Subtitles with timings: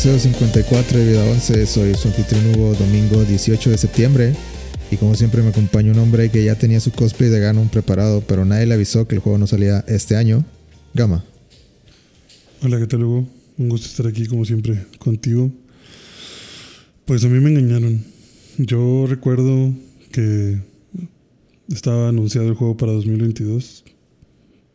[0.00, 1.66] episodio 54 de Vida 11.
[1.66, 4.34] Soy su anfitrión Hugo, domingo 18 de septiembre.
[4.90, 8.22] Y como siempre me acompaña un hombre que ya tenía su cosplay de Ganon preparado,
[8.26, 10.42] pero nadie le avisó que el juego no salía este año.
[10.94, 11.22] Gama.
[12.62, 13.28] Hola, ¿qué tal Hugo?
[13.58, 15.52] Un gusto estar aquí como siempre contigo.
[17.04, 18.02] Pues a mí me engañaron.
[18.56, 19.74] Yo recuerdo
[20.12, 20.62] que
[21.68, 23.84] estaba anunciado el juego para 2022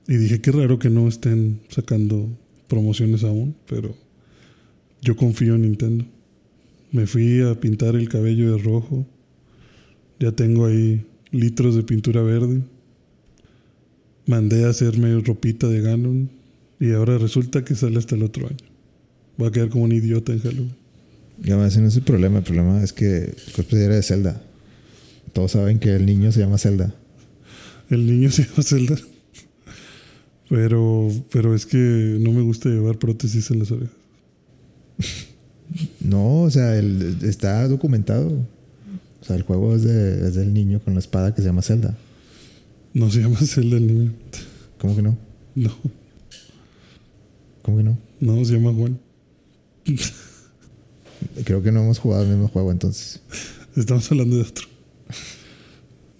[0.08, 2.30] y dije qué raro que no estén sacando
[2.68, 4.05] promociones aún, pero
[5.06, 6.04] yo confío en Nintendo.
[6.92, 9.06] Me fui a pintar el cabello de rojo.
[10.20, 12.64] Ya tengo ahí litros de pintura verde.
[14.26, 16.30] Mandé a hacerme ropita de Ganon
[16.80, 18.58] y ahora resulta que sale hasta el otro año.
[19.38, 20.76] Voy a quedar como un idiota en Halloween.
[21.38, 22.40] Gama, ese no es el problema.
[22.40, 24.42] El problema es que el era de Zelda.
[25.34, 26.96] Todos saben que el niño se llama Zelda.
[27.92, 28.98] El niño se llama Zelda.
[30.50, 34.05] Pero, pero es que no me gusta llevar prótesis en las orejas.
[36.00, 38.28] No, o sea, el- está documentado.
[39.22, 41.64] O sea, el juego es, de, es del niño con la espada que se llama
[41.64, 41.98] Zelda.
[42.94, 44.14] No se llama Zelda el niño.
[44.80, 45.18] ¿Cómo que no?
[45.56, 45.76] No,
[47.64, 47.98] ¿Cómo que no?
[48.20, 49.00] no, se llama Juan.
[51.44, 53.20] Creo que no hemos jugado el mismo juego entonces.
[53.76, 54.66] Estamos hablando de otro.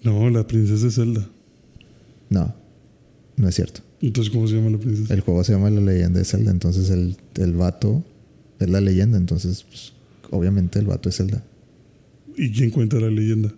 [0.02, 1.26] No, la princesa es Zelda.
[2.28, 2.54] No,
[3.36, 3.80] no es cierto.
[4.00, 5.14] Entonces, ¿cómo se llama la princesa?
[5.14, 8.04] El juego se llama La leyenda de Zelda, entonces el, el vato
[8.60, 9.92] es la leyenda, entonces pues,
[10.30, 11.42] obviamente el vato es Zelda.
[12.36, 13.52] ¿Y quién cuenta la leyenda?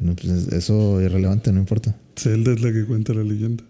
[0.00, 1.96] No, pues, es- eso es irrelevante, no importa.
[2.16, 3.64] Zelda es la que cuenta la leyenda.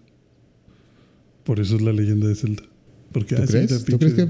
[1.43, 2.63] Por eso es la leyenda de Zelda.
[3.11, 3.85] Porque ¿Tú ah, crees?
[3.85, 4.27] ¿Tú crees que.?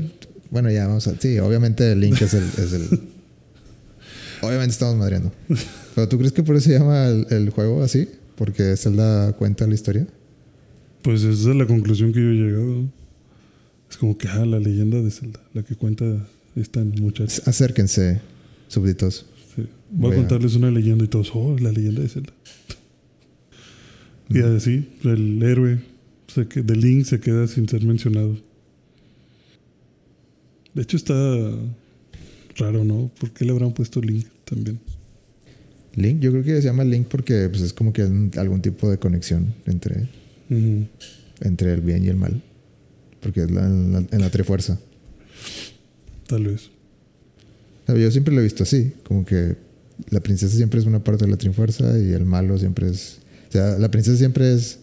[0.51, 1.19] Bueno, ya vamos a.
[1.19, 2.43] Sí, obviamente el Link es el.
[2.43, 2.87] es el-
[4.41, 5.31] obviamente estamos madreando.
[5.95, 8.07] Pero ¿tú crees que por eso se llama el, el juego así?
[8.35, 10.07] Porque Zelda cuenta la historia.
[11.01, 12.83] Pues esa es la conclusión que yo he llegado.
[13.89, 16.05] Es como que, ah, la leyenda de Zelda, la que cuenta
[16.55, 17.41] esta muchacha.
[17.45, 18.19] Acérquense,
[18.67, 19.25] súbditos.
[19.55, 19.63] Sí.
[19.91, 22.33] Voy a contarles una leyenda y todos, oh, la leyenda de Zelda.
[24.29, 25.79] Y así, el héroe
[26.27, 28.37] se que- de Link se queda sin ser mencionado.
[30.73, 31.13] De hecho, está
[32.57, 33.09] raro, ¿no?
[33.19, 34.79] ¿Por qué le habrán puesto Link también?
[35.95, 38.89] Link, yo creo que se llama Link porque pues, es como que hay algún tipo
[38.89, 40.07] de conexión entre,
[41.41, 42.43] entre el bien y el mal.
[43.27, 44.79] Porque es la, en, la, en la trifuerza.
[46.27, 46.69] Tal vez.
[47.89, 49.57] Yo siempre lo he visto así, como que
[50.09, 53.19] la princesa siempre es una parte de la trifuerza y el malo siempre es...
[53.49, 54.79] O sea, la princesa siempre es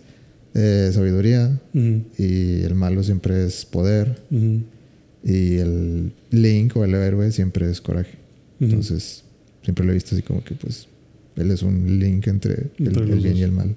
[0.53, 7.71] eh, sabiduría y el malo siempre es poder y el Link o el héroe siempre
[7.71, 8.19] es coraje.
[8.61, 9.25] Entonces,
[9.62, 10.88] siempre lo he visto así como que pues
[11.37, 13.75] él es un link entre el, Entre el los bien y el mal.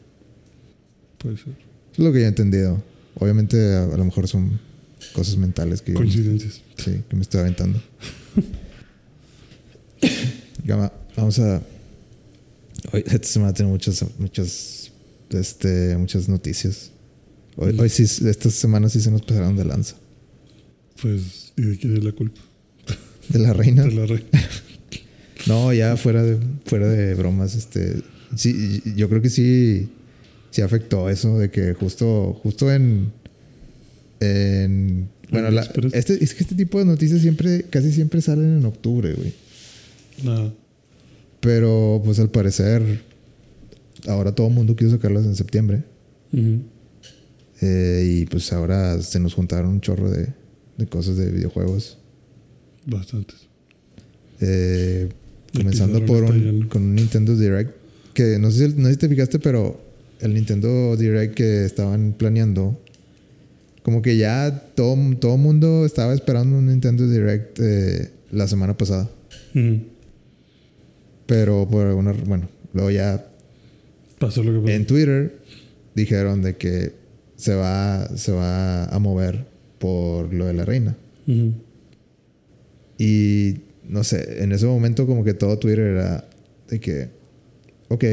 [1.20, 1.54] Puede ser.
[1.54, 2.84] Eso es lo que yo he entendido.
[3.20, 4.60] Obviamente a, a lo mejor son
[5.14, 6.62] cosas mentales que yo Coincidencias.
[6.78, 7.82] Sí, que me estoy aventando.
[10.64, 11.62] Gama, vamos a.
[12.92, 14.92] Hoy, esta semana tengo muchas, muchas,
[15.30, 16.92] este, muchas noticias.
[17.56, 19.96] Hoy, hoy sí, estas semanas sí se nos pasaron de lanza.
[21.02, 22.40] Pues, ¿y de quién es la culpa?
[23.30, 23.84] De la reina.
[23.84, 24.30] De la reina.
[25.46, 28.02] No, ya fuera de, fuera de bromas, este.
[28.36, 29.88] Sí, yo creo que sí,
[30.58, 33.12] sí afectó eso de que justo, justo en.
[34.20, 35.08] En.
[35.30, 39.14] Bueno, la- este, es que este tipo de noticias siempre, casi siempre salen en octubre,
[39.14, 39.34] güey.
[40.24, 40.52] Nada.
[41.42, 43.02] Pero pues al parecer
[44.08, 45.84] ahora todo el mundo quiso sacarlas en septiembre.
[47.62, 50.28] Eh, y pues ahora se nos juntaron un chorro de,
[50.78, 51.98] de cosas de videojuegos.
[52.86, 53.36] Bastantes.
[54.42, 55.10] Eh,
[55.56, 56.70] comenzando por un, lleno.
[56.70, 57.76] con un Nintendo Direct.
[58.14, 59.80] Que no sé, si- no sé si te fijaste, pero
[60.22, 62.80] el Nintendo Direct que estaban planeando.
[63.84, 69.10] Como que ya todo todo mundo estaba esperando un Nintendo Direct eh, la semana pasada.
[71.26, 72.14] Pero por alguna...
[72.14, 73.24] Bueno, luego ya
[74.20, 74.74] Pasó lo que pasó.
[74.74, 75.40] En Twitter
[75.96, 76.94] dijeron de que
[77.36, 79.46] se va, se va a mover
[79.80, 80.96] por lo de la reina.
[82.98, 86.28] Y no sé, en ese momento como que todo Twitter era
[86.70, 87.10] de que,
[87.90, 88.04] ok,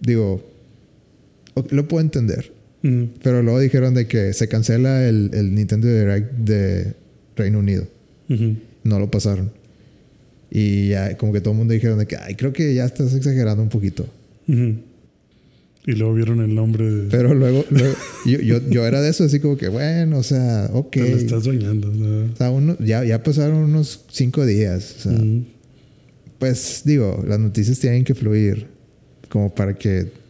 [0.00, 0.44] digo,
[1.70, 2.52] lo puedo entender.
[2.82, 3.08] Ujú.
[3.22, 6.94] Pero luego dijeron de que se cancela el, el Nintendo Direct de
[7.36, 7.86] Reino Unido.
[8.84, 9.50] No lo pasaron.
[10.50, 13.14] Y ya como que todo el mundo dijeron de que, ay, creo que ya estás
[13.14, 14.06] exagerando un poquito.
[15.86, 17.10] Y luego vieron el nombre de...
[17.10, 20.70] Pero luego, luego- yo, yo, yo era de eso, así como que, bueno, o sea,
[20.72, 20.90] ok.
[20.92, 21.88] Te lo estás soñando.
[21.92, 22.32] ¿no?
[22.32, 24.94] O sea, uno- ya, ya pasaron unos cinco días.
[24.98, 25.44] O sea, Ujú.
[26.38, 28.66] pues digo, las noticias tienen que fluir
[29.28, 30.23] como para que...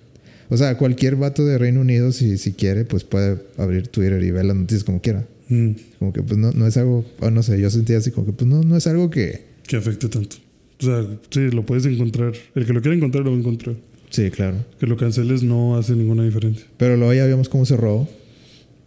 [0.55, 4.31] O sea, cualquier vato de Reino Unido, si, si quiere, pues puede abrir Twitter y
[4.31, 5.27] ver las noticias como quiera.
[5.49, 8.27] Mm, Como que pues no, no es algo, o no sé, yo sentía así como
[8.29, 9.43] que pues no, no es algo que...
[9.67, 10.37] que afecte tanto.
[10.81, 12.35] O sea, sí, lo puedes encontrar.
[12.55, 13.75] El que lo quiera encontrar lo va a encontrar.
[14.11, 14.65] Sí, claro.
[14.79, 16.65] Que lo canceles no hace ninguna diferencia.
[16.77, 18.09] Pero luego ya vimos cómo cerró.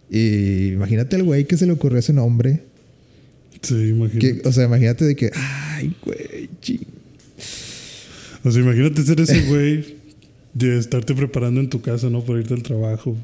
[0.09, 2.61] Y imagínate el güey que se le ocurrió ese nombre.
[3.61, 4.41] Sí, imagínate.
[4.41, 6.79] Que, o sea, imagínate de que, ay, güey, ching.
[8.45, 9.96] O sea, imagínate ser ese güey
[10.53, 12.23] de estarte preparando en tu casa, ¿no?
[12.23, 13.15] Para irte al trabajo,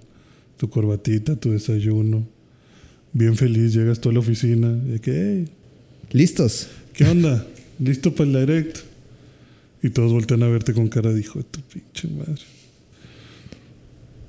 [0.57, 2.27] tu corbatita, tu desayuno.
[3.11, 4.71] Bien feliz, llegas tú a la oficina.
[4.71, 5.47] De que, hey,
[6.11, 6.67] ¿Listos?
[6.93, 7.45] ¿qué onda?
[7.79, 8.77] ¿Listo para el direct?
[9.81, 12.43] Y todos voltean a verte con cara de hijo de tu pinche madre.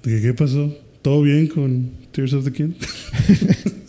[0.02, 0.74] De que, ¿qué pasó?
[1.02, 2.72] ¿Todo bien con Tears of the King?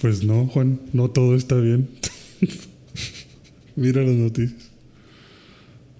[0.00, 1.88] pues no, Juan, no todo está bien.
[3.76, 4.69] Mira las noticias.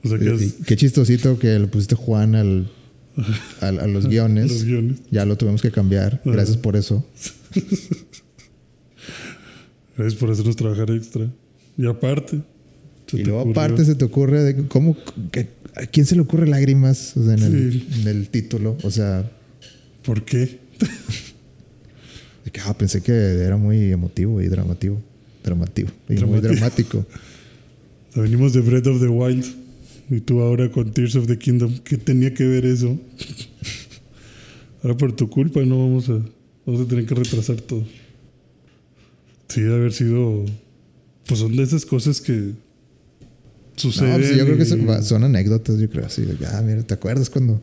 [0.05, 2.70] O sea que Y- es- y Qué chistosito que le pusiste Juan al,
[3.61, 4.50] al- a los guiones.
[4.50, 4.99] los guiones.
[5.11, 6.20] Ya lo tuvimos que cambiar.
[6.23, 6.31] Ajá.
[6.32, 7.05] Gracias por eso.
[9.97, 11.31] Gracias por hacernos trabajar extra.
[11.76, 12.41] Y aparte.
[13.12, 14.97] y luego ocurrió- aparte se te ocurre de cómo
[15.32, 17.88] que- a quién se le ocurre lágrimas O sea, en, el, Sí.
[18.03, 18.76] en el título.
[18.82, 19.31] O sea,
[20.05, 20.58] ¿Por qué?
[22.44, 25.00] de que, ah, pensé que era muy emotivo y dramativo.
[25.44, 25.91] Dramativo.
[26.08, 27.05] Y muy dramático.
[28.14, 29.44] Venimos de Breath of the Wild.
[30.10, 31.78] Y tú ahora con Tears of the Kingdom.
[31.84, 32.98] ¿Qué tenía que ver eso?
[34.82, 36.18] ahora por tu culpa no vamos a,
[36.66, 37.84] vamos a tener que retrasar todo.
[39.48, 40.44] Sí, debe haber sido.
[41.26, 42.54] Pues son de esas cosas que No,
[43.76, 44.14] suceden.
[44.20, 46.06] pues yo creo que son, son anécdotas, yo creo.
[46.06, 47.62] De que, ah, mira, ¿te acuerdas cuando...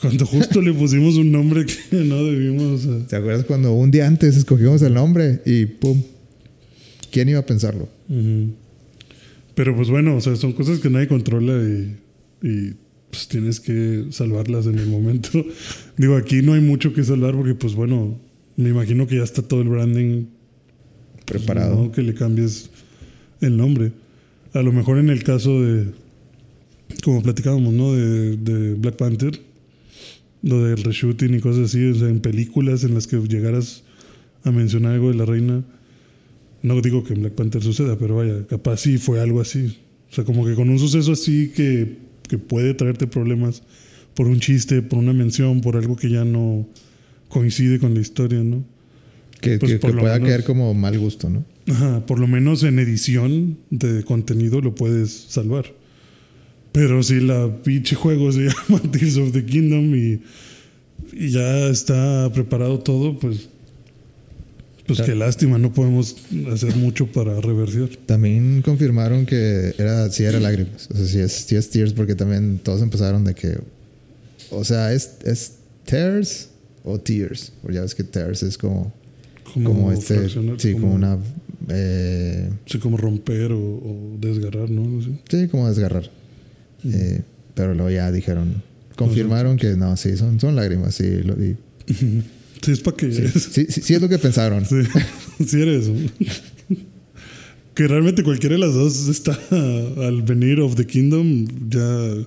[0.00, 1.74] Cuando justo le pusimos un nombre que
[2.04, 2.80] no debimos.
[3.06, 6.02] ¿Te acuerdas cuando un día antes escogimos el nombre y pum?
[7.12, 7.88] ¿Quién iba a pensarlo?
[8.08, 8.52] Ujú.
[9.54, 11.96] Pero pues bueno, o sea, son cosas que nadie controla y,
[12.42, 12.74] y,
[13.10, 15.30] pues tienes que salvarlas en el momento.
[15.98, 18.18] Digo, aquí no hay mucho que salvar porque pues bueno,
[18.56, 20.26] me imagino que ya está todo el branding
[21.26, 21.76] pues, Preparado.
[21.76, 22.70] no que le cambies
[23.40, 23.92] el nombre.
[24.54, 25.88] A lo mejor en el caso de,
[27.04, 27.92] como platicábamos, ¿no?
[27.92, 29.38] De, de Black Panther,
[30.42, 33.84] lo del reshooting y cosas así, o sea, en películas en las que llegaras
[34.44, 35.64] a mencionar algo de la reina.
[36.62, 39.78] No digo que en Black Panther suceda, pero vaya, capaz sí fue algo así.
[40.10, 41.98] O sea, como que con un suceso así que,
[42.28, 43.62] que puede traerte problemas
[44.14, 46.68] por un chiste, por una mención, por algo que ya no
[47.28, 48.64] coincide con la historia, ¿no?
[49.40, 51.44] Que, Pues que- que pueda menos- quedar como mal gusto, ¿no?
[51.66, 55.64] Ajá, por lo menos en edición de contenido lo puedes salvar.
[56.72, 60.20] Pero si la pinche juego se llama Tears of the Kingdom y,
[61.12, 63.48] y ya está preparado todo, pues.
[64.96, 65.12] Pues Claro.
[65.12, 66.16] qué lástima, no podemos
[66.52, 67.98] hacer mucho para revertir.
[68.06, 70.88] También confirmaron que era, sí era lágrimas.
[70.92, 73.58] O sea, sí es, sí es tears porque también todos empezaron de que...
[74.50, 75.52] O sea, ¿es, es
[75.86, 76.48] tears
[76.84, 77.52] o tears?
[77.62, 78.92] Porque ya ves que tears es como...
[79.54, 80.28] Como, Como, este...
[80.58, 81.18] Sí, como, una...
[81.68, 84.82] eh, Sí, como romper o, o desgarrar, ¿no?
[84.84, 85.18] Algo así.
[85.28, 86.10] sí, como desgarrar.
[86.84, 87.20] Eh,
[87.54, 88.62] pero luego ya dijeron...
[88.96, 90.94] Confirmaron que no, sí, son, son lágrimas.
[90.94, 91.56] Sí, lo vi.
[92.62, 93.12] Sí, es para que.
[93.12, 94.64] Sí, sí, sí, sí es lo que pensaron.
[94.64, 94.76] Sí,
[95.46, 95.88] sí eres.
[95.88, 96.10] ¿no?
[97.74, 99.38] que realmente cualquiera de las dos está
[100.06, 102.26] al venir of the kingdom ya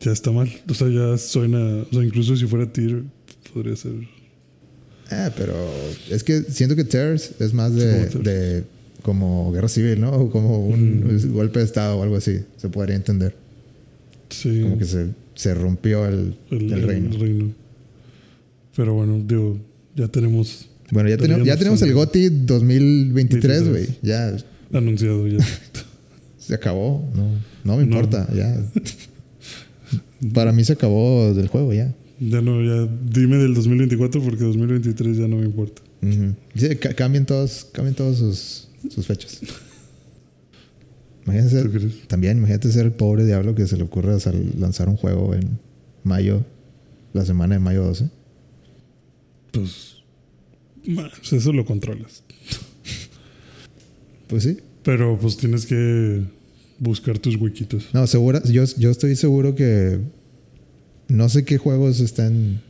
[0.00, 0.48] ya está mal.
[0.68, 3.02] O sea, ya suena, o sea, incluso si fuera tier
[3.52, 3.92] podría ser.
[5.10, 5.54] Ah, pero
[6.10, 8.24] es que siento que Tears es más de, como Tears.
[8.24, 8.64] de
[9.02, 10.10] como guerra civil, ¿no?
[10.12, 12.40] O como un golpe de estado o algo así.
[12.56, 13.34] Se podría entender.
[14.28, 14.60] Sí.
[14.62, 17.10] Como que se, se rompió el, el reino.
[18.78, 19.58] Pero bueno, digo,
[19.96, 23.68] ya tenemos Bueno, ya, tenemos, ya tenemos el GOTI 2023, 23.
[23.68, 23.98] güey.
[24.02, 24.36] Ya
[24.72, 25.38] anunciado ya.
[26.38, 27.10] se acabó.
[27.12, 27.28] No,
[27.64, 27.96] no me No.
[27.96, 28.28] importa.
[28.32, 28.56] Ya.
[30.32, 31.92] Para mí se acabó del juego ya.
[32.20, 35.82] ya no, ya dime del 2024 porque 2023 ya no me importa.
[36.54, 39.40] Sí, ca- cambien todos, cambien todos sus, sus fechas.
[41.26, 44.88] Imagínate ¿Tú ser, también, imagínate ser el pobre diablo que se le ocurre sal- lanzar
[44.88, 45.58] un juego en
[46.04, 46.44] mayo,
[47.12, 48.08] la semana de mayo 12.
[49.58, 49.96] Pues,
[50.84, 52.22] pues eso lo controlas.
[54.28, 54.58] Pues sí.
[54.82, 56.22] Pero pues tienes que
[56.78, 57.88] buscar tus huequitos.
[57.94, 60.00] No, segura, yo, yo estoy seguro que
[61.08, 62.60] no sé qué juegos están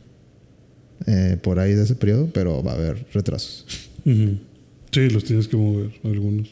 [1.05, 3.65] eh, por ahí de ese periodo, pero va a haber retrasos.
[4.05, 6.47] Sí, los tienes que mover, algunos.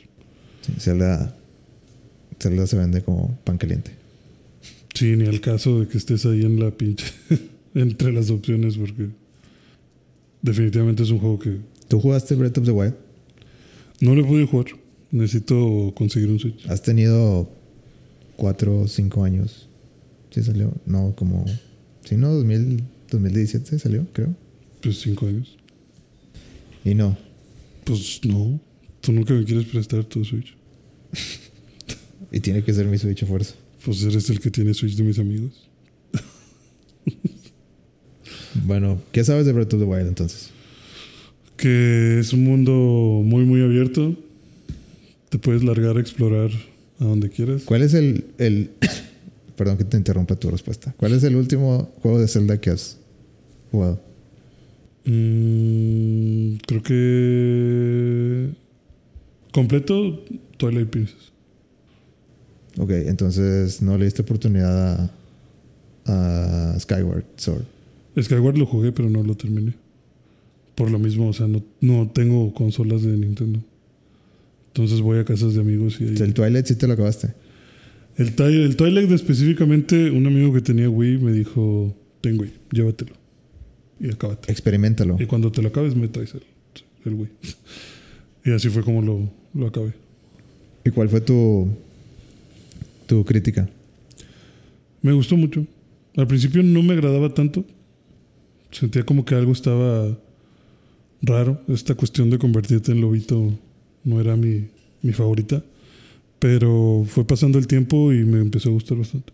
[0.62, 1.34] Sí, Zelda,
[2.38, 3.91] Zelda se vende como pan caliente.
[4.94, 7.06] Sí, ni al caso de que estés ahí en la pinche.
[7.75, 9.10] entre las opciones, porque
[10.41, 12.96] definitivamente es un juego que ¿Tú jugaste Breath of the Wild?
[14.01, 14.67] no le pude jugar.
[15.10, 16.67] Necesito conseguir un Switch.
[16.67, 17.50] Has tenido
[18.36, 19.70] cuatro o cinco años.
[20.32, 20.74] ¿Sí salió?
[20.86, 21.46] No, como...
[22.03, 24.36] Sí, no, 2000, 2017 salió, creo.
[24.82, 25.58] Pues cinco años.
[26.84, 27.17] Y no.
[27.86, 28.60] Pues no.
[29.01, 30.56] Tú nunca me quieres prestar tu Switch.
[32.29, 33.56] Y tiene que ser mi Switch a fuerza.
[33.86, 35.67] Pues eres el que tiene Switch de mis amigos.
[38.66, 40.50] Bueno, ¿qué sabes de Breath of the Wild entonces?
[41.56, 42.72] Que es un mundo
[43.24, 44.16] muy, muy abierto.
[45.30, 46.50] Te puedes largar a explorar
[47.00, 47.64] a donde quieras.
[47.66, 48.72] ¿Cuál es el, el
[49.56, 50.94] perdón que te interrumpa tu respuesta?
[50.98, 52.98] ¿Cuál es el último juego de Zelda que has
[53.72, 54.00] jugado?
[55.06, 58.50] Mm, creo que.
[59.52, 60.24] Completo
[60.58, 61.32] Twilight Princess.
[62.78, 65.12] Ok, entonces no le diste oportunidad
[66.06, 67.77] a, a Skyward Sword.
[68.22, 69.74] Skyward lo jugué, pero no lo terminé.
[70.76, 73.60] Por lo mismo, o sea, no, no tengo consolas de Nintendo.
[74.68, 77.34] Entonces voy a casas de amigos y ahí- El Twilight sí te lo acabaste.
[78.18, 83.14] El, el Twilight específicamente, un amigo que tenía Wii me dijo, ten Wii, llévatelo.
[84.00, 84.52] Y acábate.
[84.52, 85.18] Experimentalo.
[85.20, 86.44] Y cuando te lo acabes me traes el,
[87.06, 87.30] el Wii.
[88.46, 89.94] Y así fue como lo, lo acabé.
[90.86, 91.68] ¿Y cuál fue tu,
[93.06, 93.68] tu crítica?
[95.02, 95.66] Me gustó mucho.
[96.16, 97.66] Al principio no me agradaba tanto.
[98.72, 100.18] Sentía como que algo estaba
[101.22, 101.62] raro.
[101.68, 103.54] Esta cuestión de convertirte en lobito
[104.04, 104.68] no era mi,
[105.02, 105.64] mi favorita.
[106.40, 109.34] Pero fue pasando el tiempo y me empezó a gustar bastante.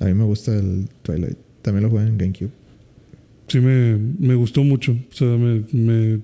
[0.00, 1.36] A mí me gusta el Twilight.
[1.62, 2.50] También lo jugué en GameCube.
[3.48, 4.92] Sí, me, me gustó mucho.
[4.92, 5.64] O sea, me...
[5.72, 6.20] me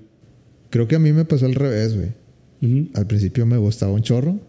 [0.69, 2.09] Creo que a mí me pasó al revés, güey.
[2.61, 2.89] ujú.
[2.95, 4.39] Al principio me gustaba un chorro.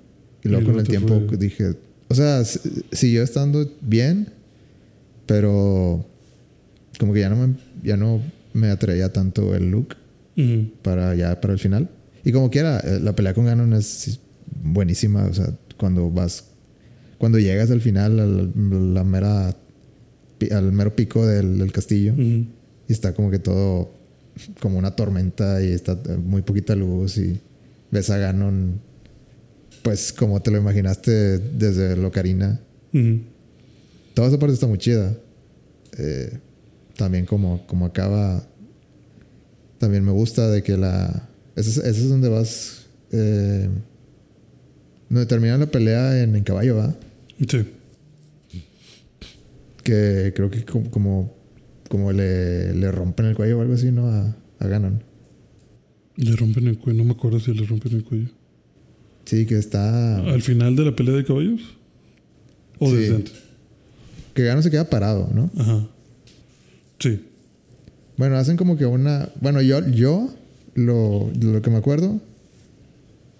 [0.42, 1.74] Y luego Y con el tiempo fue- dije...
[2.08, 4.28] O sea, siguió estando bien.
[5.26, 6.06] Pero...
[6.98, 8.20] Como que ya no me, ya no
[8.52, 9.96] me atraía tanto el look.
[10.38, 10.70] Ujú.
[10.82, 11.88] para ya para el final.
[12.22, 14.20] Y como quiera, eh, la pelea con Ganon es
[14.62, 15.24] buenísima.
[15.24, 16.44] O sea, cuando vas,
[17.16, 19.56] cuando llegas al final, al, la mera,
[20.50, 22.22] al mero pico del, del castillo, Ujú.
[22.22, 23.90] y está como que todo
[24.60, 27.40] como una tormenta y está eh, muy poquita luz y
[27.90, 28.78] ves a Ganon,
[29.82, 32.60] pues como te lo imaginaste desde Locarina.
[32.92, 33.20] Ujú.
[34.12, 35.14] Toda esa parte está muy chida.
[35.96, 36.40] Eh,
[36.96, 38.46] también como, como acaba.
[39.78, 41.28] También me gusta de que la.
[41.54, 42.86] Ese es, ese es donde vas.
[43.12, 43.68] Eh,
[45.08, 46.94] donde termina la pelea en, en caballo, ¿va?
[47.48, 47.64] Sí.
[49.82, 51.34] Que creo que como, como,
[51.88, 54.08] como le, le rompen el cuello o algo así, ¿no?
[54.08, 55.02] A, a Ganon.
[56.16, 56.98] Le rompen el cuello.
[56.98, 58.28] No me acuerdo si le rompen el cuello.
[59.26, 60.16] Sí, que está.
[60.18, 61.60] ¿Al final de la pelea de caballos?
[62.78, 62.96] ¿O Sí.
[62.96, 63.34] desde antes?
[64.34, 65.50] Que Ganon se queda parado, ¿no?
[65.56, 65.86] Ajá.
[66.98, 67.24] Sí.
[68.16, 69.30] Bueno, hacen como que una.
[69.40, 70.34] Bueno, yo, yo
[70.74, 72.20] lo, lo que me acuerdo.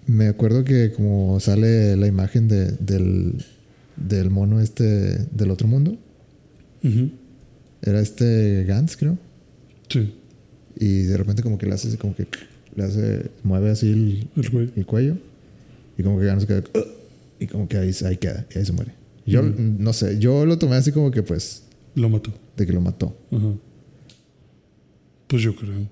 [0.05, 3.43] Me acuerdo que como sale la imagen de, del,
[3.97, 5.97] del mono este del otro mundo.
[6.83, 7.09] Ujú.
[7.81, 9.17] Era este Gantz, creo.
[9.89, 10.13] Sí.
[10.79, 12.27] Y de repente como que le hace como que
[12.75, 13.31] le hace.
[13.43, 14.29] mueve así el,
[14.75, 15.17] El cuello.
[15.97, 16.63] Y como que se queda.
[17.39, 18.45] Y como que ahí, ahí queda.
[18.53, 18.91] Y ahí se muere.
[19.25, 20.19] Yo no sé.
[20.19, 21.63] Yo lo tomé así como que pues.
[21.97, 22.31] Lo mató.
[22.55, 23.17] De que lo mató.
[23.31, 23.53] Ajá.
[25.27, 25.87] Pues yo creo.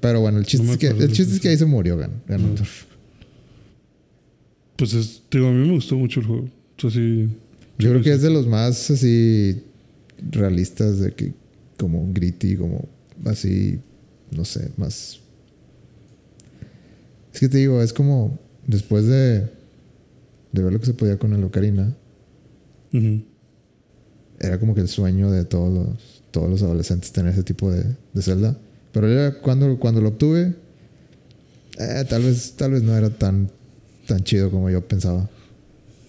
[0.00, 2.22] Pero bueno, el chiste, No es, que, el chiste es que ahí se murió Gan-
[2.28, 2.84] Ganondorf.
[4.76, 6.44] Pues es, digo, a mí me gustó mucho el juego.
[6.76, 7.28] O sea, sí.
[7.78, 9.62] Yo creo que es de los más así
[10.30, 11.32] realistas de que
[11.78, 12.86] como gritty, como
[13.24, 13.80] así,
[14.30, 15.20] no sé, más.
[17.32, 19.40] Es que te digo, es como después de,
[20.52, 21.96] de ver lo que se podía con el Ocarina,
[22.92, 23.22] Ujú.
[24.44, 27.84] Era como que el sueño de todos los, todos los adolescentes tener ese tipo de,
[28.12, 28.56] de Zelda.
[28.92, 30.54] Pero era cuando, cuando lo obtuve,
[31.78, 33.50] eh, tal vez, tal vez no era tan,
[34.06, 35.28] tan chido como yo pensaba.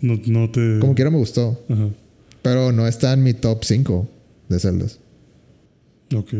[0.01, 0.79] No, no te.
[0.79, 1.59] Como quiera me gustó.
[1.69, 1.89] Ajá.
[2.41, 4.07] Pero no está en mi top 5
[4.49, 4.99] de celdas.
[6.15, 6.31] Ok.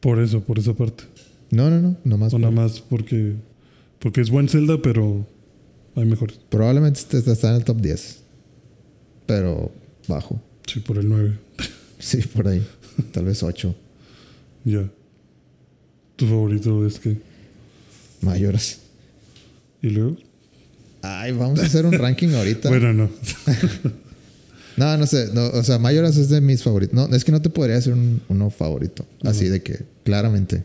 [0.00, 1.04] Por eso, por esa parte.
[1.50, 1.96] No, no, no.
[2.04, 2.32] Nomás.
[2.34, 3.34] O nada por- más porque.
[3.98, 5.26] Porque es buen Zelda, pero
[5.96, 6.38] hay mejores.
[6.50, 8.18] Probablemente este- está en el top 10.
[9.26, 9.72] Pero
[10.08, 10.40] bajo.
[10.66, 11.38] Sí, por el 9.
[11.98, 12.66] Sí, por ahí.
[13.12, 13.74] Tal vez 8.
[14.64, 14.88] Ya.
[16.16, 17.16] Tu favorito es que.
[18.20, 18.78] Mayores.
[19.82, 20.16] ¿Y luego?
[21.02, 22.68] Ay, vamos a hacer un ranking ahorita.
[22.70, 23.10] Bueno, no.
[24.76, 25.28] No, no sé.
[25.32, 26.94] No, o sea, Mayoras es de mis favoritos.
[26.94, 29.06] No, es que no te podría hacer un, uno favorito.
[29.22, 30.64] Así de que, claramente.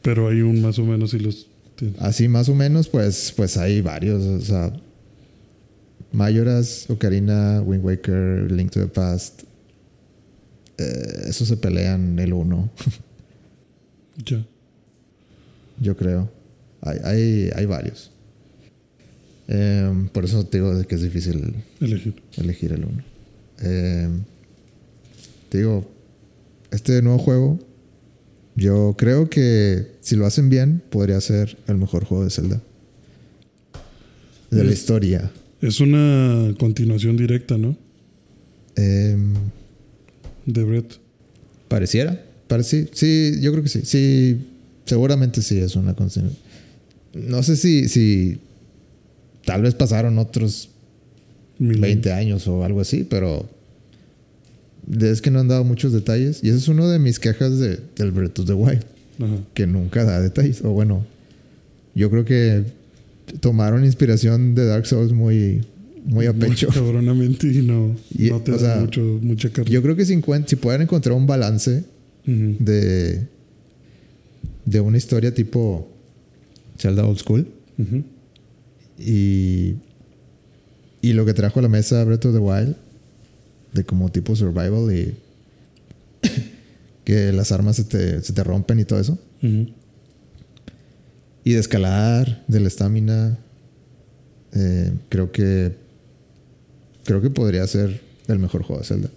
[0.00, 1.46] Pero hay un más o menos y los.
[1.74, 1.96] tiene.
[1.98, 4.22] Así más o menos, pues, pues hay varios.
[4.22, 4.72] O sea,
[6.12, 9.42] Mayoras, Ocarina, Wind Waker, Link to the Past.
[10.78, 12.70] Eh, esos se pelean el uno,
[14.24, 14.44] Ya.
[15.80, 16.30] yo creo.
[16.82, 18.10] Hay, hay, hay varios.
[19.48, 22.22] Em, por eso te digo que es difícil Elegir.
[22.36, 23.02] elegir el uno.
[23.60, 24.22] Em,
[25.48, 25.88] te digo,
[26.70, 27.58] este nuevo juego,
[28.56, 32.60] yo creo que si lo hacen bien, podría ser el mejor juego de Zelda.
[34.50, 35.30] De la historia.
[35.60, 37.76] Es una continuación directa, ¿no?
[38.76, 39.34] Em,
[40.44, 40.98] De Brett.
[41.68, 42.22] pareciera.
[42.48, 43.80] Pareci- sí, yo creo que sí.
[43.84, 44.36] Sí,
[44.84, 46.38] seguramente sí es una continuación.
[47.14, 48.38] No sé si, si
[49.44, 50.68] tal vez pasaron otros
[51.58, 53.48] Mil- 20 años o algo así, pero
[55.00, 56.40] es que no han dado muchos detalles.
[56.44, 58.84] Y esa es una de mis quejas de, del Breath of the Wild,
[59.18, 59.38] Ajá.
[59.54, 60.62] que nunca da detalles.
[60.62, 61.04] O bueno,
[61.94, 62.64] yo creo que
[63.40, 65.64] tomaron inspiración de Dark Souls muy,
[66.04, 66.68] muy a pecho.
[66.68, 69.70] cabronamente y no, Y, no te da sea, mucho, mucha carne.
[69.70, 71.84] Yo creo que si, si pueden encontrar un balance
[72.26, 72.56] Ujú.
[72.60, 73.26] de,
[74.64, 75.88] de una historia tipo
[76.78, 77.46] Zelda Old School
[77.78, 78.02] Ujú.
[78.98, 79.74] y,
[81.02, 82.76] y lo que trajo a la mesa Breath of the Wild,
[83.72, 85.14] de como tipo survival y
[87.04, 89.18] que las armas se te, se te rompen y todo eso.
[89.42, 89.66] Ujú.
[91.46, 93.38] Y de escalar, de la estamina,
[94.52, 95.76] eh, creo que
[97.04, 99.10] creo que podría ser el mejor juego de Zelda.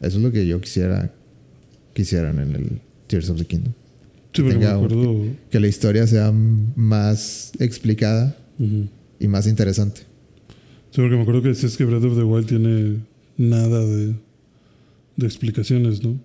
[0.00, 1.12] Eso es lo que yo quisiera
[1.92, 3.72] quisieran en el Tears of the Kingdom.
[4.32, 5.38] Sí, porque me un-.
[5.48, 8.36] Que la historia sea más explicada
[9.20, 10.00] y más interesante.
[10.90, 12.98] Sí, porque me acuerdo que decías que Breath of the Wild tiene
[13.36, 14.16] nada de,
[15.18, 16.18] de explicaciones, ¿no?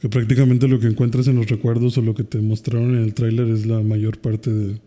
[0.00, 3.14] Que prácticamente lo que encuentras en los recuerdos o lo que te mostraron en el
[3.14, 4.78] tráiler es la mayor parte de...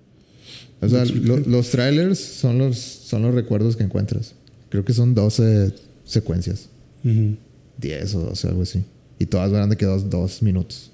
[0.82, 4.36] O sea, lo- los trailers son los, son los recuerdos que encuentras.
[4.69, 5.74] Creo que son 12
[6.06, 6.69] secuencias.
[7.04, 7.36] Ujú.
[7.80, 8.84] 10 o 12, algo así.
[9.17, 10.91] Y todas van de que dos, dos minutos.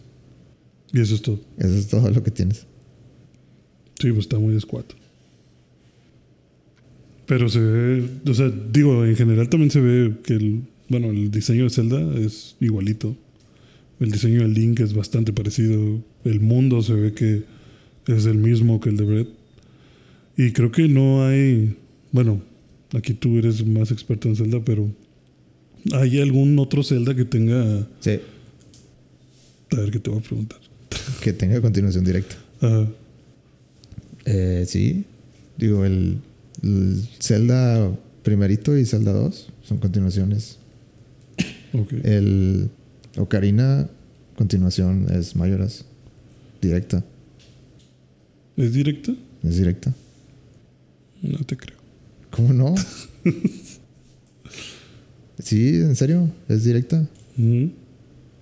[0.94, 1.40] Y eso es todo.
[1.58, 2.66] Eso es todo lo que tienes.
[4.00, 4.96] Sí, pues está muy escuato.
[7.26, 11.32] Pero se ve, o sea, digo, en general también se ve que el, bueno, el
[11.32, 13.16] diseño de Zelda es igualito.
[14.00, 16.02] El diseño del Link es bastante parecido.
[16.24, 17.44] El mundo se ve que
[18.08, 19.28] es el mismo que el de Breath.
[20.38, 21.78] Y creo que no hay,
[22.12, 22.42] bueno,
[22.94, 24.90] aquí tú eres más experto en Zelda, pero
[25.94, 28.20] ¿hay algún otro Zelda que tenga, Sí.
[29.72, 30.60] a ver qué te voy a preguntar?
[31.22, 32.36] Que tenga continuación directa.
[32.60, 32.88] Ajá.
[34.26, 35.06] Eh, sí.
[35.58, 36.18] Digo, el,
[36.64, 40.58] el Zelda primerito y Zelda 2 son continuaciones.
[41.74, 41.94] ok.
[42.04, 42.70] El
[43.18, 43.90] Ocarina,
[44.36, 45.86] continuación, es Mayoras.
[46.62, 47.04] Directa.
[48.58, 49.14] ¿Es directa?
[49.44, 49.94] Es directa.
[51.22, 51.78] No te creo.
[52.30, 52.76] ¿Cómo no?
[55.40, 57.08] sí, en serio, es directa.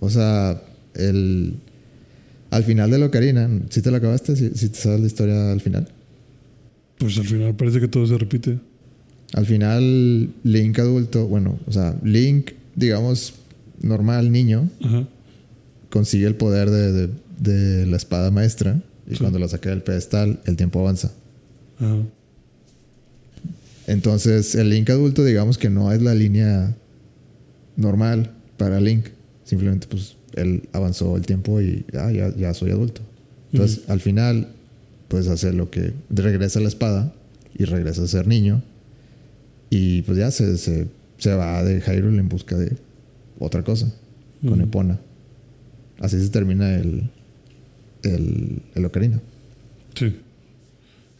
[0.00, 0.62] O sea,
[0.94, 1.54] el.
[2.50, 5.60] Al final de la Ocarina, si te lo acabaste, si, te sabes la historia al
[5.60, 5.88] final.
[6.98, 8.60] Pues al final parece que todo se repite.
[9.32, 13.34] Al final, Link adulto, bueno, o sea, Link, digamos,
[13.80, 15.06] normal, niño, Ajá.
[15.90, 17.10] consigue el poder de, de-
[17.40, 18.80] de la espada maestra.
[19.06, 19.18] Y Sí.
[19.20, 21.12] cuando la saca del pedestal, el tiempo avanza.
[21.78, 21.96] Ajá.
[23.86, 26.74] Entonces, el Link adulto, digamos que no es la línea
[27.76, 29.06] normal para Link.
[29.44, 33.02] Simplemente, pues, él avanzó el tiempo y ah, ya, ya soy adulto.
[33.52, 34.48] Entonces, al final,
[35.08, 37.12] pues hace lo que regresa la espada
[37.56, 38.62] y regresa a ser niño.
[39.70, 42.72] Y pues ya se, se, se va de Hyrule en busca de
[43.44, 43.92] otra cosa,
[44.46, 44.60] con.
[44.60, 44.98] Epona.
[46.00, 47.08] Así se termina el,
[48.02, 49.20] el, el Ocarina.
[49.94, 50.16] Sí.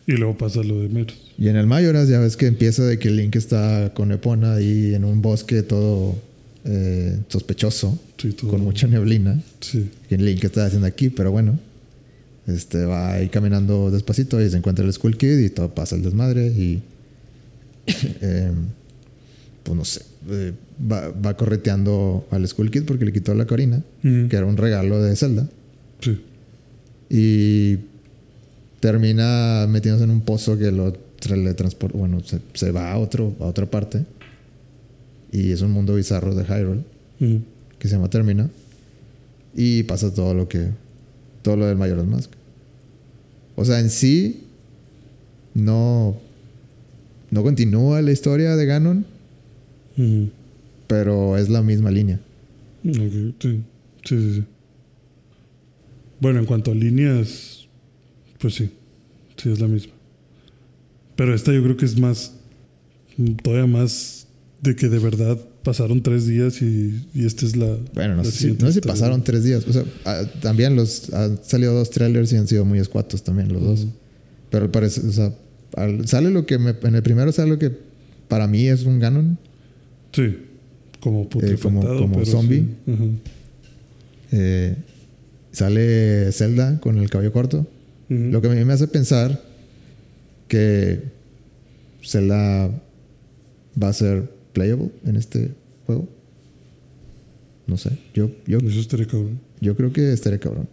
[0.06, 1.16] Y luego pasa lo de Meros.
[1.38, 4.94] Y en el Mayoras ya ves que empieza de que Link está con Epona ahí
[4.94, 6.16] en un bosque todo
[6.64, 8.50] eh, sospechoso, Sí, todo.
[8.50, 9.40] con mucha neblina.
[9.60, 9.88] Sí.
[10.08, 11.58] Que Link está haciendo aquí, pero bueno.
[12.46, 16.02] Este va ahí caminando despacito y se encuentra el Skull Kid y todo pasa el
[16.02, 16.82] desmadre y.
[18.20, 18.50] eh,
[19.62, 20.02] pues no sé.
[20.28, 24.56] eh, va, va correteando al Skull Kid porque le quitó la corina, que era un
[24.56, 25.48] regalo de Zelda.
[26.00, 26.20] Sí.
[27.08, 27.78] Y
[28.80, 31.96] termina metiéndose en un pozo que lo teletransporta.
[31.96, 34.04] Bueno, se, se va a, otro, a otra parte.
[35.32, 36.82] Y es un mundo bizarro de Hyrule
[37.78, 38.50] que se llama Termina.
[39.54, 40.68] Y pasa todo lo que.
[41.42, 42.30] Todo lo del Majora's Mask.
[43.56, 44.44] O sea, en sí.
[45.54, 46.16] No.
[47.30, 49.06] No continúa la historia de Ganon.
[49.96, 50.30] Ujú.
[50.87, 52.20] Pero es la misma línea.
[52.87, 53.35] Ok, sí.
[53.40, 53.61] Sí,
[54.05, 54.44] sí, sí.
[56.20, 57.66] Bueno, en cuanto a líneas,
[58.38, 58.70] pues sí.
[59.37, 59.92] Sí, es la misma.
[61.16, 62.35] Pero esta yo creo que es más.
[63.42, 64.27] Todavía más
[64.61, 67.77] de que de verdad pasaron tres días y, y esta es la.
[67.94, 69.66] Bueno, no la sé, si, no sé si pasaron tres días.
[69.66, 73.53] O sea, ah, también los han salido dos trailers y han sido muy escuatos también
[73.53, 73.81] los dos.
[73.85, 73.92] Ujú.
[74.51, 75.35] Pero parece, o sea,
[75.77, 77.73] al- sale lo que me, en el primero sale lo que
[78.29, 79.38] para mí es un Ganon.
[80.12, 80.37] Sí.
[81.05, 82.64] Como putrefactado, como pero zombie.
[82.87, 82.93] sí.
[84.33, 84.75] Eh,
[85.53, 87.67] sale Zelda con el cabello corto.
[88.09, 89.43] Lo que a mí me hace pensar
[90.49, 91.01] que
[92.03, 92.69] Zelda
[93.83, 95.51] va a ser playable en este
[95.87, 96.09] juego.
[97.67, 97.90] No sé.
[98.14, 99.40] Yo, yo, Eso estaría cabrón.
[99.61, 100.69] yo creo que estaría cabrón.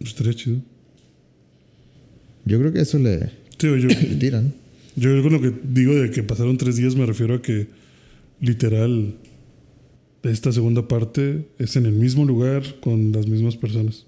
[0.00, 0.56] Estaría chido.
[2.44, 3.20] Yo creo que eso le,
[3.58, 4.52] Sí, yo, le tiran.
[4.96, 7.68] yo con lo que digo de que pasaron tres días me refiero a que
[8.40, 9.14] literal
[10.24, 14.06] esta segunda parte es en el mismo lugar con las mismas personas.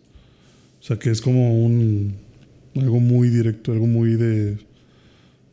[0.80, 2.14] O sea que es como un
[2.74, 4.58] algo muy directo, algo muy de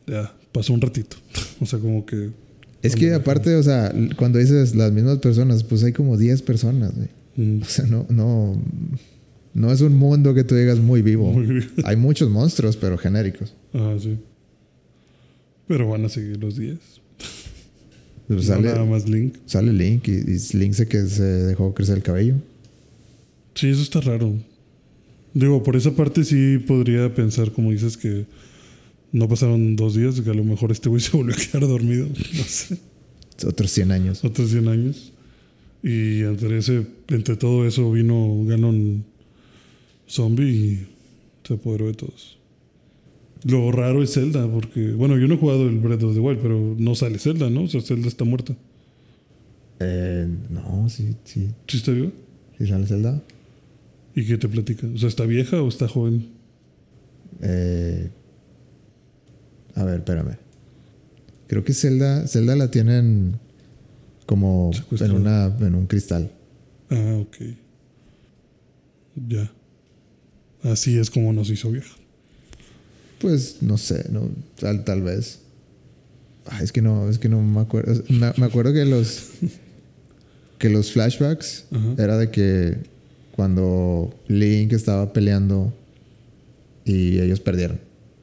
[0.06, 1.16] ya, pasó un ratito.
[1.60, 2.30] o sea, como que
[2.82, 6.92] Es que aparte, o sea, cuando dices las mismas personas, pues hay como 10 personas,
[6.94, 7.08] güey.
[7.36, 8.60] mm, O sea, no, no,
[9.54, 11.32] no es un mundo que tú digas muy vivo.
[11.32, 11.66] muy.
[11.84, 13.54] Hay muchos monstruos, pero genéricos.
[13.72, 14.18] Ah, sí.
[15.66, 16.78] Pero van a seguir los días.
[18.28, 19.34] Pero No sale, nada más Link.
[19.46, 22.36] sale Link y, y Link se que se dejó crecer el cabello.
[23.54, 24.34] Sí, eso está raro.
[25.34, 28.26] Digo, por esa parte sí podría pensar, como dices, que
[29.12, 32.06] no pasaron dos días, que a lo mejor este güey se volvió a quedar dormido,
[32.08, 32.78] no sé,
[33.46, 34.24] Otros 100 años.
[34.24, 35.12] otros 100 años.
[35.82, 39.04] Y entre, ese, entre todo eso vino Ganon
[40.08, 40.86] zombie y
[41.46, 42.38] se apoderó de todos.
[43.44, 46.40] Lo raro es Zelda, porque, bueno, yo no he jugado el Breath of the Wild,
[46.40, 47.64] pero no sale Zelda, ¿no?
[47.64, 48.56] O sea, Zelda está muerta.
[49.80, 51.50] Eh, no, sí, sí.
[51.68, 52.10] ¿Sí está viva?
[52.58, 53.22] ¿Sí sale Zelda?
[54.14, 54.86] ¿Y qué te platica?
[54.94, 56.28] O sea, ¿está vieja o está joven?
[57.42, 58.10] Eh,
[59.74, 60.38] a ver, espérame.
[61.46, 63.38] Creo que Zelda, Zelda la tienen
[64.24, 66.32] como en, una, en un cristal.
[66.90, 67.36] Ah, ok.
[69.28, 69.52] Ya.
[70.62, 71.94] Así es como nos hizo vieja.
[73.20, 75.40] Pues no sé, no, tal, tal vez.
[76.46, 78.02] Ah, es que no, es que no me acuerdo.
[78.08, 79.30] Me, acuerdo que los
[80.58, 81.64] que los flashbacks
[81.98, 82.76] era de que
[83.32, 85.72] cuando Link estaba peleando
[86.84, 87.80] y ellos perdieron.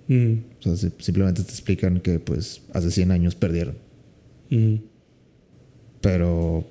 [0.08, 3.76] Mm, O sea, si- simplemente te explican que pues hace 100 años perdieron.
[4.50, 4.76] mm,
[6.02, 6.66] Pero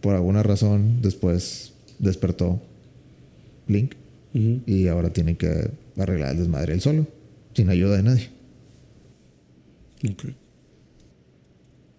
[0.00, 2.60] por alguna razón después despertó
[3.66, 3.94] Link
[4.66, 7.06] y ahora tiene que arreglar el desmadre él solo,
[7.58, 8.28] sin ayuda de nadie.
[10.08, 10.24] Ok.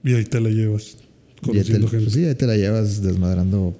[0.05, 0.95] Y ahí te la llevas.
[1.41, 2.09] Te, Conociendo pues gente.
[2.15, 3.77] sí, ahí te la llevas desmadrando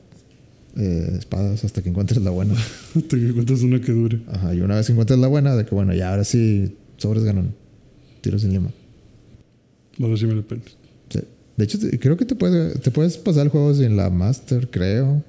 [0.76, 2.54] eh, espadas hasta que encuentres la buena.
[3.10, 4.20] Te encuentras una que dure.
[4.28, 7.24] Ajá, y una vez que encuentres la buena, de que bueno, ya ahora sí, sobres
[7.24, 7.56] ganón.
[8.22, 8.70] Tiros sin lima.
[10.02, 10.76] A ver si me la pelas.
[11.10, 11.20] Sí.
[11.56, 14.70] De hecho, te- creo que te, puede, te puedes pasar el juego sin la Master,
[14.70, 15.24] creo.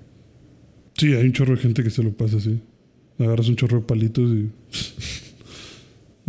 [0.96, 2.60] Sí, hay un chorro de gente que se lo pasa así.
[3.18, 4.50] Agarras un chorro de palitos y.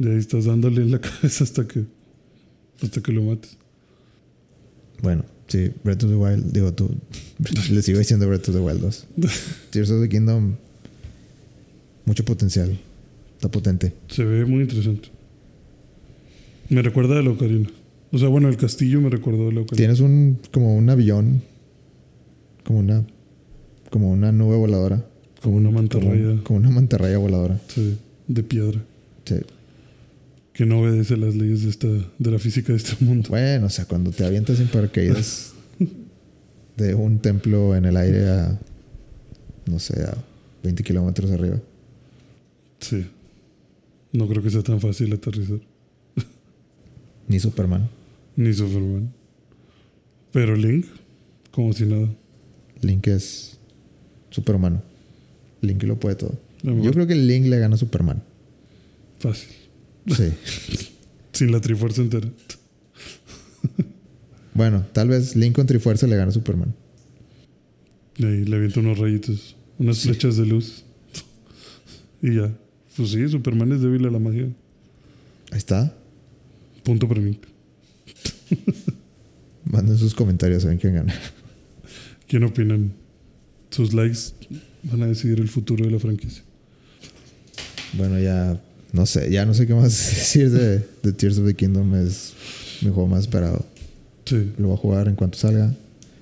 [0.01, 1.83] Y ahí estás dándole en la cabeza hasta que.
[2.81, 3.57] Hasta que lo mates.
[5.03, 6.89] Bueno, sí, Breath of the Wild, digo tú,
[7.71, 9.07] le sigo diciendo Breath of the Wild 2.
[9.71, 10.55] Tears of the Kingdom,
[12.05, 12.79] mucho potencial.
[13.35, 13.93] Está potente.
[14.07, 15.09] Se ve muy interesante.
[16.69, 17.69] Me recuerda a la Ocarina.
[18.11, 19.77] O sea, bueno, el castillo me recordó a la Ocarina.
[19.77, 21.41] Tienes un, como un avión,
[22.63, 23.05] como una,
[23.89, 25.05] como una nube voladora.
[25.41, 27.59] Como una Como, mantarraya como una mantarraya voladora.
[27.67, 28.79] sí, de piedra.
[29.25, 29.35] Sí.
[30.53, 33.29] Que no obedece las leyes de, esta, de la física de este mundo.
[33.29, 35.53] Bueno, o sea, cuando te avientas en paracaídas
[36.77, 38.59] de un templo en el aire a,
[39.65, 40.15] no sé, a
[40.63, 41.59] 20 kilómetros arriba.
[42.79, 43.05] Sí.
[44.11, 45.59] No creo que sea tan fácil aterrizar.
[47.27, 47.89] Ni Superman.
[48.35, 49.11] Ni Superman.
[50.31, 50.85] Pero Link,
[51.51, 52.07] como si nada.
[52.81, 53.57] Link es
[54.29, 54.81] superhumano.
[55.61, 56.37] Link lo puede todo.
[56.63, 58.23] Yo creo que Link le gana a Superman.
[59.19, 59.49] Fácil.
[60.07, 60.33] Sí.
[61.33, 62.29] Sin la trifuerza entera.
[64.53, 66.73] bueno, tal vez Link con Trifuerza le gana a Superman.
[68.17, 69.55] Y ahí le avienta unos rayitos.
[69.79, 70.09] Unas Sí.
[70.09, 70.83] flechas de luz.
[72.21, 72.53] Y ya.
[72.95, 74.43] Pues sí, Superman es débil a la magia.
[75.51, 75.95] Ahí está.
[76.83, 77.39] Punto para mí.
[79.65, 81.13] Manden sus comentarios, saben quién gana.
[82.27, 82.93] ¿Quién opinan?
[83.69, 84.33] Sus likes
[84.83, 86.43] van a decidir el futuro de la franquicia.
[87.93, 88.61] Bueno, ya
[88.93, 91.95] no sé, ya no sé qué más decir de, de Tears of the Kingdom.
[91.95, 92.34] Es
[92.82, 93.65] mi juego más esperado.
[94.25, 94.51] Sí.
[94.58, 95.73] Lo voy a jugar en cuanto salga.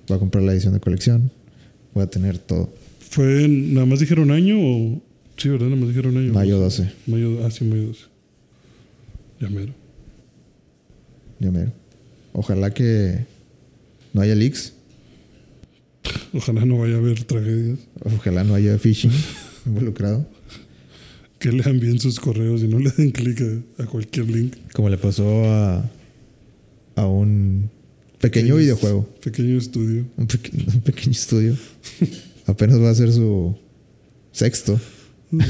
[0.08, 1.32] Voy a comprar la edición de colección.
[1.94, 2.72] Voy a tener todo.
[3.00, 5.02] ¿Fue nada más dijeron año o.?
[5.38, 5.68] Sí, ¿verdad?
[5.68, 6.34] Nada más dijeron año.
[6.34, 6.92] Mayo 12.
[7.08, 8.02] Mayo, ah, sí, mayo 12.
[9.40, 9.74] Ya mero.
[11.40, 11.72] Ya mero.
[12.34, 13.26] Ojalá que
[14.14, 14.74] no haya leaks.
[16.34, 17.80] Ojalá no vaya a haber tragedias.
[18.04, 19.12] Ojalá no haya phishing
[19.66, 20.26] involucrado.
[21.40, 24.56] Que lean bien sus correos y no le den clic a, a cualquier link.
[24.74, 25.90] Como le pasó a,
[26.96, 27.70] a un
[28.20, 29.08] pequeño videojuego.
[29.24, 30.06] Pequeño estudio.
[30.18, 31.56] Un, peque- un pequeño estudio.
[32.46, 33.56] Apenas va a hacer su,
[34.32, 34.80] sexto.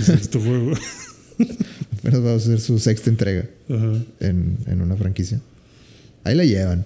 [0.06, 0.74] sexto juego.
[2.00, 4.04] Apenas va a ser su sexta entrega Ajá.
[4.20, 5.42] en, en una franquicia.
[6.24, 6.86] Ahí la llevan.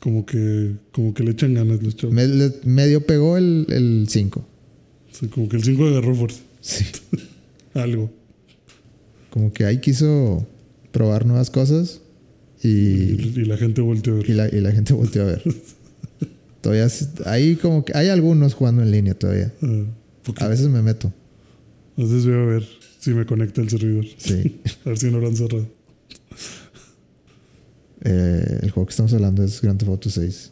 [0.00, 2.14] Como que, como que le echan ganas los chavos.
[2.14, 4.40] Me- medio pegó el 5.
[4.40, 6.40] O sea, como que el 5 agarró fuerza.
[6.62, 6.84] Sí.
[7.74, 8.10] Algo.
[9.30, 10.46] Como que ahí quiso
[10.92, 12.00] probar nuevas cosas
[12.62, 14.28] y, Y, y la gente volteó a ver.
[14.30, 15.42] y la, y la gente volteó a ver.
[16.60, 16.88] todavía
[17.26, 19.52] hay como que hay algunos jugando en línea todavía.
[19.62, 19.84] Ah,
[20.44, 21.12] A veces me meto.
[21.96, 22.64] a veces voy a ver
[22.98, 24.04] si me conecta el servidor.
[24.18, 24.60] Sí.
[24.84, 25.66] A ver si no lo han cerrado.
[28.02, 30.50] Eh, el juego que estamos hablando es Grand Theft Auto 6.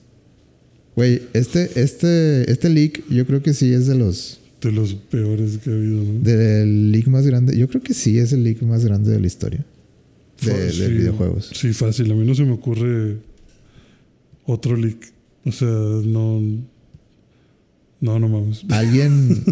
[0.96, 5.58] Güey, este, este, este leak yo creo que sí es de los De los peores
[5.58, 6.20] que ha habido, ¿no?
[6.20, 7.56] del leak más grande.
[7.56, 9.64] Yo creo que sí es el leak más grande de la historia
[10.40, 11.50] de, videojuegos.
[11.54, 12.10] Sí, fácil.
[12.12, 13.16] A mí no se me ocurre
[14.46, 15.12] otro leak.
[15.44, 16.40] O sea, no.
[18.00, 18.64] No, no mames.
[18.70, 19.42] Alguien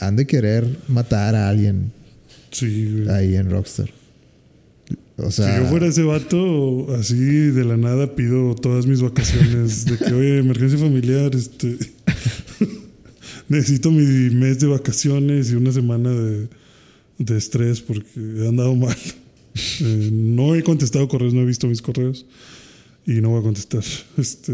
[0.00, 1.92] han de querer matar a alguien
[2.50, 3.08] Sí, güey.
[3.08, 3.90] ahí en Rockstar.
[5.18, 9.86] O sea, si yo fuera ese vato, así de la nada pido todas mis vacaciones.
[9.86, 11.78] De que, oye, emergencia familiar, este.
[13.48, 16.48] Necesito mi mes de vacaciones y una semana de,
[17.18, 18.96] de estrés porque he andado mal.
[19.80, 22.26] Eh, no he contestado correos, no he visto mis correos
[23.06, 23.82] y no voy a contestar.
[24.18, 24.52] Este,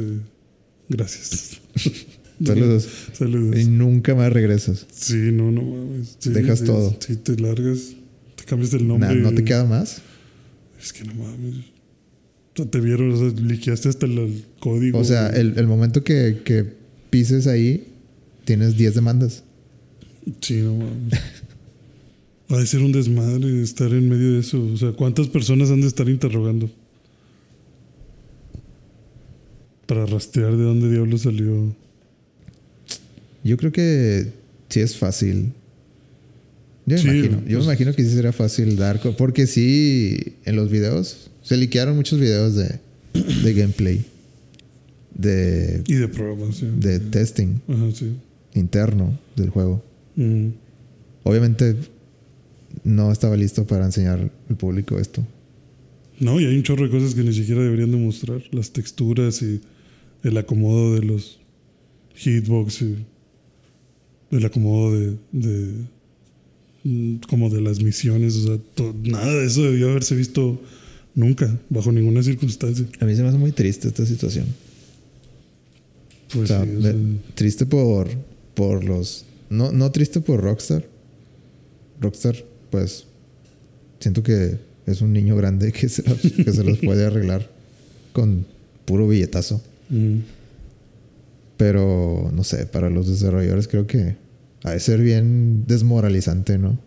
[0.89, 1.61] gracias.
[2.45, 2.89] saludos.
[3.13, 3.59] Saludos.
[3.59, 4.87] Y nunca más regresas.
[4.93, 6.17] Sí, no, no mames.
[6.21, 6.97] Sí, Dejas sí, todo.
[7.05, 7.97] Sí, te largas,
[8.37, 9.09] te cambias el nombre.
[9.09, 10.03] Na- ¿No te queda más?
[10.81, 11.57] Es que no mames.
[11.57, 15.01] O sea, te vieron, o sea, liqueaste hasta el código.
[15.01, 16.65] O sea, el, el momento que, que
[17.11, 17.89] pises ahí,
[18.45, 19.43] tienes 10 demandas.
[20.41, 21.21] Sí, no mames.
[22.53, 24.63] Va a ser un desmadre estar en medio de eso.
[24.63, 26.71] O sea, ¿cuántas personas han de estar interrogando?
[29.87, 31.75] Para rastrear de dónde diablo salió.
[33.45, 34.29] Yo creo que
[34.69, 35.53] sí es fácil.
[36.87, 37.37] Yo me Sí, imagino.
[37.39, 39.01] Yo pues- me imagino que sí será fácil dar.
[39.17, 42.79] Porque sí, en los videos, se liquearon muchos videos de,
[43.15, 44.05] de gameplay.
[45.15, 46.81] De, Y de programación.
[46.81, 48.13] de testing Ajá, sí.
[48.55, 49.83] Interno del juego.
[50.17, 50.49] Mm.
[51.25, 51.77] Obviamente
[52.85, 55.25] no estaba listo para enseñar al público esto.
[56.21, 58.43] No, y hay un chorro de cosas que ni siquiera deberían de mostrar.
[58.53, 59.61] Las texturas y
[60.23, 61.39] el acomodo de los
[62.15, 62.97] hitbox y
[64.31, 65.73] el acomodo de, de
[66.85, 68.37] mm, como de las misiones.
[68.37, 70.61] O sea, nada de eso debió haberse visto
[71.15, 72.87] nunca, bajo ninguna circunstancia.
[73.01, 74.47] A mí se me hace muy triste esta situación.
[76.33, 76.95] Pues O sea, sí, o me- sea,
[77.35, 78.09] triste por,
[78.55, 79.25] por los...
[79.51, 80.87] No, no triste por Rockstar.
[82.01, 82.37] Rockstar,
[82.71, 83.07] pues,
[84.01, 87.49] siento que es un niño grande que se, que se los puede arreglar
[88.13, 88.47] con
[88.85, 89.63] puro billetazo.
[89.91, 90.19] mm,
[91.57, 94.17] Pero, no sé, para los desarrolladores creo que
[94.65, 96.79] ha de ser bien desmoralizante, ¿no?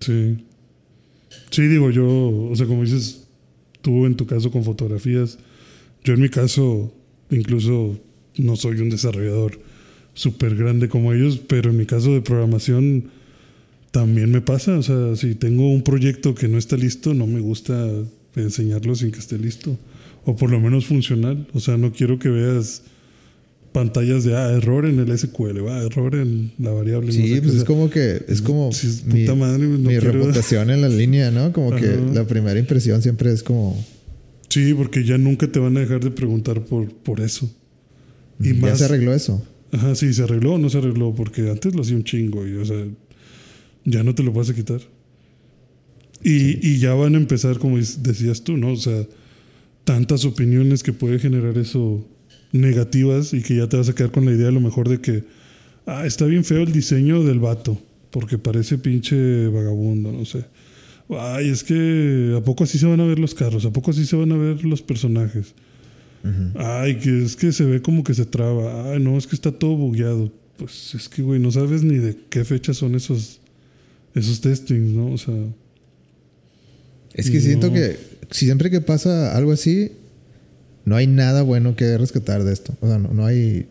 [0.00, 0.44] sí.
[1.50, 2.06] Sí, digo yo,
[2.50, 3.22] o sea, como dices
[3.80, 5.38] tú en tu caso con fotografías,
[6.04, 6.92] yo en mi caso
[7.30, 7.98] incluso
[8.36, 9.58] no soy un desarrollador
[10.14, 13.04] súper grande como ellos, pero en mi caso de programación
[13.90, 14.76] también me pasa.
[14.78, 17.88] O sea, si tengo un proyecto que no está listo, no me gusta
[18.36, 19.76] enseñarlo sin que esté listo.
[20.24, 21.46] O por lo menos funcional.
[21.52, 22.82] O sea, no quiero que veas
[23.72, 27.06] pantallas de, ah, error en el SQL, va, error en la variable.
[27.06, 28.22] no Sí, sé pues es sea, como que...
[28.28, 31.52] Es como sí, es mi, puta madre, no mi quiero- reputación en la línea, ¿no?
[31.52, 33.82] Como que la primera impresión siempre es como...
[34.50, 37.50] Sí, porque ya nunca te van a dejar de preguntar por, por eso.
[38.38, 39.42] Y ya más- se arregló eso.
[39.72, 42.54] Ajá, sí, se arregló o no se arregló, porque antes lo hacía un chingo y,
[42.54, 42.84] o sea,
[43.84, 44.80] ya no te lo vas a quitar.
[46.22, 48.72] Y, y ya van a empezar, como decías tú, ¿no?
[48.72, 49.06] O sea,
[49.84, 52.06] tantas opiniones que puede generar eso
[52.52, 55.00] negativas y que ya te vas a quedar con la idea a lo mejor de
[55.00, 55.24] que,
[55.86, 57.80] ah, está bien feo el diseño del vato,
[58.10, 60.44] porque parece pinche vagabundo, no sé.
[61.08, 63.64] Ay, es que ¿a poco así se van a ver los carros?
[63.64, 65.54] ¿A poco así se van a ver los personajes?
[66.54, 68.92] Ay, que es que se ve como que se traba.
[68.92, 70.32] Ay, no, es que está todo bugueado.
[70.56, 73.40] Pues es que, güey, no sabes ni de qué fecha son esos,
[74.14, 75.12] esos testings, ¿no?
[75.12, 75.34] O sea,
[77.14, 77.96] Es que siento que
[78.30, 79.92] siempre que pasa algo así,
[80.84, 82.74] no hay nada bueno que rescatar de esto.
[82.80, 83.66] O sea, no, no hay.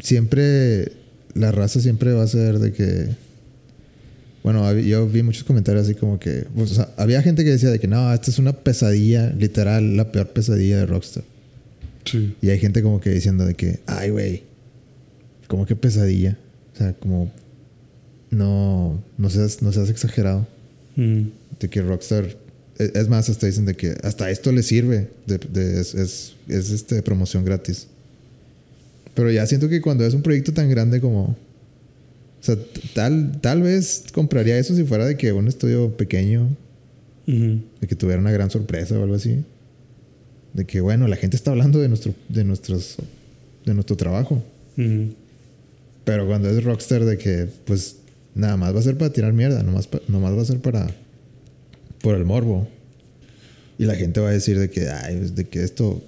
[0.00, 0.92] Siempre.
[1.34, 3.08] La raza siempre va a ser de que.
[4.42, 6.46] Bueno, yo vi muchos comentarios así como que.
[6.54, 9.96] pues, o sea, había gente que decía de que no, esta es una pesadilla, literal,
[9.96, 11.22] la peor pesadilla de Rockstar.
[12.04, 12.34] sí.
[12.42, 14.42] Y hay gente como que diciendo de que, ay, güey,
[15.46, 16.36] como que pesadilla.
[16.74, 17.30] O sea, como.
[18.30, 20.46] No, no seas, no seas exagerado
[20.96, 21.28] Mm,
[21.60, 22.36] de que Rockstar
[22.78, 26.34] es es más hasta dicen de que hasta esto le sirve de, de- es, es,
[26.48, 27.86] es, este promoción gratis
[29.14, 31.36] pero ya siento que cuando es un proyecto tan grande como
[32.42, 32.56] O sea,
[32.94, 36.48] tal, tal vez compraría eso si fuera de que un estudio pequeño,
[37.28, 37.62] Ujú.
[37.80, 39.44] de que tuviera una gran sorpresa o algo así.
[40.52, 42.96] De que, bueno, la gente está hablando de nuestro, de nuestros,
[43.64, 44.42] de nuestro trabajo.
[44.76, 45.14] Ujú.
[46.04, 47.96] Pero cuando es Rockstar de que, pues,
[48.34, 50.92] nada más va a ser para tirar mierda, nomás, nomás va a ser para,
[52.02, 52.66] por el morbo.
[53.78, 56.02] Y la gente va a decir de que, ay, de que esto,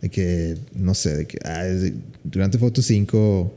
[0.00, 3.54] de que, no sé, de que, ay, Grand Theft Auto 5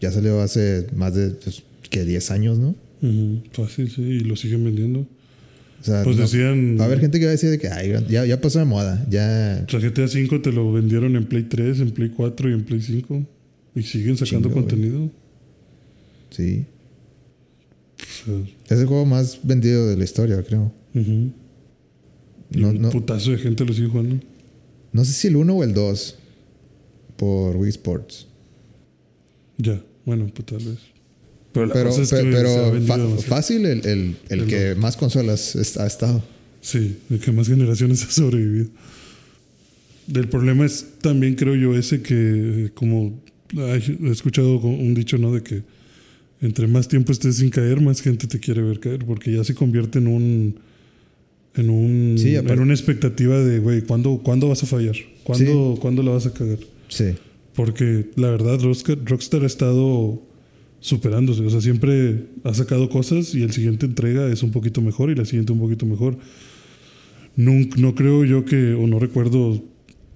[0.00, 2.74] ya salió hace más de, pues, que 10 años, ¿no?
[3.02, 3.42] Ujú.
[3.52, 5.00] Fácil, sí, y lo siguen vendiendo.
[5.80, 6.76] O sea, Pues no- decían.
[6.78, 8.66] va a haber gente que va a decir de que, ay, ya, ya pasó de
[8.66, 9.64] moda, ya...
[9.66, 12.64] O sea, GTA V te lo vendieron en Play 3, en Play 4 y en
[12.64, 13.26] Play 5.
[13.74, 15.10] Y siguen sacando Chingo, contenido.
[16.30, 16.66] Sí.
[17.98, 20.72] O sea, Es el juego más vendido de la historia, creo.
[20.94, 21.32] ujú.
[22.52, 24.18] Y No, un no, putazo de gente lo sigue jugando.
[24.92, 26.16] no sé si el 1 o el 2
[27.16, 28.26] por Wii Sports.
[29.56, 30.78] Ya, bueno, pues tal vez.
[31.52, 33.22] Pero la Pero, cosa es que pero se ha vendido fa- demasiado.
[33.22, 36.22] fácil el, el, el El que más consolas ha estado.
[36.60, 38.68] Sí, el que más generaciones ha sobrevivido.
[40.14, 43.20] El problema es también, creo yo, ese que, como
[43.56, 45.32] he escuchado un dicho, ¿no?
[45.32, 45.62] De que
[46.40, 49.54] entre más tiempo estés sin caer, más gente te quiere ver caer, porque ya se
[49.54, 50.54] convierte en un.
[51.56, 54.94] En, un, Sí, en una expectativa de, güey, ¿cuándo, ¿cuándo vas a fallar?
[55.24, 56.58] ¿Cuándo, ¿Cuándo la vas a cagar?
[56.88, 57.06] Sí.
[57.60, 60.26] Porque la verdad, Rockstar, Rockstar ha estado
[60.80, 61.44] superándose.
[61.44, 65.14] O sea, siempre ha sacado cosas y el siguiente entrega es un poquito mejor y
[65.14, 66.16] la siguiente un poquito mejor.
[67.36, 69.62] Nunca, no creo yo que, o no recuerdo,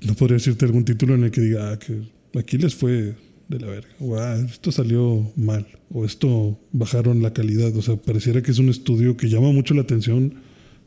[0.01, 2.01] no podría decirte algún título en el que diga, ah, que
[2.39, 3.15] aquí les fue
[3.49, 3.91] de la verga.
[4.01, 5.67] O ah, esto salió mal.
[5.91, 7.77] O esto bajaron la calidad.
[7.77, 10.37] O sea, pareciera que es un estudio que llama mucho la atención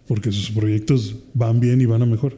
[0.07, 2.35] porque sus proyectos van bien y van a mejor.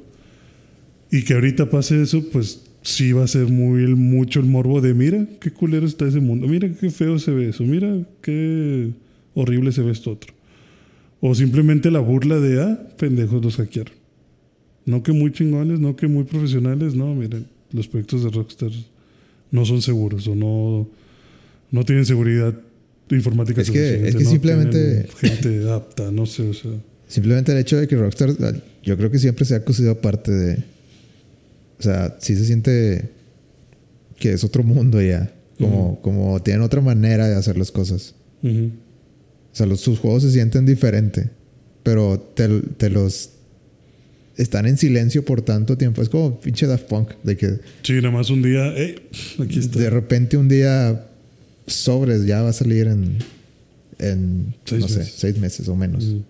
[1.10, 4.82] Y que ahorita pase eso, pues sí va a ser muy el- mucho el morbo
[4.82, 8.92] de mira qué culero está ese mundo, mira qué feo se ve eso, mira qué
[9.34, 10.34] horrible se ve esto otro.
[11.22, 13.94] O simplemente la burla de, ah, pendejos los hackearon.
[14.86, 18.72] No que muy chingones, no que muy profesionales, no, miren, los proyectos de Rockstar
[19.52, 20.88] no son seguros o no,
[21.72, 22.56] no tienen seguridad
[23.12, 26.72] informática Es que- suficiente, es que no simplemente- gente apta, no sé, o sea.
[27.08, 28.36] Simplemente el hecho de que Rockstar,
[28.84, 30.64] yo creo que siempre se ha cosido aparte de.
[31.80, 33.10] O sea, sí se siente
[34.18, 35.34] que es otro mundo ya.
[35.58, 38.16] Como, como tienen otra manera de hacer las cosas.
[38.44, 38.72] ujú.
[39.52, 41.30] O sea, los, sus juegos se sienten diferente.
[41.84, 43.32] Pero te, te los.
[44.38, 46.02] Están en silencio por tanto tiempo.
[46.02, 47.12] Es como pinche Daft Punk.
[47.24, 48.96] De que Sí, nada más un día, hey,
[49.44, 49.80] aquí está.
[49.80, 51.08] de repente un día
[51.68, 53.18] sobres ya va a salir en.
[53.98, 54.56] En.
[54.66, 55.14] Seis no sé, meses.
[55.18, 56.06] seis meses o menos.
[56.06, 56.24] Ujú.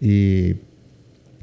[0.00, 0.54] Y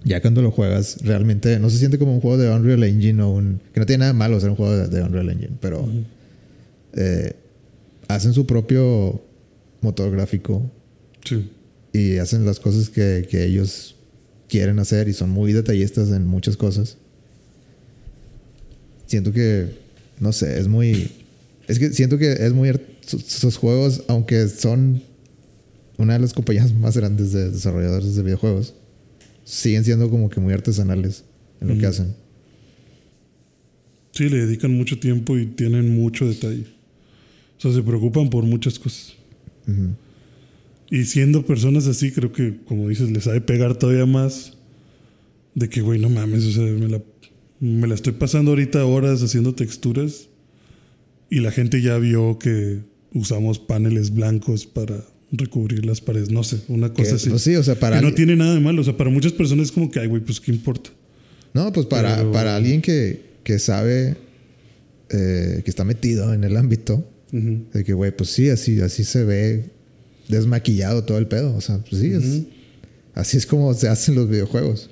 [0.05, 3.31] ya cuando lo juegas, realmente no se siente como un juego de Unreal Engine o
[3.31, 3.59] un.
[3.73, 5.85] Que no tiene nada de malo ser un juego de, de Unreal Engine, pero
[6.93, 7.33] eh,
[8.07, 9.21] hacen su propio
[9.81, 10.71] motor gráfico
[11.25, 11.49] Sí.
[11.91, 13.95] y hacen las cosas que, que ellos
[14.47, 16.97] quieren hacer y son muy detallistas en muchas cosas.
[19.07, 19.69] Siento que,
[20.19, 21.11] no sé, es muy.
[21.67, 22.71] Es que siento que es muy.
[23.01, 25.01] Sus juegos, aunque son
[25.97, 28.73] una de las compañías más grandes de desarrolladores de videojuegos,
[29.45, 31.23] siguen siendo como que muy artesanales
[31.61, 32.13] en lo que hacen.
[34.11, 36.65] Sí, le dedican mucho tiempo y tienen mucho detalle.
[37.57, 39.15] O sea, se preocupan por muchas cosas.
[40.89, 44.57] Y siendo personas así, creo que, como dices, les sabe pegar todavía más
[45.53, 47.01] de que, güey, no mames, o sea, me la,
[47.59, 50.27] me la estoy pasando ahorita horas haciendo texturas
[51.29, 52.81] y la gente ya vio que
[53.13, 55.03] usamos paneles blancos para
[55.37, 56.29] recubrir las paredes.
[56.31, 57.29] No sé, una Que, cosa así.
[57.29, 57.99] pues sí, o sea, para.
[57.99, 58.81] que no tiene nada de malo.
[58.81, 60.89] O sea, para muchas personas es como que, ay, güey, pues qué importa.
[61.53, 64.17] No, pues para, Pero- para alguien que, que sabe,
[65.09, 69.25] eh, que está metido en el ámbito, de que, güey, pues sí, así, así se
[69.25, 69.65] ve
[70.29, 71.53] desmaquillado todo el pedo.
[71.55, 72.43] O sea, pues sí, es-
[73.13, 74.89] así es como se hacen los videojuegos.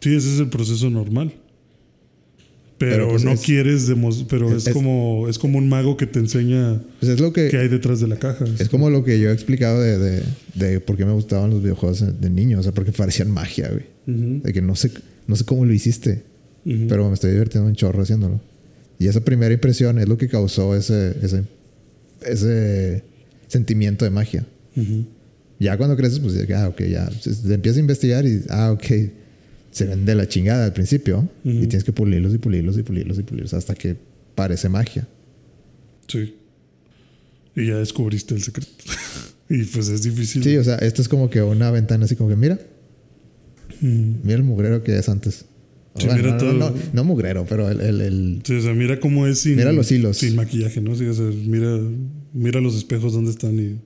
[0.00, 1.34] Sí, ese es el proceso normal.
[2.84, 5.96] Pero, Pero, pues, no es- quieres demos- pero es, es- como es como un mago
[5.96, 7.48] que te enseña Pues es lo que.
[7.48, 8.44] qué hay detrás de la caja.
[8.58, 10.22] Es como lo que yo he explicado de, de,
[10.54, 12.58] de por qué me gustaban los videojuegos de niño.
[12.58, 13.84] O sea, porque parecían magia, güey.
[14.08, 14.90] Ujú, De que no sé,
[15.28, 16.24] no sé cómo lo hiciste,
[16.64, 16.86] ujú.
[16.88, 18.40] pero me estoy divirtiendo un chorro haciéndolo.
[18.98, 21.44] Y esa primera impresión es lo que causó ese, ese,
[22.24, 23.02] ese
[23.48, 24.46] sentimiento de magia.
[24.76, 25.04] Ujú.
[25.58, 27.08] Ya cuando creces, pues ah, ok, ya.
[27.08, 28.84] Te empiezas a investigar y, ah, ok,
[29.72, 31.28] se ven de la chingada al principio.
[31.44, 33.96] Y tienes que pulirlos y pulirlos y pulirlos y pulirlos hasta que
[34.36, 35.08] parece magia.
[36.06, 36.34] Sí.
[37.56, 38.70] Y ya descubriste el secreto.
[39.50, 40.42] y pues es difícil.
[40.44, 42.58] Sí, o sea, esto es como que una ventana así como que, mira,
[43.80, 44.20] Mm.
[44.22, 45.44] mira el mugrero que es antes.
[45.96, 46.52] Sí, Bueno, mira no, todo.
[46.52, 49.56] no, no, no mugrero, pero el, el- el- Sí, o sea, mira cómo es sin,
[49.56, 50.18] Mira los hilos.
[50.18, 50.94] sin maquillaje, ¿no?
[50.94, 51.78] Sí, o sea, mira,
[52.32, 53.80] mira los espejos dónde están y,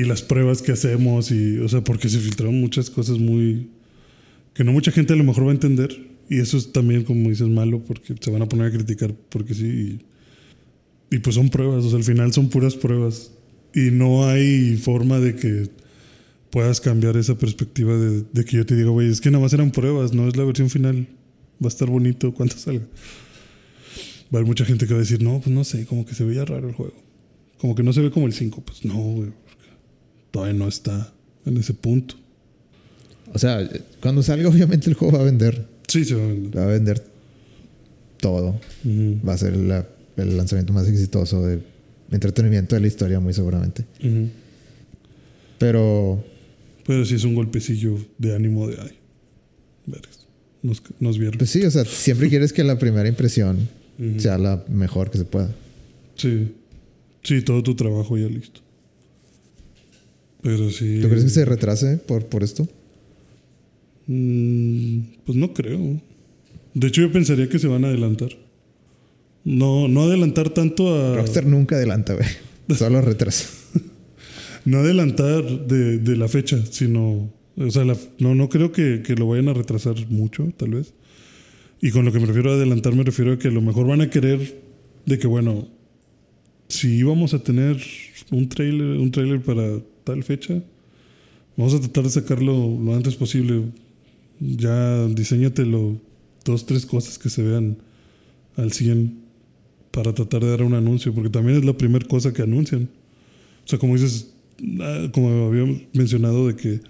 [0.00, 3.70] y las pruebas que hacemos y, o sea, porque se filtraron muchas cosas muy
[4.54, 5.96] que no mucha gente a lo mejor va a entender
[6.28, 9.54] y eso es también como dices malo porque se van a poner a criticar porque
[9.54, 10.00] sí
[11.12, 13.32] y, pues son pruebas, o sea, al final son puras pruebas
[13.74, 15.68] y no hay forma de que
[16.50, 19.52] puedas cambiar esa perspectiva de, de que yo te diga, güey, es que nada más
[19.52, 21.08] eran pruebas, no es la versión final.
[21.62, 22.84] Va a estar bonito cuando salga.
[24.32, 26.14] Va a haber mucha gente que va a decir, no, pues no sé, como que
[26.14, 26.94] se veía raro el juego.
[27.58, 28.62] Como que no se ve como el 5.
[28.64, 29.30] Pues no, güey,
[30.30, 31.12] todavía no está
[31.44, 32.14] en ese punto.
[33.32, 33.68] O sea,
[34.00, 35.66] cuando salga, obviamente el juego va a vender.
[35.88, 36.56] Sí, se va a vender.
[36.58, 37.02] Va a vender
[38.20, 38.60] todo.
[39.26, 41.60] Va a ser la- el lanzamiento más exitoso de
[42.10, 43.84] entretenimiento de la historia, muy seguramente.
[45.58, 46.22] Pero
[46.86, 48.90] Pero sí es un golpecillo de ánimo de, ay,
[50.62, 51.38] nos, nos vieron.
[51.38, 53.68] Pues sí, o sea, siempre quieres que la primera impresión
[54.18, 55.54] sea la mejor que se pueda.
[56.16, 56.52] Sí,
[57.22, 58.60] sí, todo tu trabajo ya listo.
[60.42, 61.00] Pero sí.
[61.02, 62.66] ¿Tú crees que se retrase por, por esto?
[64.12, 66.00] Mm, pues no creo.
[66.74, 68.30] De hecho, yo pensaría que se van a adelantar.
[69.44, 71.14] No, no adelantar tanto a.
[71.16, 72.26] Rockstar nunca adelanta, güey.
[72.76, 73.48] Solo retrasa.
[74.64, 77.30] No adelantar de, de la fecha, sino.
[77.56, 80.92] O sea, la- no, no creo que, que lo vayan a retrasar mucho, tal vez.
[81.80, 83.86] Y con lo que me refiero a adelantar, me refiero a que a lo mejor
[83.86, 84.60] van a querer
[85.06, 85.68] de que, bueno,
[86.68, 87.78] si íbamos a tener
[88.32, 90.62] un trailer, un trailer para tal fecha,
[91.56, 93.62] vamos a tratar de sacarlo lo antes posible.
[94.40, 96.00] Ya diseñatelo
[96.44, 97.76] dos, tres cosas que se vean
[98.56, 99.18] al 100
[99.90, 102.88] para tratar de dar un anuncio, porque también es la primera cosa que anuncian.
[103.64, 104.32] O sea, como dices,
[104.80, 106.80] ah, como habíamos mencionado de que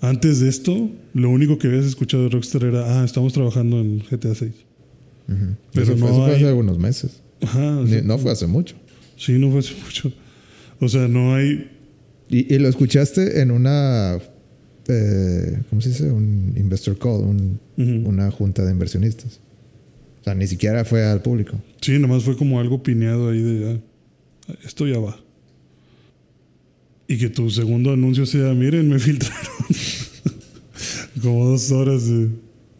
[0.00, 4.00] antes de esto, lo único que habías escuchado de Rockstar era, ah, estamos trabajando en
[4.00, 4.52] GTA 6.
[5.28, 5.36] Ujú.
[5.72, 7.22] Pero eso fue, no eso fue hay- hace algunos meses.
[7.40, 7.78] Ajá.
[7.78, 8.74] o Ni- sea, no fue hace mucho.
[9.16, 10.12] Sí, no fue hace mucho.
[10.80, 11.70] O sea, no hay...
[12.28, 14.18] Y, y lo escuchaste en una.
[14.88, 16.10] Eh, ¿Cómo se dice?
[16.10, 17.58] Un investor call, un-
[18.06, 19.40] una junta de inversionistas.
[20.20, 21.60] O sea, ni siquiera fue al público.
[21.80, 23.80] Sí, nomás fue como algo pineado ahí de,
[24.48, 25.18] ah, esto ya va.
[27.08, 29.36] Y que tu segundo anuncio sea, miren, me filtraron
[31.22, 32.28] como dos horas de,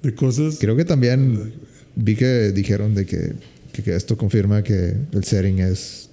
[0.03, 0.59] de cosas.
[0.61, 1.53] Creo que también
[1.97, 3.33] vi que dijeron de que,
[3.73, 6.09] que- que esto confirma que el setting es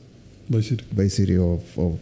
[0.48, 0.84] Vice City.
[0.92, 2.00] Vice City o, o-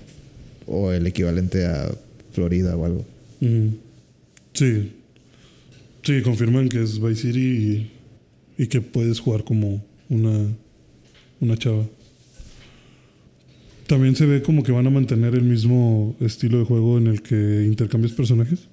[0.67, 1.89] o el equivalente a
[2.31, 3.05] Florida o algo.
[3.41, 3.77] Ujú.
[4.53, 4.91] Sí.
[6.03, 7.39] Sí, confirman que es Vice City
[8.57, 10.47] y, y que puedes jugar como una,
[11.39, 11.85] una chava.
[13.88, 17.21] También se ve como que van a mantener el mismo estilo de juego en el
[17.21, 18.67] que intercambias personajes.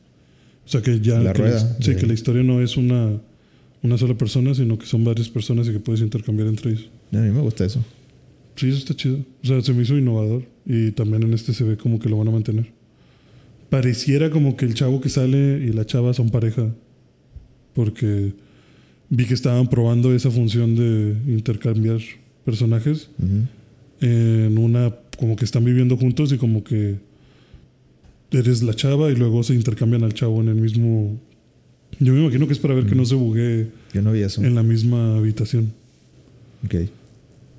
[0.65, 1.21] O sea que ya...
[1.21, 3.21] La que rueda sí, que la historia no es una,
[3.83, 6.89] una sola persona, sino que son varias personas y que puedes intercambiar entre ellos.
[7.12, 7.85] A mí me gusta eso.
[8.57, 9.19] Sí, eso está chido.
[9.43, 10.47] O sea, se me hizo innovador.
[10.67, 12.73] Y también en este se ve como que lo van a mantener.
[13.75, 16.72] Pareciera como que el chavo que sale y la chava son pareja.
[17.75, 18.33] Porque
[19.11, 21.99] vi que estaban probando esa función de intercambiar
[22.45, 23.11] personajes
[24.01, 26.97] en una como que están viviendo juntos y como que
[28.31, 31.18] eres la chava y luego se intercambian al chavo en el mismo
[32.01, 34.43] yo me imagino que es para ver que no se buguee Yo no vi eso.
[34.43, 35.72] en la misma habitación
[36.64, 36.75] Ok.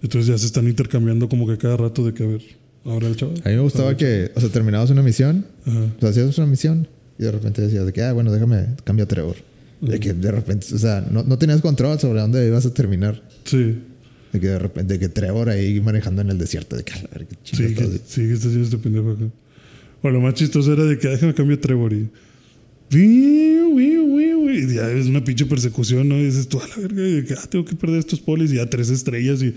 [0.03, 2.41] entonces ya se están intercambiando como que cada rato de que a ver
[2.85, 5.45] ahora el chavo A mí me gustaba que, o sea, terminabas una misión.
[5.65, 5.79] Ajá.
[5.97, 6.87] o sea, hacías una misión
[7.19, 9.35] y de repente decías de que, ah, bueno, déjame, cambio a Trevor.
[9.81, 9.99] De Ujú.
[9.99, 13.21] que de repente, o sea, no, no tenías control sobre dónde ibas a terminar.
[13.43, 13.77] sí
[14.31, 17.01] De que de repente, de que Trevor ahí manejando en el desierto, de que, a
[17.13, 19.25] ver, qué sí chingados que, sí que está haciendo este pendejo acá
[20.01, 22.09] o lo más chistoso era de que "Ah, déjame cambio a Trevor y
[22.91, 26.17] y ya es una pinche persecución, ¿no?
[26.17, 28.51] Y dices tú a la verga, y de que, ah, tengo que perder estos polis
[28.51, 29.53] y ya tres estrellas y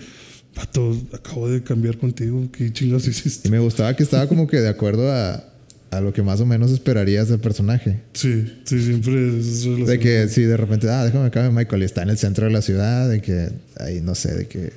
[0.58, 3.48] pato, acabo de cambiar contigo, qué chingados Y hiciste.
[3.48, 5.44] me gustaba que estaba como que de acuerdo a,
[5.90, 8.00] a lo que más o menos esperarías del personaje.
[8.12, 9.64] Sí, sí, siempre es.
[9.86, 12.52] De que si de repente, ah, déjame acá Michael y está en el centro de
[12.52, 14.72] la ciudad, de que ahí no sé, de que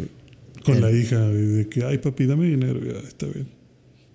[0.63, 3.47] Con la hija, de, de que, ay, papi, dame dinero, ya, está bien.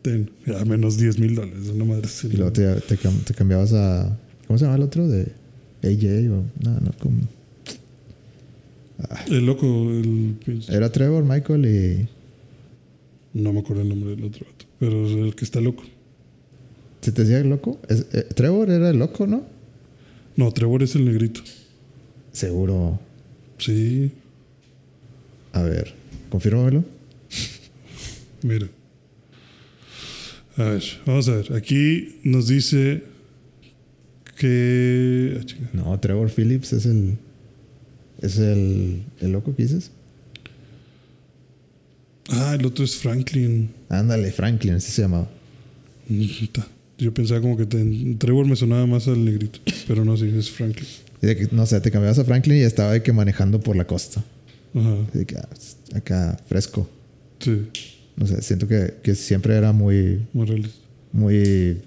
[0.02, 4.16] Ten, ya, menos 10 mil dólares, una madre y luego te, te te cambiabas a
[4.46, 5.08] ¿cómo se llama el otro?
[5.08, 5.32] de
[5.82, 7.18] AJ o no, no, como
[9.28, 12.08] El loco, el pinche- era Trevor, Michael y
[13.38, 15.84] No me acuerdo el nombre del otro vato, pero es el que está loco.
[17.02, 17.78] ¿se te decía el loco?
[17.88, 19.44] Es- eh, Trevor era el loco, ¿no?
[20.36, 21.40] No, Trevor es el negrito.
[22.32, 22.98] Seguro.
[23.58, 24.10] Sí,
[25.52, 25.94] A ver,
[26.30, 26.84] confírmamelo.
[28.42, 28.68] mira.
[30.56, 31.52] A ver, vamos a ver.
[31.54, 33.02] Aquí nos dice
[34.38, 35.40] que.
[35.40, 35.68] ah.
[35.74, 37.18] No, Trevor Phillips es el
[38.22, 39.90] es el, el loco que dices.
[42.28, 43.70] Ah, el otro es Franklin.
[43.88, 45.28] Ándale, Franklin, así se llamaba.
[46.98, 49.60] Yo pensaba como que te- Trevor me sonaba más al negrito.
[49.86, 50.86] Pero no, sí, es Franklin.
[51.22, 53.76] Y de que, no sé, te cambiabas a Franklin y estaba de que manejando por
[53.76, 54.24] la costa.
[54.74, 54.96] Ajá.
[55.14, 55.48] Y de que, ah,
[55.94, 56.88] acá, fresco.
[57.38, 57.62] Sí,
[58.16, 60.76] No sé, siento que, que siempre era muy, muy realista.
[61.12, 61.78] muy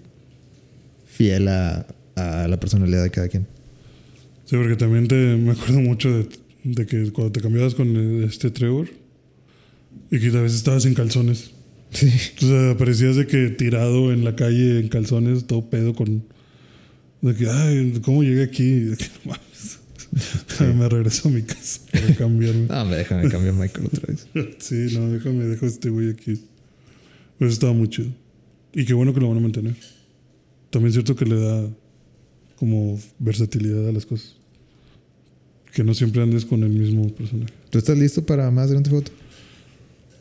[1.08, 3.46] fiel a, a la personalidad de cada quien.
[4.50, 6.28] Sí, porque también te, me acuerdo mucho de,
[6.64, 8.90] de que cuando te cambiabas con este Trevor
[10.10, 11.52] y que a veces estabas en calzones.
[11.92, 12.12] Sí.
[12.42, 16.24] O sea, aparecías de que tirado en la calle en calzones, todo pedo con.
[17.22, 18.72] De que, ay, ¿cómo llegué aquí?
[18.72, 19.80] De que, no mames.
[20.80, 22.66] me regreso a mi casa para cambiarme.
[22.66, 24.28] No, me déjame cambiar Michael otra vez.
[24.58, 26.42] sí, no, déjame, dejo este güey aquí.
[27.38, 28.10] Pero eso estaba muy chido.
[28.74, 29.76] Y qué bueno que lo van a mantener.
[30.72, 31.70] También es cierto que le da
[32.56, 34.39] como versatilidad a las cosas.
[35.74, 37.54] Que no siempre andes con el mismo personaje.
[37.70, 39.12] ¿Tú estás listo para más Grand Theft Auto?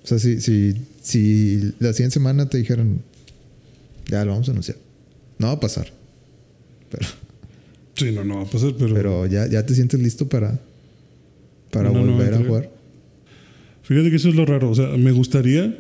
[0.05, 3.01] O sea, si, si, si la siguiente semana te dijeran,
[4.07, 4.77] ya lo vamos a anunciar.
[5.39, 5.91] No va a pasar.
[6.91, 7.07] Pero,
[7.99, 8.95] Sí, no, no va a pasar, pero.
[8.95, 10.61] pero ya, ya te sientes listo para,
[11.73, 12.71] para volver a jugar.
[13.83, 14.71] Fíjate que eso es lo raro.
[14.71, 15.77] O sea, me gustaría,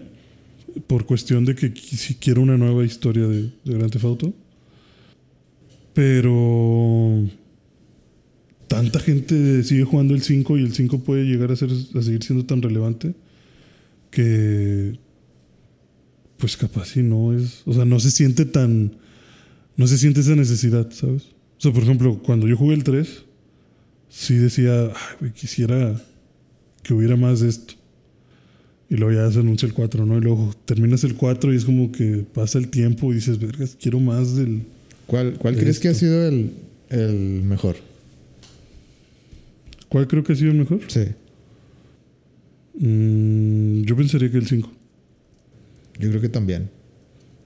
[0.88, 4.32] por cuestión de que si quiero una nueva historia de, de Grand Theft Auto.
[5.94, 7.24] Pero.
[8.68, 12.22] Tanta gente sigue jugando el 5 y el 5 puede llegar a, ser, a seguir
[12.22, 13.14] siendo tan relevante
[14.10, 14.98] que.
[16.36, 17.62] Pues capaz si no es.
[17.64, 18.92] O sea, no se siente tan.
[19.76, 21.22] No se siente esa necesidad, ¿sabes?
[21.58, 23.24] O sea, por ejemplo, cuando yo jugué el 3,
[24.08, 26.00] sí decía, "Ay, quisiera
[26.88, 27.74] que hubiera más de esto.
[28.90, 30.16] Y luego ya se anuncia el 4, ¿no?
[30.16, 33.76] Y luego terminas el 4 y es como que pasa el tiempo y dices, vergas,
[33.80, 34.62] quiero más del...
[35.06, 36.06] ¿Cuál, cuál crees que ha Esto.
[36.06, 36.52] sido el,
[36.88, 37.76] el mejor?
[39.88, 40.80] ¿Cuál creo que ha sido el mejor?
[40.88, 41.04] Sí.
[42.78, 44.70] Mm, yo pensaría que el 5.
[45.98, 46.70] Yo creo que también.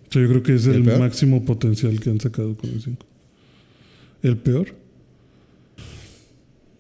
[0.09, 3.07] O sea, yo creo que es ¿El máximo potencial que han sacado con el 5.
[4.22, 4.74] ¿El peor?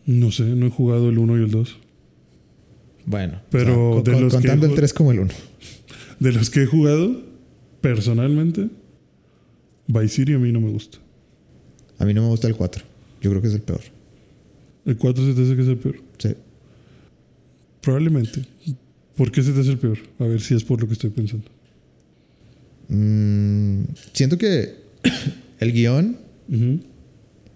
[0.04, 1.78] No sé, no he jugado el 1 y el 2.
[3.06, 3.40] Bueno.
[3.50, 5.30] Pero con- de con- los que contando el ju- 3 como el 1.
[6.20, 7.20] De los que he jugado,
[7.80, 8.68] personalmente,
[9.88, 10.98] Vice City a mí no me gusta.
[11.98, 12.84] A mí no me gusta el 4.
[13.20, 13.80] Yo creo que es el peor.
[14.84, 15.96] ¿El 4 se te hace que es el peor?
[16.18, 16.30] Sí.
[17.80, 18.44] Probablemente.
[19.16, 19.98] ¿Por qué se te hace el peor?
[20.18, 21.44] A ver si es por lo que estoy pensando.
[22.88, 24.74] Mm, siento que
[25.60, 26.16] el guion,
[26.48, 26.80] Ujú.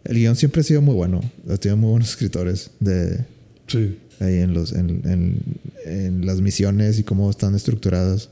[0.04, 1.20] el guion siempre ha sido muy bueno.
[1.48, 3.24] Ha tenido muy buenos escritores de
[3.66, 3.96] Sí.
[4.20, 5.42] ahí en los en, en-
[5.84, 8.30] en las misiones y cómo están estructuradas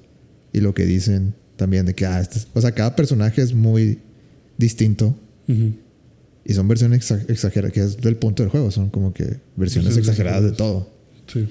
[0.52, 3.52] y lo que dicen también de que ah, este es- o sea, cada personaje es
[3.54, 3.98] muy
[4.58, 5.16] distinto
[5.48, 5.72] Ujú.
[6.44, 9.96] Y son versiones exa- exageradas, que es del punto del juego, son como que versiones
[9.96, 10.88] exageradas de todo.
[11.26, 11.48] Sí.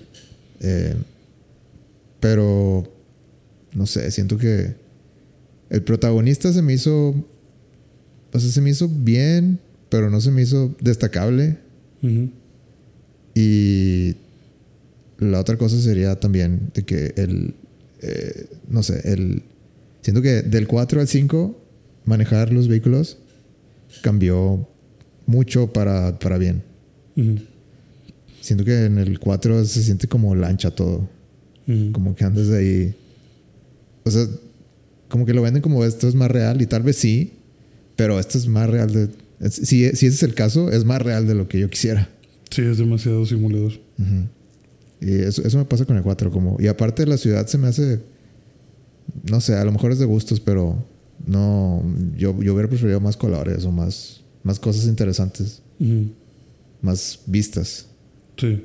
[0.62, 0.96] Eh,
[2.20, 2.84] pero
[3.74, 4.76] no sé, siento que
[5.70, 7.10] el protagonista se me hizo,
[8.32, 11.58] o sea, se me hizo bien, pero no se me hizo destacable.
[13.36, 14.16] Y
[15.20, 17.56] la otra cosa sería también de que el,
[18.02, 19.42] eh, no sé, el,
[20.02, 21.60] siento que del 4 al 5
[22.06, 23.18] manejar los vehículos
[24.02, 24.68] cambió
[25.26, 26.64] mucho para, para bien.
[27.16, 27.38] Ujú.
[28.42, 31.08] Siento que en el 4 se siente como lancha todo.
[31.94, 32.96] Como que andas de ahí.
[34.04, 34.26] O sea,
[35.08, 37.32] como que lo venden como esto es más real y tal vez sí,
[37.96, 39.10] pero esto es más real de...
[39.40, 42.10] es- Si, si ese es el caso, es más real de lo que yo quisiera.
[42.50, 43.72] Sí, es demasiado simulador.
[45.00, 46.30] Y eso, eso me pasa con el 4.
[46.32, 48.02] Como, y aparte la ciudad se me hace...
[49.30, 50.84] No sé, a lo mejor es de gustos, pero
[51.26, 51.82] no...
[52.18, 56.12] Yo, yo hubiera preferido más colores o más, más cosas interesantes, Ujú.
[56.82, 57.88] más vistas.
[58.38, 58.64] Sí.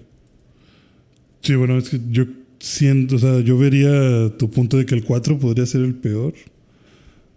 [1.43, 2.24] Sí, bueno, es que yo
[2.59, 6.35] siento, o sea, yo vería tu punto de que el 4 podría ser el peor.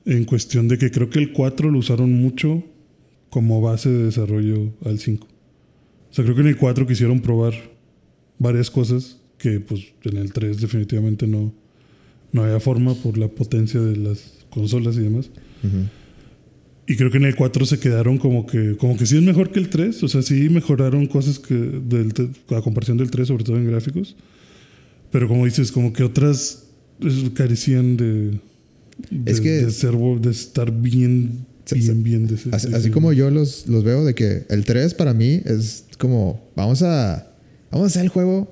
[0.05, 2.63] En cuestión de que creo que el 4 lo usaron mucho
[3.29, 5.27] como base de desarrollo al 5.
[6.09, 7.53] O sea, creo que en el 4 quisieron probar
[8.39, 11.53] varias cosas que pues en el 3 definitivamente no,
[12.31, 15.29] no había forma por la potencia de las consolas y demás.
[15.63, 15.85] Ujú.
[16.91, 19.51] Y creo que en el 4 se quedaron como que, como que sí es mejor
[19.51, 20.03] que el 3.
[20.03, 22.11] O sea, sí mejoraron cosas que del,
[22.49, 24.15] a comparación del 3, sobre todo en gráficos.
[25.11, 26.63] Pero como dices, como que otras
[27.33, 28.39] carecían de,
[29.09, 32.27] de, Es que- de ser, de estar bien, Se- bien, bien.
[32.27, 35.41] de Así, de así como yo los, los veo de que el 3 para mí
[35.45, 37.27] es como, vamos a,
[37.71, 38.51] vamos a hacer el juego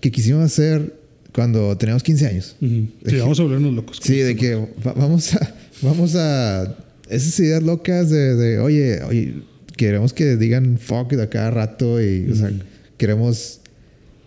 [0.00, 0.98] que quisimos hacer
[1.32, 2.56] cuando teníamos 15 años.
[2.60, 2.88] Ujú.
[3.06, 4.00] Sí, vamos a volvernos locos.
[4.02, 6.76] Sí, de que va- vamos a, vamos a,
[7.10, 9.42] esas ideas locas de, de, oye, oye,
[9.76, 12.58] queremos que digan fuck de cada rato y, o sea, Ujú.
[12.96, 13.60] queremos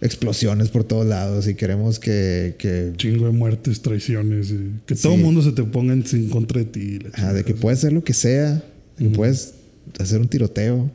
[0.02, 2.56] explosiones por todos lados y queremos que...
[2.58, 4.52] que Chingo de muertes, traiciones.
[4.52, 7.00] y que todo el mundo se te ponga en, en contra de ti.
[7.00, 8.62] de que puedes hacer lo que sea,
[8.98, 9.54] que puedes
[10.00, 10.92] hacer un tiroteo,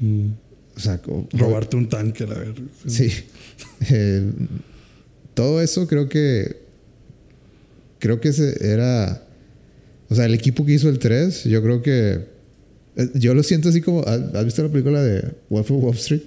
[0.00, 0.26] Mm.
[0.76, 1.00] o sea,
[1.32, 2.60] Robarte un tanque, la verga.
[2.86, 3.08] Sí.
[3.90, 4.28] Eh,
[5.34, 6.56] todo eso creo que.
[8.00, 9.23] Creo que ese era.
[10.08, 12.20] O sea, el equipo que hizo el 3, yo creo que.
[12.96, 14.02] eh, Yo lo siento así como.
[14.02, 16.22] ¿Has visto la película de Wolf of Wall Street?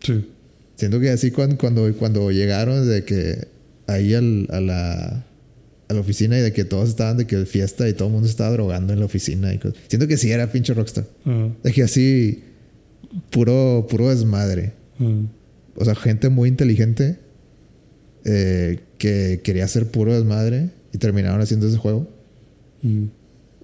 [0.00, 0.28] Sí.
[0.76, 3.46] Siento que así cuando, cuando, cuando llegaron de que
[3.86, 5.24] ahí al- a, la,
[5.88, 8.28] a la oficina y de que todos estaban de que fiesta y todo el mundo
[8.28, 9.54] estaba drogando en la oficina.
[9.54, 9.78] Y cosas.
[9.88, 11.06] Siento que sí era pinche rockstar.
[11.62, 12.42] De que así.
[13.30, 14.72] Puro, puro desmadre.
[15.76, 17.16] O sea, gente muy inteligente
[18.24, 22.08] eh, que quería hacer puro desmadre y terminaron haciendo ese juego.
[22.84, 23.04] Mm.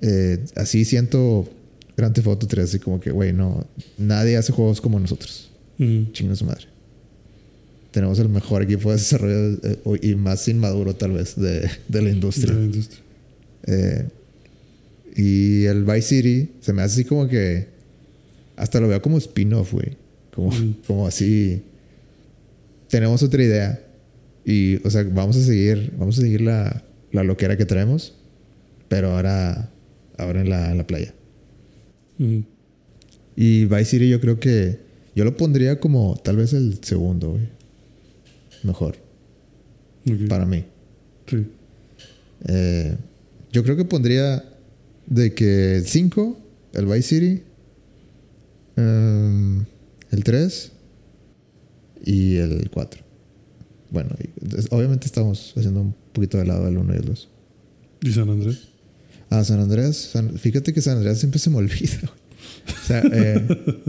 [0.03, 1.49] Eh, así siento
[1.97, 3.67] Grand Theft Auto 3, así como que, güey, no,
[3.99, 5.51] nadie hace juegos como nosotros.
[5.79, 6.11] Mm.
[6.13, 6.67] Chinga su madre.
[7.93, 12.11] Tenemos el mejor equipo de desarrollo eh, y más inmaduro, tal vez, de, de la
[12.11, 12.55] industria.
[12.55, 13.01] De la industria.
[13.67, 14.09] Eh,
[15.17, 17.67] y el Vice City se me hace así como que
[18.57, 19.97] hasta lo veo como spin-off, güey.
[20.35, 20.75] Como, Mm.
[20.87, 21.63] como así.
[22.89, 23.81] Tenemos otra idea.
[24.45, 28.15] Y, o sea, vamos a seguir, vamos a seguir la, la loquera que traemos.
[28.91, 29.71] Pero ahora,
[30.19, 31.15] ahora en la, en la playa.
[32.19, 32.41] Mm.
[33.37, 34.81] Y Vice City yo creo que
[35.15, 37.49] yo lo pondría como tal vez el segundo, güey.
[38.65, 38.97] Mejor,
[40.29, 40.65] para mí.
[41.29, 41.47] Sí.
[42.49, 42.97] Eh,
[43.53, 44.45] yo creo que pondría
[45.07, 46.39] de que el 5,
[46.75, 47.43] el Vice City,
[48.75, 49.65] em,
[50.11, 50.73] el 3
[52.05, 53.03] y el 4.
[53.91, 54.11] Bueno,
[54.71, 57.29] obviamente estamos haciendo un poquito de lado el 1 y el 2.
[58.03, 58.70] ¿Y San Andrés?
[59.31, 59.97] Ah, San Andreas.
[59.97, 61.99] San- fíjate que San Andreas siempre se me olvida.
[62.01, 62.11] güey.
[62.83, 63.83] O sea, eh,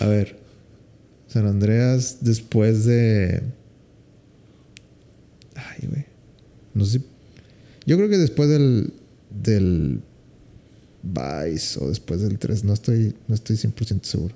[0.00, 0.38] a ver.
[1.26, 3.42] San Andreas después de.
[5.54, 6.04] Ay, güey.
[6.74, 7.00] No sé.
[7.86, 8.92] Yo creo que después del.
[9.30, 10.00] Del.
[11.02, 12.64] Vice o después del 3.
[12.64, 14.34] No estoy, no estoy 100% seguro.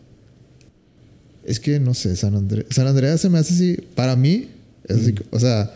[1.45, 2.67] Es que no sé, San Andreas.
[2.71, 3.77] San Andreas se me hace así.
[3.95, 4.49] Para mí,
[4.89, 5.15] es así.
[5.31, 5.75] O sea,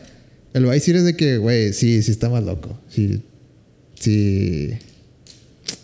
[0.54, 2.78] el Vice es de que, güey, sí, sí está más loco.
[2.88, 3.20] Sí,
[3.98, 4.70] sí.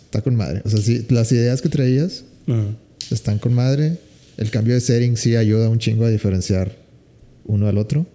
[0.05, 0.61] Está con madre.
[0.65, 2.67] O sea, sí, las ideas que traías Ajá.
[3.09, 3.97] están con madre.
[4.37, 6.75] El cambio de setting sí ayuda un chingo a diferenciar
[7.45, 8.05] uno al otro.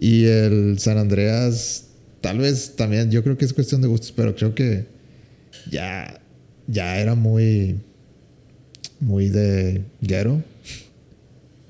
[0.00, 1.86] Y el San Andreas,
[2.20, 4.86] tal vez también, yo creo que es cuestión de gustos, pero creo que
[5.70, 6.20] ya,
[6.66, 7.76] ya era muy,
[9.00, 10.42] muy de ghetto.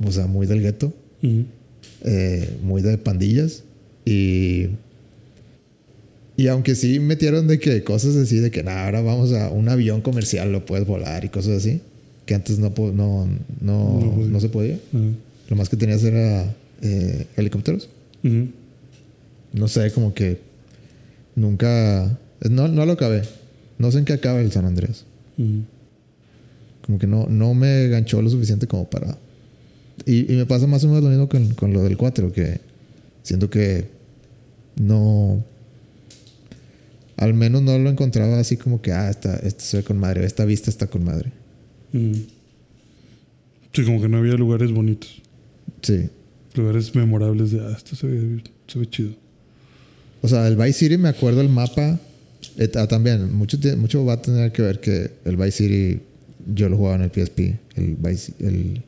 [0.05, 0.93] O sea, muy del gueto.
[2.05, 3.65] Eh, muy de pandillas.
[4.05, 4.69] Y.
[6.39, 9.69] Y aunque sí metieron de que cosas así, de que nada, ahora vamos a un
[9.69, 11.81] avión comercial, lo puedes volar y cosas así,
[12.27, 13.29] que antes no, no,
[13.61, 14.79] no, No se podía.
[15.49, 17.89] Lo más que tenías era eh, helicópteros.
[19.53, 20.39] No sé, como que
[21.35, 22.17] nunca.
[22.49, 23.23] No, no lo acabé.
[23.79, 25.07] No sé en qué acaba el San Andrés.
[26.87, 29.19] Como que no, no me ganchó lo suficiente como para.
[30.07, 32.61] Y, y me pasa más o menos lo mismo con, con lo del 4, que
[33.25, 33.89] siento que
[34.77, 35.43] no.
[37.19, 40.25] Al menos no lo encontraba así como que, ah, esta, esta se ve con madre,
[40.25, 41.33] esta vista está con madre.
[41.93, 42.13] Mm.
[43.73, 45.21] Sí, como que no había lugares bonitos.
[45.83, 46.09] Sí.
[46.55, 49.11] Lugares memorables de, ah, esto se ve, se ve chido.
[50.23, 51.99] O sea, el Vice City me acuerdo el mapa.
[52.57, 56.01] eh, ah, también, mucho, mucho va a tener que ver que el Vice City
[56.55, 57.41] yo lo jugaba en el PSP.
[57.75, 58.81] El, Vice, el,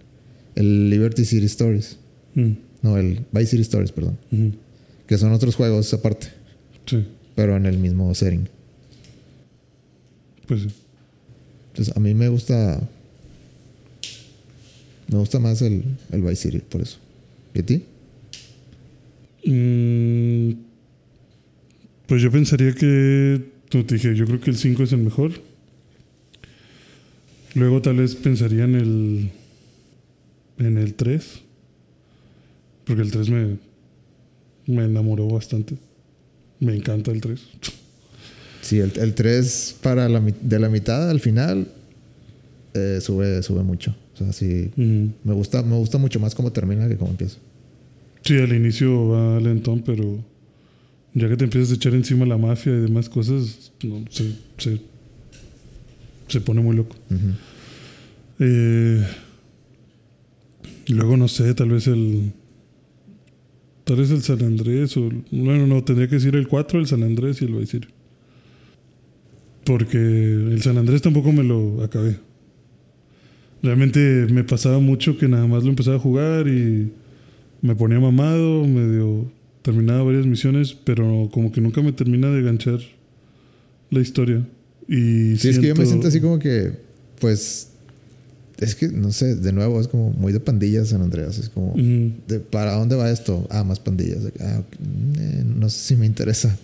[0.55, 1.97] el Liberty City Stories.
[2.37, 2.51] Mm.
[2.83, 4.17] No, el Vice City Stories, perdón.
[4.31, 4.49] Mm.
[5.09, 6.29] Que son otros juegos aparte,
[6.87, 7.05] Sí,
[7.35, 8.49] pero en el mismo setting.
[10.47, 10.69] pues sí.
[11.71, 12.81] Entonces, a mí me gusta.
[15.09, 16.99] Me gusta más el, el Vice City, por eso.
[17.55, 17.85] ¿Y a ti?
[19.45, 20.53] Mm,
[22.07, 25.33] pues yo pensaría que, como te dije, yo creo que el 5 es el mejor.
[27.55, 29.31] Luego tal vez pensaría en el,
[30.59, 31.41] en el 3.
[32.85, 33.57] Porque el 3 me,
[34.67, 35.77] me enamoró bastante.
[36.61, 37.41] Me encanta el 3.
[38.63, 41.67] Sí, el, el 3 para la, de la mitad al final
[42.75, 43.97] eh, sube, sube mucho.
[44.15, 44.71] O sea, sí.
[44.77, 47.39] Me gusta, me gusta mucho más cómo termina que cómo empieza.
[48.23, 50.23] Sí, al inicio va lentón, pero
[51.15, 54.79] ya que te empiezas a echar encima la mafia y demás cosas, no, se, se,
[56.29, 56.97] se pone muy loco.
[58.39, 59.07] Eh,
[60.89, 62.33] luego no sé, tal vez el.
[63.91, 65.11] Tal vez el San Andrés o.
[65.33, 67.89] Bueno, no, tendría que decir el 4, el San Andrés y el Vice City.
[69.65, 72.21] Porque el San Andrés tampoco me lo acabé.
[73.65, 76.93] Realmente me pasaba mucho que nada más lo empezaba a jugar y
[77.63, 79.29] me ponía mamado, medio
[79.63, 82.79] terminaba varias misiones, pero como que nunca me termina de ganchar
[83.91, 84.47] la historia.
[84.87, 86.75] Y Sí, es que yo me siento así como que,
[87.19, 87.70] pues,
[88.61, 91.39] es que, no sé, de nuevo, es como muy de pandillas San Andreas.
[91.39, 93.47] Es como, de, ¿para dónde va esto?
[93.51, 94.19] Ah, más pandillas.
[94.41, 94.63] Ah,
[95.19, 96.57] eh, no sé si me interesa.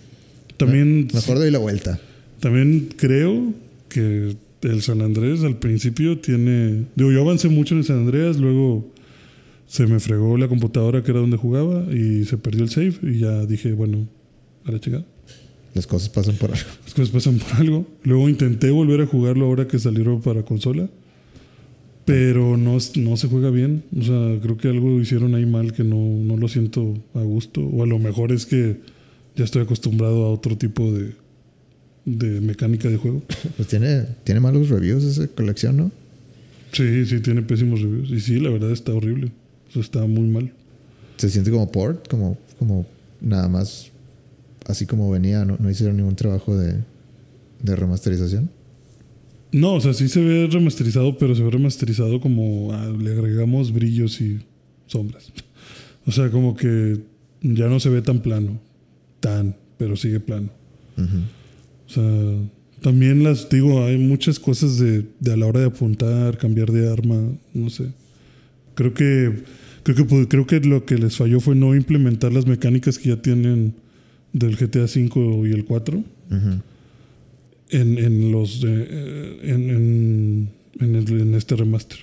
[0.57, 1.99] También, Mejor doy la vuelta.
[2.39, 3.53] también creo
[3.89, 6.85] que el San Andrés al principio tiene...
[6.95, 8.91] Digo, yo avancé mucho en el San Andreas, luego
[9.67, 13.19] se me fregó la computadora que era donde jugaba y se perdió el save y
[13.19, 14.07] ya dije, bueno,
[14.65, 15.05] a la chingada.
[15.73, 16.69] Las cosas pasan por algo.
[16.85, 17.87] Las cosas pasan por algo.
[18.03, 20.89] Luego intenté volver a jugarlo ahora que salieron para consola.
[22.07, 23.83] Pero no, no se juega bien.
[23.99, 27.61] O sea, creo que algo hicieron ahí mal que no, no lo siento a gusto.
[27.61, 28.79] O a lo mejor es que
[29.35, 31.11] ya estoy acostumbrado a otro tipo de,
[32.05, 33.23] de mecánica de juego.
[33.57, 35.91] Pues tiene, tiene malos reviews esa colección, ¿no?
[36.71, 38.09] Sí, sí, tiene pésimos reviews.
[38.09, 39.33] Y sí, la verdad está horrible.
[39.67, 40.53] O sea, está muy mal.
[41.17, 42.85] Se siente como port, como, como
[43.19, 43.91] nada más
[44.65, 46.75] así como venía, no, no hicieron ningún trabajo de,
[47.63, 48.49] de remasterización.
[49.51, 53.71] No, o sea, sí se ve remasterizado, pero se ve remasterizado como ah, le agregamos
[53.71, 54.39] brillos y
[54.87, 55.31] sombras.
[56.05, 56.99] O sea, como que
[57.41, 58.59] ya no se ve tan plano.
[59.19, 60.49] Tan, pero sigue plano.
[60.97, 62.03] O sea,
[62.81, 66.91] también las digo, hay muchas cosas de, de a la hora de apuntar, cambiar de
[66.91, 67.21] arma,
[67.53, 67.91] no sé.
[68.75, 69.43] Creo que
[69.83, 73.21] creo que creo que lo que les falló fue no implementar las mecánicas que ya
[73.21, 73.73] tienen
[74.33, 76.61] del GTA V y el 4 Ujú.
[77.69, 80.49] En, en los de- eh, en, en,
[80.79, 81.99] en el- en este remaster.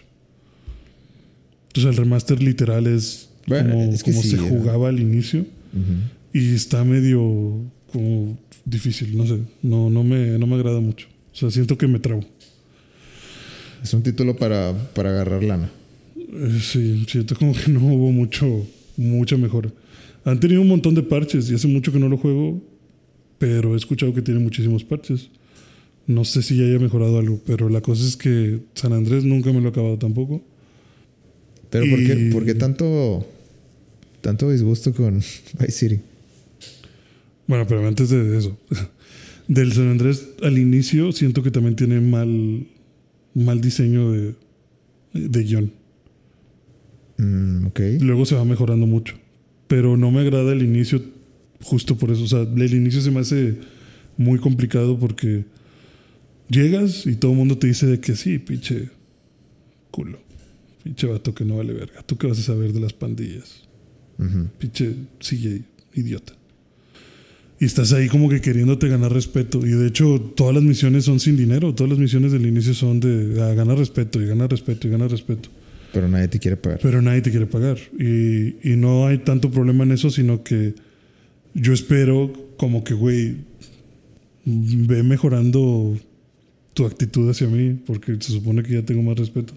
[1.68, 4.44] Entonces el remaster literal es Bueno, como, es que como sí, se ¿no?
[4.44, 5.44] jugaba al inicio
[6.32, 7.60] y está medio
[7.92, 11.08] como difícil, no sé, no, no, me, no me agrada mucho.
[11.32, 12.24] O sea, siento que me trabo.
[13.82, 15.70] Es un título para, para agarrar lana.
[16.16, 19.70] Eh, sí, siento como que no hubo mucho, mucha mejora.
[20.24, 22.62] Han tenido un montón de parches y hace mucho que no lo juego,
[23.38, 25.28] pero he escuchado que tiene muchísimos parches.
[26.06, 29.52] No sé si ya haya mejorado algo, pero la cosa es que San Andrés nunca
[29.52, 30.42] me lo he acabado tampoco.
[31.70, 33.26] Pero ¿por, qué, Y- por qué tanto,
[34.20, 35.14] tanto disgusto con
[35.58, 36.00] Vice City?
[37.46, 38.56] Bueno, pero antes de eso,
[39.48, 42.66] del San Andrés al inicio siento que también tiene mal,
[43.34, 44.34] mal diseño de,
[45.14, 45.72] de guion.
[47.18, 47.80] Mm, ok.
[48.00, 49.14] Luego se va mejorando mucho.
[49.68, 51.02] Pero no me agrada el inicio
[51.62, 52.24] justo por eso.
[52.24, 53.56] O sea, el inicio se me hace
[54.16, 55.44] muy complicado porque
[56.48, 58.90] llegas y todo el mundo te dice de que sí, pinche
[59.90, 60.18] culo.
[60.82, 62.02] Pinche vato que no vale verga.
[62.02, 63.66] ¿Tú qué vas a saber de las pandillas?
[64.18, 64.48] Ujú.
[64.58, 65.62] Pinche CJ,
[65.94, 66.34] idiota.
[67.58, 69.66] Y estás ahí como que queriéndote ganar respeto.
[69.66, 71.74] Y de hecho, todas las misiones son sin dinero.
[71.74, 75.10] Todas las misiones del inicio son de ah, ganar respeto y ganar respeto y ganar
[75.10, 75.48] respeto.
[75.92, 76.80] Pero nadie te quiere pagar.
[76.82, 77.78] Pero nadie te quiere pagar.
[77.98, 80.74] Y, y no hay tanto problema en eso, sino que
[81.54, 83.36] yo espero como que, güey,
[84.44, 85.96] ve mejorando
[86.74, 89.54] tu actitud hacia mí, porque se supone que ya tengo más respeto.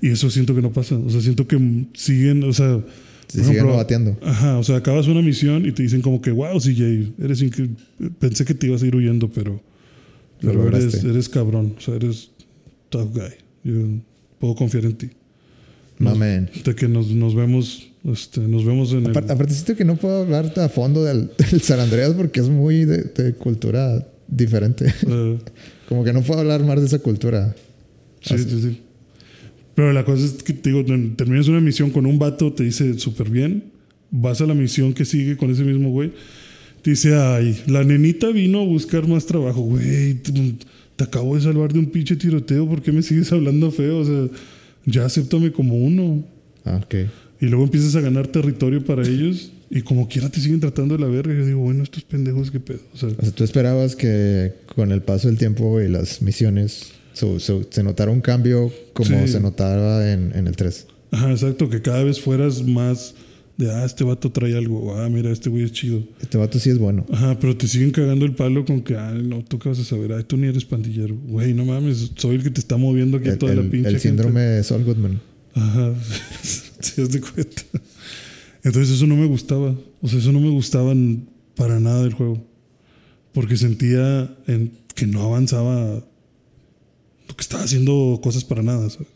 [0.00, 0.96] Y eso siento que no pasa.
[0.96, 1.58] O sea, siento que
[1.94, 2.80] siguen, o sea...
[3.28, 4.18] Se por siguen ejemplo, bateando.
[4.22, 7.70] Ajá, o sea, acabas una misión y te dicen como que, wow, CJ, eres incre-
[8.18, 9.62] pensé que te ibas a ir huyendo, pero,
[10.42, 12.30] Lo pero eres, eres cabrón, o sea, eres
[12.90, 13.32] tough guy.
[13.64, 13.72] Yo
[14.38, 15.08] puedo confiar en ti.
[15.98, 16.50] Mamen.
[16.62, 19.10] De que nos, nos vemos, este, nos vemos en el...
[19.12, 22.50] Aparte, aparte siento que no puedo hablar a fondo del, del San Andreas porque es
[22.50, 24.92] muy de, de cultura diferente.
[25.06, 25.38] eh,
[25.92, 27.54] Como que no puedo hablar más de esa cultura.
[28.22, 28.44] sí, Así.
[28.44, 28.78] sí, sí.
[29.74, 30.82] Pero la cosa es que te digo,
[31.16, 33.64] terminas una misión con un vato, te dice súper bien,
[34.10, 36.12] vas a la misión que sigue con ese mismo güey,
[36.80, 40.32] te dice, ay, la nenita vino a buscar más trabajo, güey, te,
[40.96, 43.98] te acabo de salvar de un pinche tiroteo, ¿por qué me sigues hablando feo?
[43.98, 44.28] O sea,
[44.86, 46.24] ya acéptame como uno.
[46.64, 46.94] Ah, ok.
[47.38, 51.00] Y luego empiezas a ganar territorio para ellos y como quiera te siguen tratando de
[51.00, 51.32] la verga.
[51.34, 52.80] Yo digo, bueno, estos pendejos, qué pedo.
[52.94, 56.92] O sea, O sea, tú esperabas que con el paso del tiempo y las misiones
[57.14, 59.32] se notara un cambio como Sí.
[59.32, 60.86] se notaba en, en el 3.
[61.10, 63.14] Ajá, exacto, que cada vez fueras más
[63.58, 66.02] de, ah, este vato trae algo, ah, mira, este güey es chido.
[66.20, 67.04] Este vato sí es bueno.
[67.12, 69.84] Ajá, pero te siguen cagando el palo con que, ah, no, tú qué vas a
[69.84, 71.14] saber, ay, tú ni eres pandillero.
[71.16, 74.00] Güey, no mames, soy el que te está moviendo aquí El, toda la pinche el
[74.00, 75.20] síndrome de Saul Goodman.
[75.54, 75.92] Ajá,
[76.80, 77.62] si das de cuenta.
[78.64, 80.94] Entonces eso no me gustaba, o sea, eso no me gustaba
[81.56, 82.42] para nada del juego.
[83.32, 86.04] Porque sentía en- que no avanzaba,
[87.34, 89.08] que estaba haciendo cosas para nada, ¿sabes?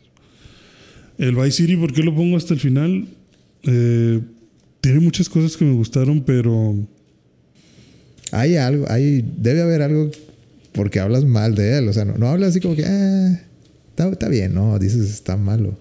[1.17, 3.07] El Vice City, ¿por qué lo pongo hasta el final?
[3.63, 4.19] Eh,
[4.81, 6.75] tiene muchas cosas que me gustaron, pero
[8.31, 10.11] Hay algo, hay, debe haber algo
[10.73, 11.87] porque hablas mal de él.
[11.87, 13.39] O sea, no, no hablas así como que, "Ah",
[13.89, 14.77] Está, está bien, ¿no?
[14.77, 15.77] Dices, está malo.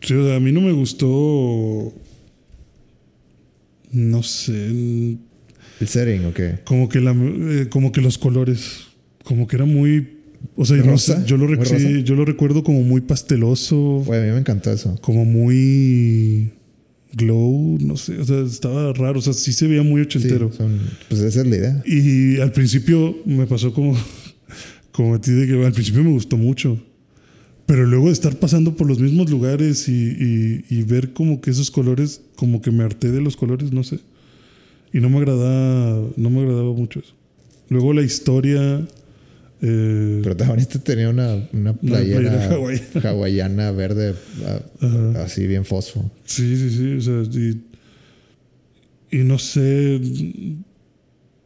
[0.00, 1.92] Sí, o sea, a mí no me gustó.
[3.94, 4.66] No sé.
[5.80, 6.58] ¿El setting o qué?
[6.64, 8.88] Como que, la, eh, como que los colores.
[9.24, 10.08] Como que era muy.
[10.56, 11.20] O sea, no ¿Rosa?
[11.20, 14.02] sé, yo, lo rec- yo lo recuerdo como muy pasteloso.
[14.04, 14.98] Güey, a mí me encantó eso.
[15.00, 16.50] Como muy.
[17.16, 18.18] Glow, no sé.
[18.18, 19.20] O sea, estaba raro.
[19.20, 20.52] O sea, sí se veía muy Sí, ochentero.
[20.52, 21.82] son- pues esa es la idea.
[21.86, 23.96] Y al principio me pasó como,
[24.92, 26.78] como a ti, de que al principio me gustó mucho.
[27.66, 31.50] Pero luego de estar pasando por los mismos lugares y, y- y ver como que
[31.50, 34.00] esos colores, como que me harté de los colores, no sé.
[34.92, 37.14] Y no me agradaba, no me agradaba mucho eso.
[37.70, 38.86] Luego la historia.
[39.62, 43.00] eh, protagonista tenía una, una playera, playera hawaiana.
[43.10, 44.14] hawaiana verde,
[44.80, 45.22] Ajá.
[45.24, 46.10] así bien fosfo.
[46.26, 46.92] Sí, sí, sí.
[46.96, 47.60] O sea, y,
[49.10, 50.00] y no sé.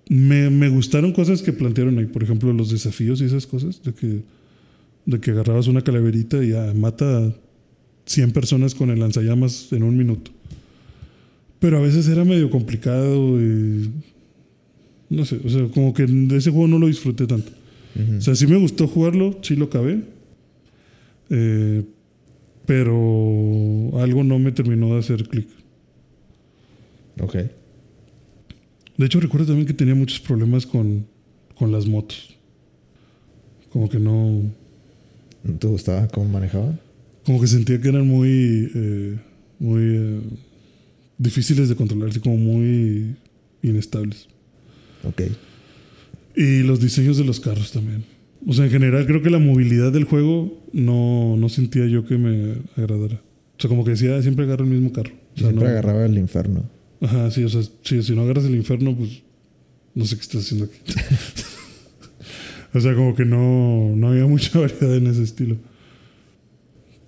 [0.09, 2.07] Me, me gustaron cosas que plantearon ahí.
[2.07, 3.83] Por ejemplo, los desafíos y esas cosas.
[3.83, 4.23] De que,
[5.09, 7.32] de que agarrabas una calaverita y ya mata a
[8.04, 10.30] 100 personas con el lanzallamas en un minuto.
[11.59, 13.90] Pero a veces era medio complicado y.
[15.09, 17.50] No sé, o sea, como que de ese juego no lo disfruté tanto.
[18.18, 20.02] O sea, sí me gustó jugarlo, sí lo acabé.
[21.30, 21.82] Eh,
[22.66, 25.48] pero algo no me terminó de hacer clic.
[27.18, 27.34] Ok.
[28.98, 31.06] De hecho, recuerdo también que tenía muchos problemas con,
[31.54, 32.36] con las motos.
[33.70, 34.42] Como que no.
[35.49, 36.78] ¿No te gustaba cómo manejaba?
[37.24, 38.70] Como que sentía que eran muy.
[38.74, 39.16] eh,
[39.59, 39.82] muy.
[39.82, 40.20] eh,
[41.18, 43.16] difíciles de controlar, así como muy
[43.62, 44.28] inestables.
[45.05, 45.22] Ok.
[46.36, 48.05] Y los diseños de los carros también.
[48.46, 52.16] O sea, en general creo que la movilidad del juego no, no sentía yo que
[52.18, 53.16] me agradara.
[53.57, 55.11] O sea, como que decía, "Ah, siempre agarro el mismo carro.
[55.34, 56.70] O sea, Siempre no- agarraba el infierno.
[57.01, 59.22] Ajá, sí, o sea, sí, si no agarras el infierno, pues
[59.94, 60.78] no sé qué estás haciendo aquí.
[62.75, 65.57] o sea, como que no, no había mucha variedad en ese estilo.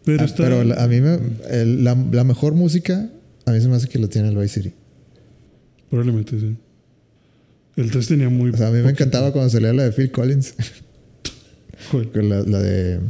[0.05, 0.45] Pero Ah, está...
[0.45, 1.19] pero la- a mí me,
[1.51, 3.11] el- la, la mejor música,
[3.47, 4.75] a mí se me hace que lo tiene el Vice City.
[5.91, 6.57] Probablemente, sí.
[7.77, 8.51] El 3 tenía muy...
[8.51, 10.55] O sea, a mí me encantaba cuando salía la de Phil Collins.
[12.13, 13.01] Con la, la de.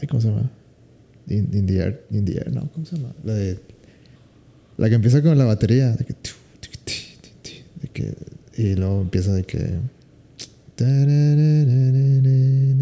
[0.00, 0.50] Ay, ¿cómo se llama?
[1.28, 2.04] In, in the air.
[2.10, 3.12] In the air, no, ¿cómo se llama?
[3.22, 3.58] La de.
[4.78, 5.94] La que empieza con la batería.
[5.96, 6.14] Que.
[7.82, 8.14] de que
[8.56, 9.58] y luego empieza de que.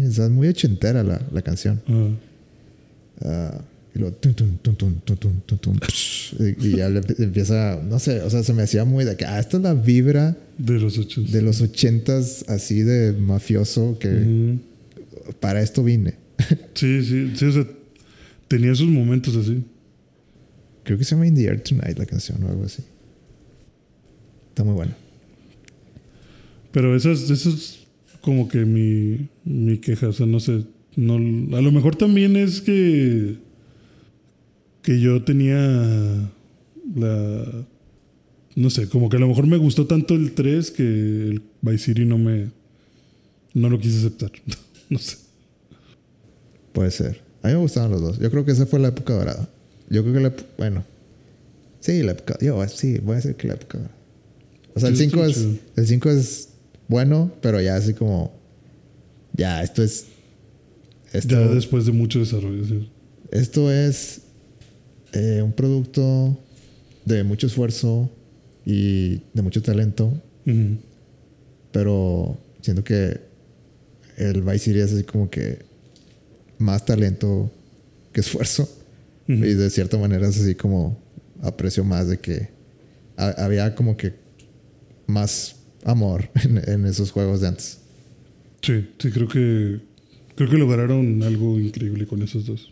[0.07, 1.81] Está muy ochentera la, la canción.
[3.95, 4.15] Y luego.
[6.39, 7.81] Y, ya le empieza.
[7.83, 9.25] No sé, o sea, se me hacía muy de que.
[9.25, 10.37] Ah, esta es la vibra.
[10.57, 11.33] De los ochentas.
[11.33, 14.57] De los ochentas, así de mafioso que.
[15.39, 16.13] Para esto vine.
[16.75, 17.67] sí, sí, sí.
[18.47, 19.63] Tenía sus momentos así.
[20.83, 22.83] Creo que se llama In the Air Tonight la canción o algo así.
[24.49, 24.95] Está muy buena.
[26.71, 27.86] Pero esas, esas
[28.27, 30.65] como que mi, mi queja, o sea, no sé.
[30.97, 33.37] No, a lo mejor también es que,
[34.81, 35.55] que yo tenía
[36.93, 37.65] la...
[38.53, 41.85] No sé, como que a lo mejor me gustó tanto el 3 que el Vice
[41.85, 42.51] City no me...
[43.53, 44.33] No lo quise aceptar.
[44.89, 45.15] no sé.
[46.73, 47.21] Puede ser.
[47.43, 48.19] A mí me gustaban los dos.
[48.19, 49.47] Yo creo que esa fue la época dorada.
[49.89, 50.33] Yo creo que la...
[50.57, 50.83] Bueno.
[51.79, 52.37] Sí, la época...
[52.41, 53.95] Yo sí, voy a decir que la época dorada.
[54.75, 55.59] O sea, el Sí, 5 estuvo es...
[55.77, 56.49] El 5 es
[56.87, 58.33] bueno, pero ya así como...
[59.33, 60.05] Ya, esto es...
[61.13, 62.65] Esto, Ya después de mucho desarrollo.
[62.65, 62.89] sí.
[63.31, 64.21] esto es
[65.13, 66.37] eh, un producto
[67.05, 68.09] de mucho esfuerzo
[68.65, 70.11] y de mucho talento.
[71.71, 73.19] Pero siento que
[74.17, 75.59] el Vice City es así como que
[76.57, 77.51] más talento
[78.11, 78.67] que esfuerzo.
[79.27, 80.97] Y de cierta manera es así como
[81.41, 82.47] aprecio más de que
[83.17, 84.13] ha- había como que
[85.05, 85.56] más
[85.87, 87.79] amor en, en esos juegos de antes.
[88.61, 89.79] Sí, sí, creo que...
[90.35, 92.71] Creo que lograron algo increíble con esos dos.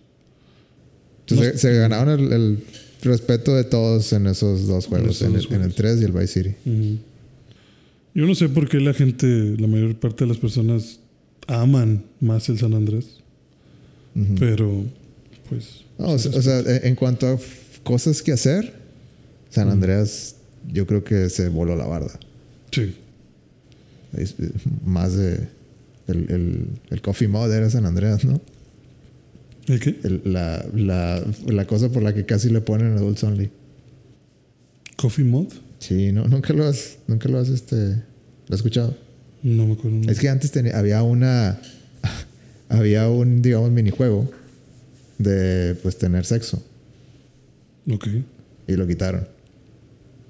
[1.22, 2.60] Entonces No- se, se ganaron el, el
[3.02, 5.76] respeto de todos en esos dos juegos, esos en, dos el, en el juegos.
[5.76, 6.56] 3 y el Vice City.
[6.66, 6.98] Ujú.
[8.14, 9.26] Yo no sé por qué la gente,
[9.60, 11.00] la mayor parte de las personas
[11.48, 13.06] aman más el San Andrés,
[14.16, 14.36] Ujú.
[14.40, 14.84] pero
[15.50, 17.38] pues No, o sea, o sea, en en cuanto a
[17.84, 18.74] cosas que hacer,
[19.50, 20.36] San Andreas
[20.72, 22.20] yo creo que se voló la barda.
[22.72, 22.94] sí,
[24.18, 24.52] Es- eh,
[24.86, 25.48] más de
[26.08, 28.40] el, el, el coffee mod era San Andreas, ¿no?
[29.68, 30.00] ¿el qué?
[30.04, 33.50] El- la, la, la cosa por la que casi le ponen Adults Only.
[34.98, 35.48] Coffee Mod,
[35.80, 37.96] Sí, no, nunca lo has, nunca lo has este, lo
[38.50, 38.96] has escuchado.
[39.44, 40.10] no me acuerdo.
[40.10, 41.60] Es que antes tenía, había una,
[42.70, 44.32] había un, digamos, minijuego
[45.18, 46.64] de, pues, tener sexo
[47.92, 48.08] Ok,
[48.68, 49.28] y lo quitaron.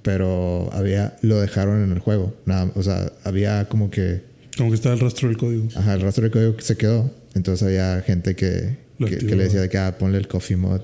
[0.06, 2.36] Pero había, lo dejaron en el juego.
[2.46, 4.22] Nada, o sea, había como que
[4.56, 5.68] como que estaba el rastro del código.
[5.76, 7.12] Ajá, el rastro de código que se quedó.
[7.34, 10.82] Entonces había gente que, que, le decía de que ah, ponle el coffee mod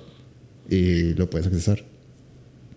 [0.67, 1.83] y lo puedes accesar.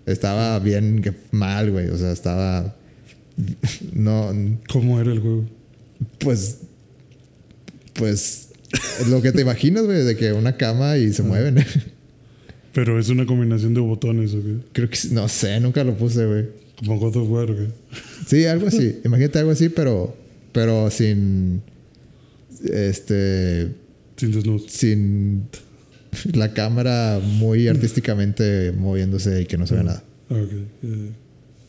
[0.05, 1.89] Estaba bien mal, güey.
[1.89, 2.77] O sea, estaba.
[3.95, 4.31] No.
[4.69, 5.49] ¿Cómo era el juego?
[6.19, 6.59] Pues.
[7.95, 8.51] Pues.
[9.09, 11.57] Lo que te imaginas, güey, de que una cama y se mueven.
[12.75, 14.57] Pero es una combinación de botones, ¿o qué?
[14.73, 16.47] Creo que no sé, nunca lo puse, güey.
[16.81, 17.69] Como God of War, ¿o qué?
[18.27, 19.01] Sí, algo así.
[19.05, 20.15] Imagínate algo así, pero.
[20.53, 21.63] Pero sin.
[22.65, 23.69] Este.
[24.17, 24.65] Sin desnudos.
[24.71, 25.49] Sin.
[26.33, 30.03] La cámara muy artísticamente moviéndose y que no se ve nada.
[30.31, 30.53] Ah, ok.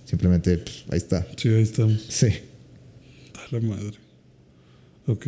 [0.06, 1.28] Simplemente, pues, ahí está.
[1.38, 2.04] Sí, ahí estamos.
[2.10, 2.28] Sí.
[3.36, 3.98] A la madre.
[5.06, 5.28] Ok.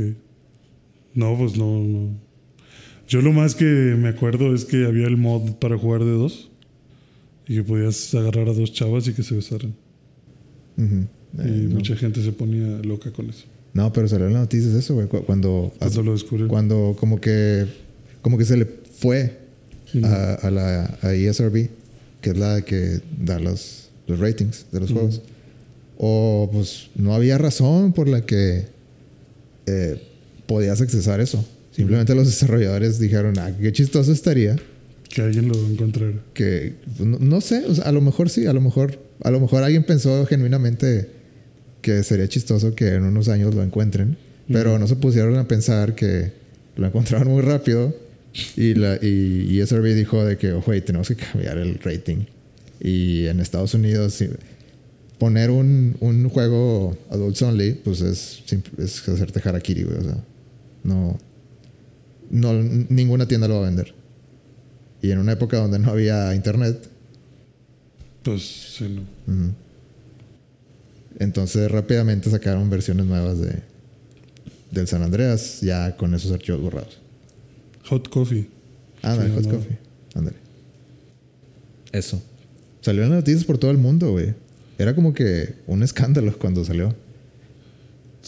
[1.13, 2.26] No, pues no, no.
[3.08, 6.49] Yo lo más que me acuerdo es que había el mod para jugar de dos.
[7.47, 9.74] Y que podías agarrar a dos chavas y que se besaran.
[10.78, 11.05] Ujú.
[11.38, 11.76] y Eh, no.
[11.76, 13.45] mucha gente se ponía loca con eso.
[13.74, 15.08] No, pero salió en las noticias eso, güey.
[15.08, 16.49] cu- Cuando, Cuando lo descubrieron.
[16.49, 17.66] cuando como que
[18.22, 19.38] como que se le fue
[20.03, 21.70] a, a la a ESRB,
[22.22, 25.22] que es la que da los, los ratings de los juegos.
[25.97, 28.66] O pues no había razón por la que
[29.68, 30.01] eh,
[30.47, 31.45] podías accesar eso.
[31.78, 34.55] Simplemente los desarrolladores dijeron, ah, qué chistoso estaría
[35.09, 36.15] Que alguien lo encontrara.
[36.34, 39.39] que no, no sé, o sea, a lo mejor sí, a lo mejor a lo
[39.39, 41.07] mejor alguien pensó genuinamente
[41.84, 44.17] que sería chistoso que en unos años lo encuentren,
[44.51, 46.32] pero no se pusieron a pensar que
[46.75, 47.95] lo encontraron muy rápido
[48.55, 52.25] y la y, y SRB dijo de que, oye, tenemos que cambiar el rating.
[52.80, 54.23] Y en Estados Unidos
[55.19, 58.43] poner un, un juego adults only, pues es,
[58.80, 60.17] es hacerte harakiri, güey, o sea,
[60.84, 61.19] no
[62.30, 63.93] no ninguna tienda lo va a vender.
[65.01, 66.89] Y en una época donde no había internet,
[68.23, 68.41] Pues
[68.78, 69.53] sí, no.
[71.19, 73.61] entonces rápidamente sacaron versiones nuevas de
[74.71, 76.99] del San Andreas ya con esos archivos borrados.
[77.89, 78.49] Hot Coffee.
[79.01, 79.51] Ándale, Sí, Hot no.
[79.57, 79.78] Coffee.
[80.15, 80.38] Ándale.
[81.93, 82.21] Eso.
[82.82, 84.34] Salió en las noticias por todo el mundo, güey.
[84.78, 86.93] Era como que un escándalo cuando salió.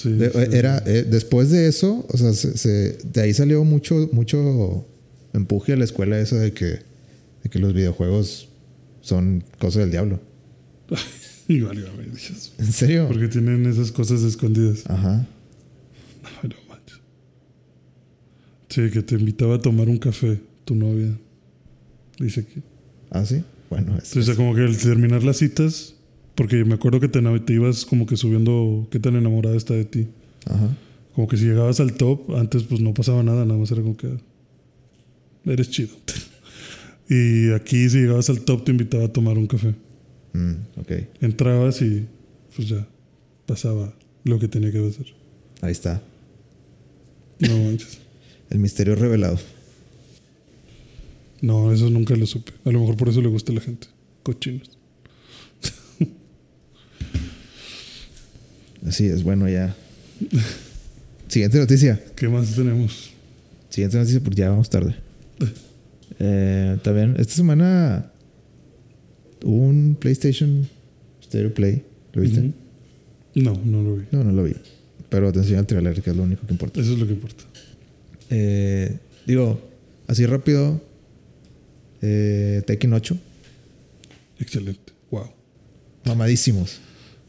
[0.01, 0.55] Sí, De- sí.
[0.55, 4.85] era, eh, después de eso, o sea, se- se- de ahí salió mucho, mucho
[5.33, 6.65] empuje a la escuela eso de que,
[7.43, 8.47] de que los videojuegos
[9.01, 10.21] son cosas del diablo.
[11.49, 11.75] Dios.
[12.59, 13.07] ¿En serio?
[13.07, 14.83] Porque tienen esas cosas escondidas.
[14.85, 15.27] Ajá.
[16.43, 16.99] Ay, no manches.
[18.69, 21.17] Sí, que te invitaba a tomar un café, tu novia.
[22.19, 22.61] Dice que.
[23.09, 23.43] ¿Ah, sí?
[23.69, 25.95] Bueno, es, O sea, como que al terminar las citas,
[26.39, 29.83] porque me acuerdo que te, te ibas como que subiendo qué tan enamorada está de
[29.83, 30.07] ti.
[30.45, 30.69] Ajá.
[31.13, 33.97] Como que si llegabas al top, antes pues no pasaba nada, nada más era como
[33.97, 34.07] que
[35.43, 35.89] eres chido.
[37.09, 39.75] y aquí si llegabas al top te invitaba a tomar un café.
[40.31, 40.91] Mm, ok.
[41.19, 42.07] Entrabas y
[42.55, 42.87] pues ya
[43.45, 45.07] pasaba lo que tenía que hacer.
[45.59, 46.01] Ahí está.
[47.39, 47.99] No manches.
[48.49, 49.37] El misterio revelado.
[51.41, 52.53] No, eso nunca lo supe.
[52.63, 53.87] A lo mejor por eso le gusta a la gente.
[54.23, 54.78] Cochinos.
[58.85, 59.75] Así es, bueno, ya.
[61.27, 62.01] Siguiente noticia.
[62.15, 63.11] ¿Qué más tenemos?
[63.69, 64.95] Siguiente noticia porque ya vamos tarde.
[66.19, 68.11] Eh, también, esta semana
[69.43, 70.67] hubo un PlayStation
[71.23, 71.83] Stereo Play.
[72.13, 72.51] ¿Lo viste?
[73.35, 74.05] No, no lo vi.
[74.11, 74.55] No, no lo vi.
[75.09, 76.81] Pero te enseño el trailer, que es lo único que importa.
[76.81, 77.43] Eso es lo que importa.
[78.29, 79.61] Eh, digo,
[80.07, 80.81] así rápido.
[82.01, 83.17] Eh, Tekken 8.
[84.39, 84.93] Excelente.
[85.11, 85.29] Wow.
[86.05, 86.79] Mamadísimos.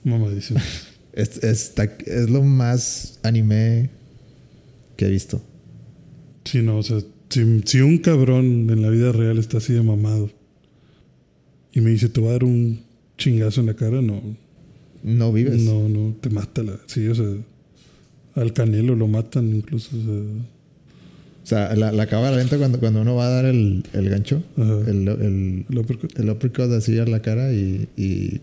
[0.05, 0.61] Mamadísimo.
[1.12, 3.90] Es, está- es lo más anime
[4.96, 5.40] que he visto.
[6.44, 9.82] Sí, no, o sea, si, si un cabrón en la vida real está así de
[9.82, 10.30] mamado
[11.72, 12.80] y me dice, te voy a dar un
[13.18, 14.20] chingazo en la cara, no,
[15.02, 15.61] No vives.
[15.62, 16.78] no, no, te mata la.
[16.86, 17.26] Sí, o sea,
[18.34, 19.90] al canelo lo matan incluso.
[19.96, 20.12] O sea,
[21.42, 24.42] O sea, la, la cámara lenta cuando, cuando uno va a dar el, el gancho,
[24.56, 24.80] Ajá.
[24.88, 26.18] el, el, el uppercut.
[26.18, 28.40] el uppercut así a la cara y, y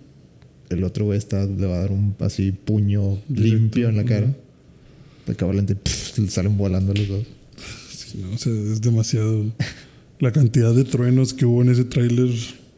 [0.70, 4.36] el otro güey está, le va a dar un así puño limpio en la cara.
[5.38, 7.24] cámara lenta pff, salen volando los dos.
[7.89, 9.45] Sí, no, o sea, es demasiado.
[10.20, 12.30] La cantidad de truenos que hubo en ese tráiler.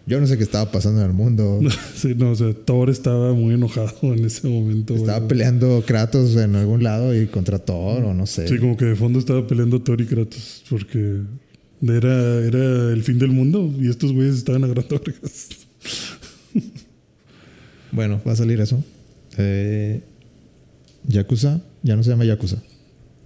[0.05, 1.59] Yo no sé qué estaba pasando en el mundo.
[1.95, 4.95] Sí, no, o sea, Thor estaba muy enojado en ese momento.
[4.95, 5.29] Estaba güey.
[5.29, 8.47] peleando Kratos en algún lado y contra Thor o no sé.
[8.47, 11.21] Sí, como que de fondo estaba peleando Thor y Kratos porque
[11.81, 15.01] era, era el fin del mundo y estos güeyes estaban agarrando.
[17.91, 18.83] Bueno, va a salir eso.
[19.37, 20.01] Eh,
[21.07, 22.61] Yakuza, ya no se llama Yakuza.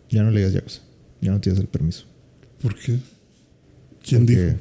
[0.10, 0.82] Ya no le digas Yakuza.
[1.22, 2.06] Ya no tienes el permiso.
[2.62, 2.98] ¿Por qué?
[4.08, 4.56] ¿Quién dijo?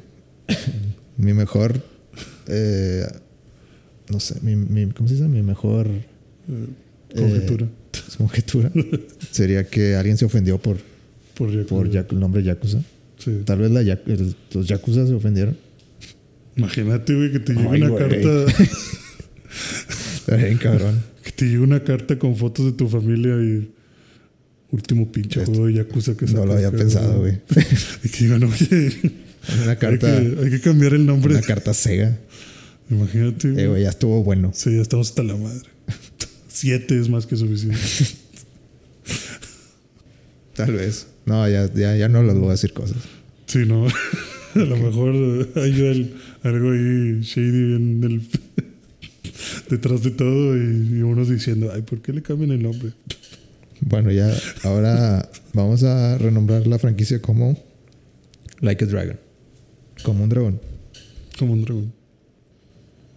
[1.17, 1.81] Mi mejor.
[2.47, 3.05] eh,
[4.09, 5.27] no sé, mi, mi- ¿cómo se dice?
[5.27, 6.65] Mi mejor Eh,
[7.15, 7.67] conjetura.
[8.17, 8.71] conjetura
[9.31, 10.77] sería que alguien se ofendió por,
[11.35, 11.69] por Yakuza.
[11.75, 12.81] por Yaku- el nombre Yakuza.
[13.17, 13.41] Sí.
[13.45, 15.55] Tal vez la, el- los yakuza se ofendieron.
[16.57, 18.09] Imagínate, güey, que te llegue Ay, una güey.
[18.09, 18.53] carta.
[20.27, 21.01] Bien cabrón.
[21.23, 23.71] Que te llegue una carta con fotos de tu familia y.
[24.71, 27.39] Último pinche Esto- juego de Yakuza que No lo había pensado, güey.
[28.03, 28.91] Y que digan, oye,
[29.63, 31.33] Una hay que, hay que cambiar el nombre.
[31.35, 32.17] una carta Sega.
[32.89, 33.49] Imagínate.
[33.63, 34.51] Eh, güey, ya estuvo bueno.
[34.53, 35.61] Sí, ya estamos hasta la madre.
[36.49, 37.77] Siete es más que suficiente.
[40.55, 41.07] Tal vez.
[41.25, 42.97] No, ya, ya, ya no les voy a decir cosas.
[43.47, 43.87] Sí, no.
[43.87, 48.21] A lo mejor eh, hay el- algo ahí shady en el.
[49.73, 52.93] Detrás de todo y, y unos diciendo, ay, ¿por qué le cambian el nombre?
[53.81, 57.57] Bueno, ya, ahora vamos a renombrar la franquicia como
[58.61, 59.19] Like a Dragon.
[60.03, 60.61] Como un dragón.
[61.37, 61.93] Como un dragón.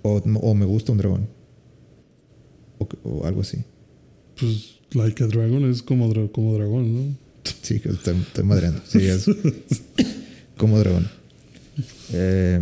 [0.02, 1.28] O, o me gusta un dragón.
[2.78, 3.58] O, o algo así.
[4.38, 7.16] Pues, Like a Dragon es como, dra- como dragón, ¿no?
[7.62, 8.80] Sí, que estoy, estoy madreando.
[8.86, 9.26] Sí, es
[10.56, 11.08] como dragón.
[12.12, 12.60] Eh,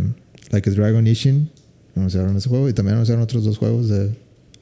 [0.51, 1.49] like a Dragon Ishin.
[1.95, 2.67] Anunciaron ese juego.
[2.69, 4.11] Y también anunciaron otros dos juegos de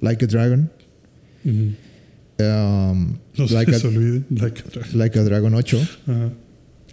[0.01, 0.69] Like a Dragon.
[2.39, 4.23] Um, No se like, les a, olvide.
[4.29, 4.97] Like a Dragon.
[4.99, 5.77] like a Dragon 8.
[6.07, 6.29] Ajá.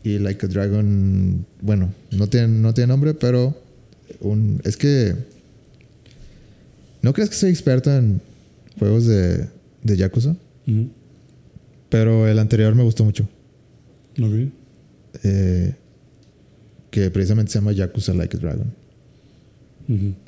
[0.04, 1.46] Y Like a Dragon.
[1.60, 3.56] Bueno, no tiene, no tiene nombre, pero.
[4.20, 5.14] Un, es que.
[7.02, 8.20] No crees que soy experto en
[8.78, 9.48] juegos de,
[9.82, 10.36] de Yakuza.
[11.88, 13.28] Pero el anterior me gustó mucho.
[14.20, 14.50] Ok.
[15.24, 15.74] eh,
[16.90, 18.72] que precisamente se llama Yakuza Like a Dragon.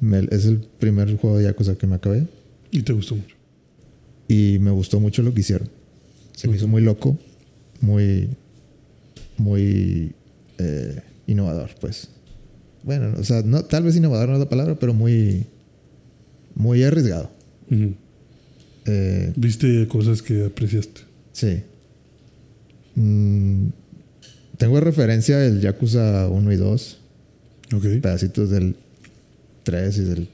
[0.01, 2.27] Me- es el primer juego de Yakuza que me acabé
[2.73, 3.37] Y te gustó mucho.
[4.29, 5.69] y me gustó mucho lo que hicieron.
[6.37, 7.17] Se me hizo muy loco,
[7.81, 8.31] muy,
[9.37, 10.13] muy
[10.59, 12.09] eh, innovador, pues.
[12.83, 15.47] Bueno, o sea, no, tal vez innovador no es la palabra, pero muy,
[16.55, 17.31] muy arriesgado.
[18.87, 21.03] Eh, Viste cosas que apreciaste.
[21.33, 21.63] sí.
[22.95, 23.69] Mm,
[24.59, 26.99] tengo de referencia el Yakuza 1 y 2.
[27.75, 27.85] Ok.
[28.03, 28.77] pedacitos del
[29.63, 30.29] 3 y del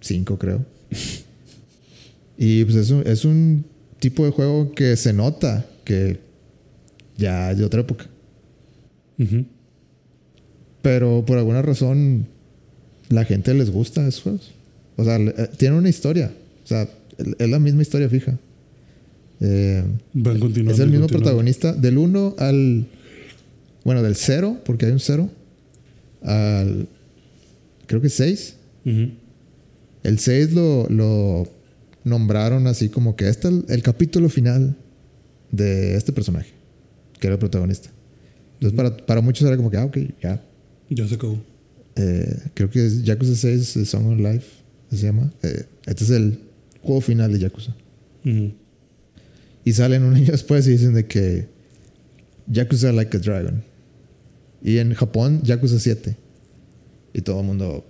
[0.00, 0.64] 5, creo.
[2.38, 3.64] Y pues es un, es un
[3.98, 6.18] tipo de juego que se nota que
[7.16, 8.06] ya es de otra época.
[9.18, 9.44] Ujú.
[10.82, 12.26] Pero por alguna razón
[13.08, 14.52] la gente les gusta esos juegos.
[14.96, 16.30] O sea, eh, tiene una historia.
[16.64, 16.88] O sea,
[17.38, 18.38] es la misma historia fija.
[19.40, 19.82] Eh,
[20.14, 20.74] Van continuando.
[20.74, 21.24] es el mismo continuando.
[21.24, 21.72] protagonista.
[21.72, 22.86] Del 1 al.
[23.84, 25.30] Bueno, del 0, porque hay un 0.
[26.22, 26.88] Al.
[27.86, 28.56] Creo que 6.
[28.84, 29.10] Ujú.
[30.02, 31.48] El 6 lo, lo
[32.04, 34.76] nombraron así como que este es el, el capítulo final
[35.50, 36.52] de este personaje,
[37.18, 37.90] que era el protagonista.
[38.54, 40.42] Entonces, para, para muchos era como que, ah, ok, ya.
[40.88, 41.38] Ya se acabó.
[41.96, 44.46] Eh, creo que es Yakuza 6 eh, Song of Life,
[44.90, 45.32] se llama.
[45.42, 46.38] Eh, este es el
[46.82, 47.74] juego final de Yakuza.
[48.24, 48.52] Ujú.
[49.64, 51.48] Y salen un año después y dicen de que
[52.46, 53.62] Yakuza Like a Dragon.
[54.62, 56.16] Y en Japón, Yakuza 7.
[57.16, 57.82] Y todo el mundo,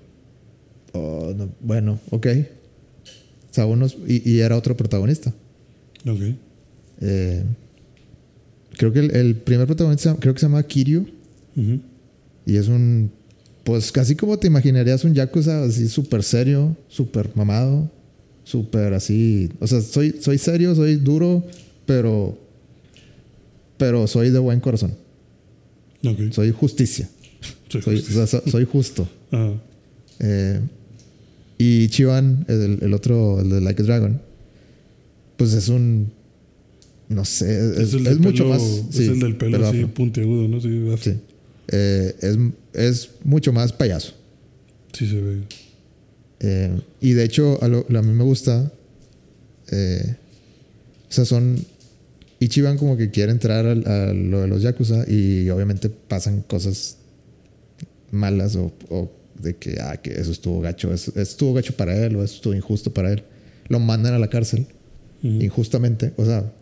[0.93, 2.29] oh, no, bueno, ok.
[3.51, 5.35] O sea, unos, y, y era otro protagonista.
[6.07, 6.21] Ok.
[7.01, 7.43] Eh,
[8.77, 11.09] creo que el, el primer protagonista, creo que se llama Kiryu.
[12.47, 13.11] Y es un,
[13.65, 17.91] pues casi como te imaginarías un Yakuza así súper serio, súper mamado,
[18.45, 19.51] súper así.
[19.59, 21.45] O sea, soy, soy serio, soy duro,
[21.85, 22.39] pero,
[23.77, 24.95] pero soy de buen corazón.
[26.05, 26.31] Ok.
[26.31, 27.09] Soy justicia.
[27.69, 29.09] Soy Soy, o sea, soy justo.
[30.21, 30.61] Eh,
[31.59, 34.21] y Chivan, el, el otro, el de Like a Dragon,
[35.37, 36.11] pues es un,
[37.09, 38.63] no sé, es, Es, el es mucho pelo, más.
[38.63, 40.61] es el del pelo, pelo así puntiagudo, ¿no?
[40.61, 41.15] Sí.
[41.69, 42.39] Eh, es,
[42.73, 44.15] es mucho más payaso.
[44.93, 45.39] Sí se ve.
[46.41, 46.71] Eh,
[47.01, 48.71] y de hecho, a, lo- a mí me gusta.
[49.73, 50.17] eh,
[51.09, 51.57] o sea, son.
[52.39, 56.96] Ichiban como que quiere entrar al- a, lo de los Yakuza y obviamente pasan cosas
[58.11, 59.11] malas o, o
[59.41, 62.37] de que, ah, que eso estuvo gacho, eso, eso estuvo gacho para él o eso
[62.37, 63.23] estuvo injusto para él.
[63.69, 64.67] Lo mandan a la cárcel
[65.23, 66.13] injustamente.
[66.17, 66.53] O sea,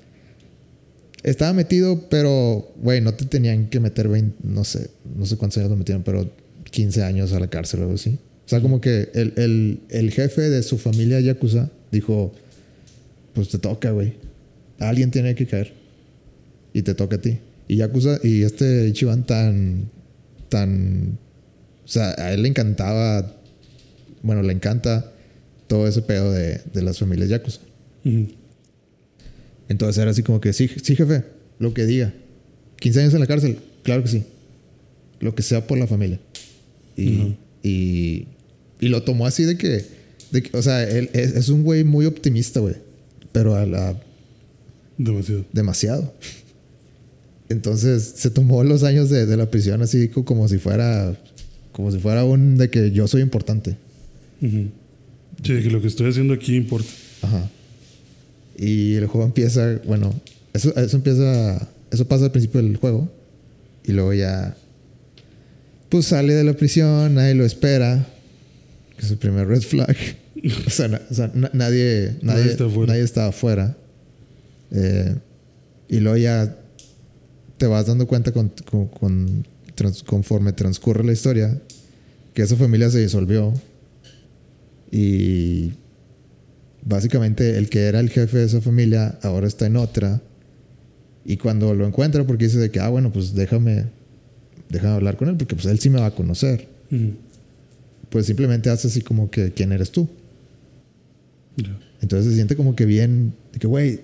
[1.23, 5.59] estaba metido, pero, güey, no te tenían que meter 20, no sé, no sé cuántos
[5.59, 6.31] años lo metieron, pero
[6.71, 8.19] 15 años a la cárcel o algo así.
[8.45, 12.33] O sea, como que el, el- el jefe de su familia Yakuza dijo,
[13.33, 14.15] pues te toca, güey.
[14.79, 15.73] Alguien tiene que caer.
[16.75, 17.39] Y te toca a ti.
[17.69, 19.89] Y Yakuza, y este Ichiban tan,
[20.51, 21.19] tan,
[21.85, 23.37] o sea, a él le encantaba,
[24.23, 25.13] bueno, le encanta
[25.67, 27.61] todo ese pedo de, de las familias Yakuza.
[29.69, 31.25] Entonces era así como que, sí, sí, jefe,
[31.59, 32.13] lo que diga.
[32.81, 34.23] 15 años en la cárcel, claro que sí.
[35.21, 36.21] Lo que sea por la familia.
[36.97, 38.29] Y, y,
[38.81, 39.85] y lo tomó así de que,
[40.31, 42.75] de que- o sea, él es, es un güey muy optimista, güey.
[43.33, 43.99] Pero a la,
[44.99, 45.45] Demasiado.
[45.53, 46.15] demasiado.
[47.49, 51.17] Entonces se tomó los años de, de la prisión así co- como si fuera
[51.75, 53.77] como si fuera un de que yo soy importante.
[54.41, 54.69] Ujú.
[55.43, 56.89] Sí, que lo que estoy haciendo aquí importa.
[57.23, 57.51] Ajá.
[58.57, 60.15] Y el juego empieza, bueno,
[60.53, 63.11] eso, eso empieza, eso pasa al principio del juego.
[63.85, 64.57] Y luego ya,
[65.89, 68.07] pues sale de la prisión, nadie lo espera.
[68.97, 69.97] Que es el primer red flag.
[70.67, 72.93] o sea, na- o sea, na- nadie, nadie, está afuera.
[72.93, 73.77] nadie estaba afuera.
[74.71, 75.17] Eh,
[75.89, 76.57] y luego ya
[77.59, 81.61] te vas dando cuenta con, con- con- trans- conforme transcurre la historia
[82.35, 83.53] que esa familia se disolvió.
[84.91, 85.73] Y
[86.85, 90.21] básicamente el que era el jefe de esa familia ahora está en otra.
[91.25, 93.87] Y cuando lo encuentra, porque dice de que, ah, bueno, pues déjame,
[94.69, 96.69] déjame hablar con él, porque pues él sí me va a conocer.
[98.11, 100.09] Pues simplemente hace así como que, ¿quién eres tú?
[102.03, 104.01] Entonces se siente como que bien, de que, güey,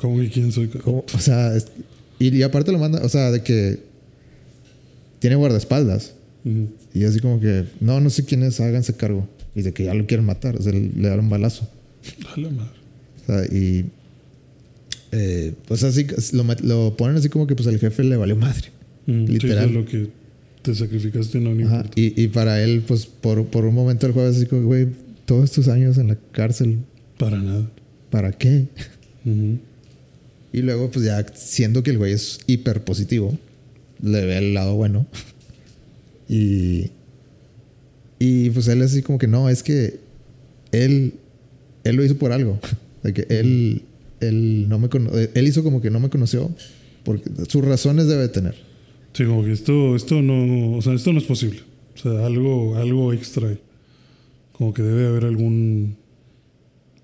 [0.00, 0.68] ¿Cómo y quién soy?
[0.68, 1.04] ¿cómo?
[1.14, 1.68] o sea, es-
[2.18, 3.78] y, y aparte lo manda, o sea, de que
[5.18, 6.14] tiene guardaespaldas.
[6.44, 6.68] Ujú.
[6.94, 9.28] Y así como que, no, no sé quién es, háganse cargo.
[9.54, 11.68] Y de que ya lo quieren matar, o sea, le le dan un balazo.
[12.34, 12.70] A la madre.
[13.22, 13.86] O sea, y.
[15.12, 18.70] Eh, pues así lo, ponen así como que pues al jefe le valió madre.
[19.06, 19.68] Sí, Literal.
[19.68, 20.08] es lo que
[20.62, 21.84] te sacrificaste no, no.
[21.94, 24.88] Y, y para él, pues por, por un momento el juego es así como, güey,
[25.24, 26.78] todos estos años en la cárcel,
[27.18, 27.70] Para nada.
[28.10, 28.66] ¿para qué?
[30.52, 33.38] Y luego, pues ya siendo que el güey es hiper positivo,
[34.02, 35.06] le ve el lado bueno.
[36.28, 36.90] Y.
[38.18, 39.98] Y pues él es así como que no, es que
[40.72, 41.14] él.
[41.84, 42.58] Él lo hizo por algo.
[43.02, 43.82] De que él.
[44.20, 46.50] Él no me cono- Él hizo como que no me conoció.
[47.04, 48.54] Porque sus razones debe tener.
[49.12, 51.60] Sí, como que esto, esto no, o sea, esto no es posible.
[51.94, 53.48] O sea, algo, algo extra.
[54.52, 55.96] Como que debe haber algún,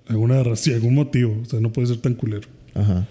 [0.06, 1.39] alguna razón, algún motivo.
[1.43, 2.48] O sea, no puede ser tan culero.
[2.74, 3.06] Ajá.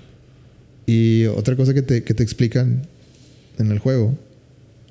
[0.88, 2.88] Y otra cosa que te, que te explican
[3.60, 4.16] en el juego.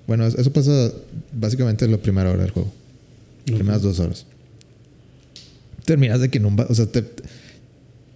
[0.07, 0.91] Bueno, es- eso pasa
[1.32, 2.69] básicamente en la primera hora del juego.
[3.49, 3.55] Ok.
[3.57, 4.27] Primeras dos horas.
[5.85, 6.55] Terminas de que no.
[6.69, 7.03] O sea, te.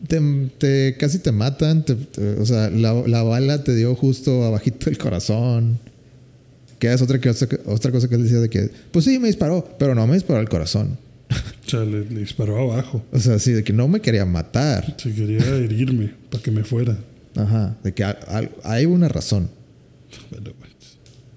[0.07, 0.21] te-
[0.59, 1.85] te- casi te matan.
[1.85, 1.97] te-
[2.39, 5.79] o sea, la, la bala te dio justo abajito del corazón.
[6.79, 7.31] Que es otra, que,
[7.66, 8.71] otra cosa que él decía de que.
[8.91, 9.66] Pues sí, me disparó.
[9.79, 10.99] Pero no me disparó al corazón.
[11.66, 13.03] O sea, le, le disparó abajo.
[13.11, 14.95] O sea, sí, de que no me quería matar.
[15.01, 16.97] Se quería herirme para que me fuera.
[17.35, 17.77] Ajá.
[17.83, 18.05] De que
[18.62, 19.49] hay una razón.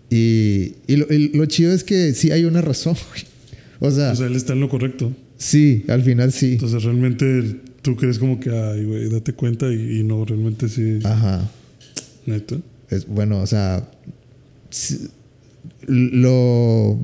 [0.09, 3.23] Y, y lo, y lo chido es que sí hay una razón, güey.
[3.79, 5.11] O sea, O sea, él está en lo correcto.
[5.37, 6.53] sí, al final sí.
[6.53, 10.99] Entonces, realmente tú crees como que, ay, güey, date cuenta y, y no, realmente sí.
[11.03, 11.49] Ajá.
[12.25, 12.57] Neta.
[12.89, 13.89] Es, bueno, o sea,
[14.69, 15.07] sí,
[15.87, 16.99] lo...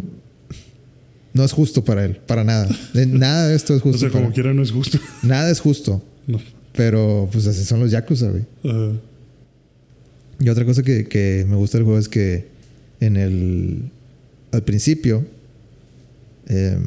[1.34, 2.68] No es justo para él, para nada.
[2.94, 3.98] Nada de esto es O justo.
[4.00, 5.00] sea, para como quiera no es justo.
[5.24, 6.02] Nada es justo.
[6.28, 6.40] no.
[6.74, 8.44] Pero pues así son los Yakuza, güey.
[8.64, 8.92] Ajá.
[10.40, 12.48] Y otra cosa que, que me gusta del juego es que
[13.00, 13.92] en el...
[14.52, 15.26] Al principio,
[16.48, 16.78] eh,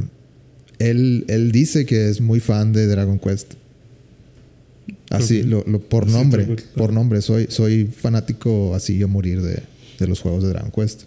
[0.79, 3.55] él, él dice que es muy fan de Dragon Quest.
[5.11, 6.45] Así, lo, lo- por nombre,
[6.77, 7.23] por nombre.
[7.23, 9.63] Soy, soy fanático así yo morir de,
[9.99, 11.03] de los juegos de Dragon Quest.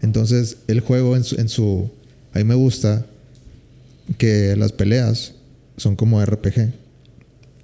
[0.00, 1.90] Entonces, el juego en su, en su...
[2.34, 3.06] A mí me gusta
[4.18, 5.34] que las peleas
[5.76, 6.72] son como RPG.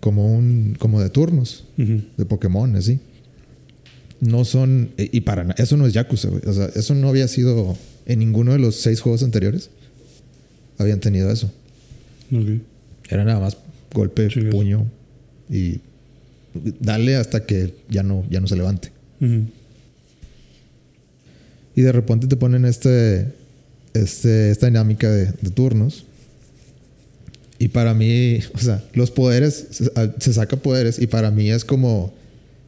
[0.01, 0.77] Como un...
[0.79, 2.99] Como de turnos de Pokémon, así.
[4.21, 4.91] No son.
[4.97, 6.43] Y y para na- Eso no es Yakuza, güey.
[6.47, 7.77] O sea, eso no había sido.
[8.07, 9.71] En ninguno de los seis juegos anteriores
[10.79, 11.51] habían tenido eso.
[12.33, 12.49] Ok.
[13.11, 13.57] Era nada más
[13.93, 14.87] golpe, puño
[15.51, 15.81] y.
[16.81, 18.91] Dale hasta que ya no, ya no se levante.
[21.75, 23.29] Y de repente te ponen este.
[23.95, 26.05] Este, esta dinámica de, de turnos.
[27.59, 31.65] Y para mí, o sea, los poderes, se, se saca poderes y para mí es
[31.65, 32.13] como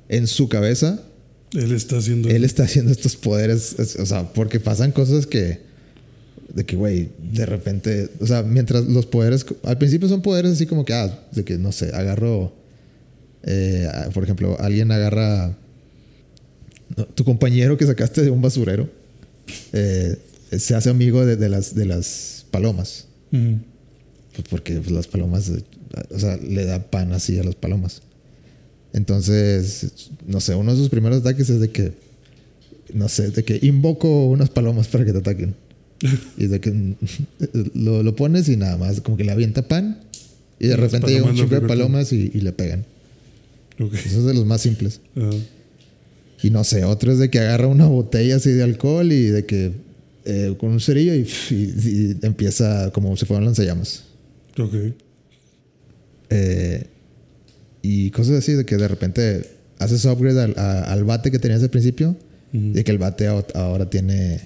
[0.09, 1.01] en su cabeza
[1.55, 2.29] Él está haciendo.
[2.29, 5.59] él está haciendo estos poderes, es- o sea, porque pasan cosas que,
[6.55, 10.67] de que, güey, de repente, o sea, mientras los poderes, al principio son poderes así
[10.67, 12.53] como que, ah, de que, no sé, agarro,
[13.43, 15.57] eh, por ejemplo, alguien agarra,
[16.97, 18.89] no, tu compañero que sacaste de un basurero,
[19.73, 20.17] eh,
[20.57, 23.07] se hace amigo de, de las, de las palomas,
[24.35, 25.63] pues porque pues, las palomas, eh,
[26.11, 28.03] o sea, le da pan así a las palomas.
[28.93, 31.93] Entonces, no sé, uno de sus primeros ataques es de que,
[32.93, 35.55] no sé, de que invoco unas palomas para que te ataquen.
[36.37, 36.95] y de que
[37.75, 40.01] lo, lo pones y nada más, como que le avienta pan
[40.59, 42.85] y de Y repente llega un chico de palomas y, y le pegan.
[43.79, 43.95] Ok.
[43.95, 45.01] Eso es de los más simples.
[45.17, 45.31] Ajá.
[46.43, 49.45] Y no sé, otro es de que agarra una botella así de alcohol y de
[49.45, 49.73] que
[50.25, 54.05] eh, con un cerillo y, y- y empieza como si fueran lanzallamas.
[54.59, 54.75] Ok.
[56.31, 56.87] Eh,
[57.83, 59.47] y cosas así de que de repente
[59.79, 62.17] haces upgrade al, a- al bate que tenías al principio
[62.53, 62.79] Ujú.
[62.79, 64.41] y que el bate ahora tiene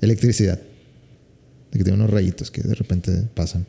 [0.00, 0.58] electricidad.
[1.72, 3.66] De que tiene unos rayitos que de repente pasan.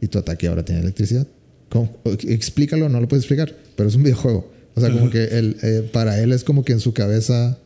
[0.00, 1.26] Y tu ataque ahora tiene electricidad.
[1.68, 1.96] ¿Cómo?
[2.04, 4.50] Explícalo, no lo puedes explicar, pero es un videojuego.
[4.74, 7.58] O sea, como que él, eh, para él es como que en su cabeza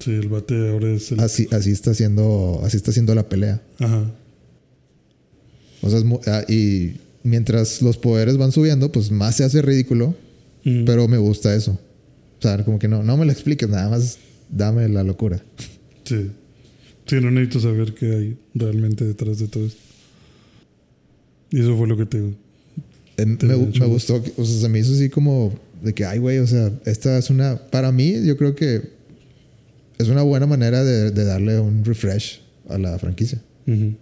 [0.00, 1.20] Sí, el bate ahora es el.
[1.20, 3.60] así, así está haciendo, así está haciendo la pelea.
[3.78, 4.10] Ajá.
[5.82, 6.94] O sea, es mu- ah, y
[7.26, 10.14] mientras los poderes van subiendo, pues más se hace ridículo,
[10.64, 10.84] Ujú.
[10.86, 11.78] pero me gusta eso.
[12.38, 15.42] O sea, como que no, no me lo expliques, nada más dame la locura.
[16.04, 16.30] Sí.
[17.06, 19.80] Sí, no necesito saber qué hay realmente detrás de todo esto.
[21.50, 22.18] Y eso fue lo que te.
[22.18, 23.54] Eh, me, Te
[23.86, 27.16] gustó, o sea, se me hizo así como de que, ay, güey, o sea, esta
[27.18, 28.82] es una, para mí, yo creo que
[29.98, 33.40] es una buena manera de, de darle un refresh a la franquicia.
[33.66, 33.94] Ujú.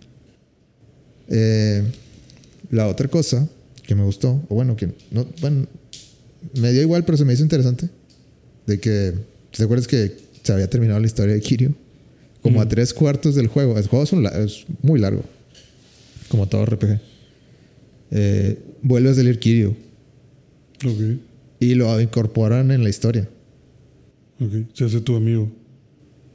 [1.29, 1.83] Eh,
[2.75, 3.49] la otra cosa
[3.87, 5.67] que me gustó, o bueno, que no, bueno,
[6.61, 7.89] me dio igual, pero se me hizo interesante,
[8.67, 9.13] de que,
[9.57, 11.75] ¿te acuerdas que se había terminado la historia de Kiryu?
[12.43, 13.79] Como a tres cuartos del juego.
[13.79, 15.23] El juego es, un la- es muy largo,
[16.29, 17.01] como todo RPG.
[18.11, 19.71] Eh, vuelve a salir Kiryu
[20.85, 21.19] Ok.
[21.61, 23.29] y lo incorporan en la historia.
[24.41, 24.53] Ok.
[24.75, 25.51] Se hace tu amigo.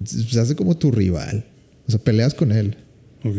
[0.04, 1.46] Se hace como tu rival.
[1.88, 2.76] O sea, peleas con él.
[3.24, 3.36] Ok.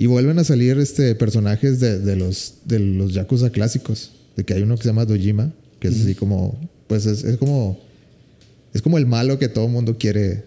[0.00, 4.12] Y vuelven a salir este, personajes de, de los, de los Yakuza clásicos.
[4.34, 6.58] De que hay uno que se llama Dojima, que es así como.
[6.86, 7.78] Pues es, es como.
[8.72, 10.44] Es como el malo que todo mundo quiere.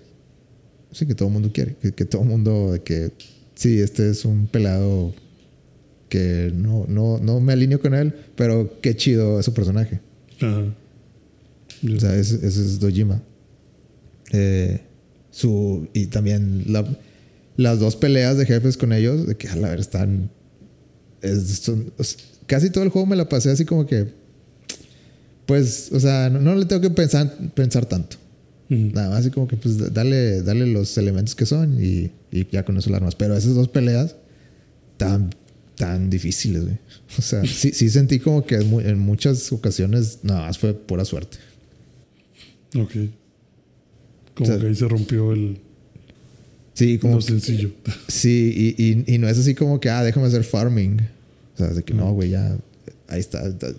[0.92, 1.76] Sí, que todo mundo quiere.
[1.76, 2.72] Que, que todo mundo.
[2.72, 3.12] De que.
[3.54, 5.14] Sí, este es un pelado.
[6.10, 8.12] Que no, no, no me alineo con él.
[8.36, 10.00] Pero qué chido es su personaje.
[10.42, 10.66] Ajá.
[11.84, 11.96] Ya.
[11.96, 13.22] O sea, ese, ese es Dojima.
[14.32, 14.82] Eh,
[15.30, 16.88] su, y también la-
[17.58, 20.30] las dos peleas de jefes con ellos, de que a la ver están.
[21.22, 21.92] es- son-
[22.48, 24.08] casi todo el juego me la pasé así como que.
[25.46, 28.18] Pues, o sea, no, no le tengo que pensar, pensar tanto.
[28.70, 32.64] Nada más así como que, pues, dale, dale los elementos que son y, y ya
[32.64, 33.14] con eso la armas.
[33.16, 34.16] Pero esas dos peleas
[34.98, 35.30] tan,
[35.76, 36.78] tan difíciles, güey.
[37.18, 41.38] O sea, sí, sí sentí como que en muchas ocasiones nada más fue pura suerte.
[42.76, 42.92] Ok.
[44.34, 45.60] Como O sea, que ahí se rompió el.
[46.74, 47.72] Sí, como Lo sencillo.
[48.08, 50.98] Sí, y, y, y no es así como que, ah, déjame hacer farming.
[51.54, 52.58] O sea, de que no, güey, ya.
[53.08, 53.48] Ahí está.
[53.50, 53.74] da-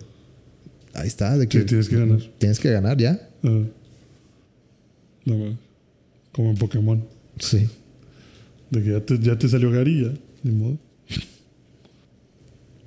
[0.93, 1.37] Ahí está.
[1.37, 2.19] De que Sí, tienes que ganar.
[2.37, 3.11] Tienes que ganar ya.
[3.43, 3.65] Ajá.
[5.25, 5.57] No,
[6.31, 7.03] como en Pokémon.
[7.39, 7.67] Sí.
[8.71, 10.13] De que ya te, ya te salió Gary, ya.
[10.43, 10.77] Ni modo.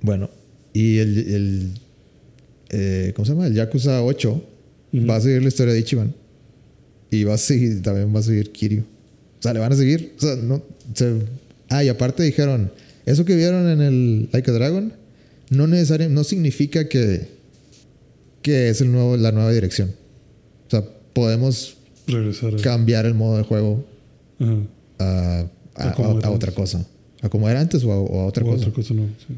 [0.01, 0.29] Bueno,
[0.73, 1.17] y el.
[1.17, 1.69] el
[2.71, 3.47] eh, ¿Cómo se llama?
[3.47, 4.43] El Yakuza 8
[4.93, 5.05] Ujú.
[5.07, 6.13] va a seguir la historia de Ichiban.
[7.11, 8.83] Y va a seguir, también va a seguir Kiryu.
[9.39, 10.13] O sea, le van a seguir.
[10.17, 10.61] O sea, no.
[10.93, 11.21] se-
[11.69, 12.71] ah, y aparte dijeron,
[13.05, 14.93] eso que vieron en el Like a Dragon
[15.49, 17.27] no necesariamente, no significa que,
[18.41, 19.91] que es el nuevo, la nueva dirección.
[20.67, 20.83] O sea,
[21.13, 22.53] podemos Regresar.
[22.53, 23.85] a- cambiar el modo de juego
[24.99, 25.45] a,
[25.75, 26.85] a- otra cosa.
[27.21, 28.61] A como era antes o a, o otra O cosa.
[28.63, 29.07] otra cosa no.
[29.27, 29.33] sí.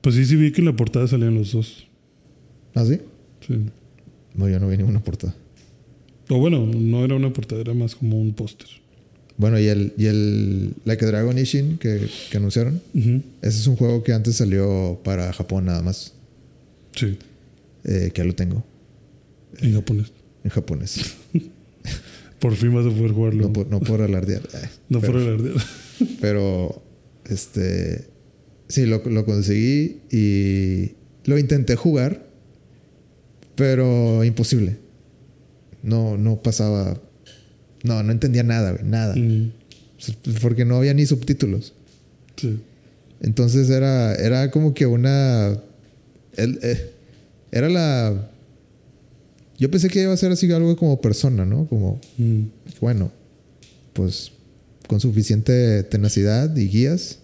[0.00, 1.86] Pues sí, sí vi que en la portada salían los dos.
[2.74, 2.98] ¿Ah, sí?
[3.46, 3.54] Sí.
[4.34, 5.34] No, yo no vi ninguna portada.
[6.32, 8.68] O bueno, no era una portada, era más como un póster.
[9.36, 13.76] Bueno, y el, y el Like a Dragon Ishin que, que anunciaron, ese es un
[13.76, 16.14] juego que antes salió para Japón nada más.
[16.94, 17.18] Sí,
[17.84, 18.64] eh, que ya lo tengo
[19.60, 20.12] en japonés.
[20.44, 21.16] en japonés.
[22.38, 23.42] Por fin vas a poder jugarlo.
[23.48, 24.42] No por, no por alardear.
[24.54, 25.56] eh, No pero, por alardear.
[26.20, 26.82] pero,
[27.28, 28.06] este.
[28.68, 30.92] Sí, lo, lo conseguí y
[31.24, 32.26] lo intenté jugar,
[33.54, 34.76] pero imposible.
[35.82, 37.00] No, no pasaba.
[37.82, 39.14] No, no entendía nada, güey, nada.
[39.16, 39.50] Mm,
[40.40, 41.72] Porque no había ni subtítulos.
[42.36, 42.60] sí.
[43.20, 45.56] Entonces era, era como que una.
[46.36, 46.90] el- eh,
[47.52, 48.28] era la.
[49.58, 51.66] Yo pensé que iba a ser así algo como persona, ¿no?
[51.68, 52.42] Como, Mm,
[52.80, 53.12] bueno,
[53.92, 54.32] pues
[54.88, 57.18] con suficiente tenacidad y guías,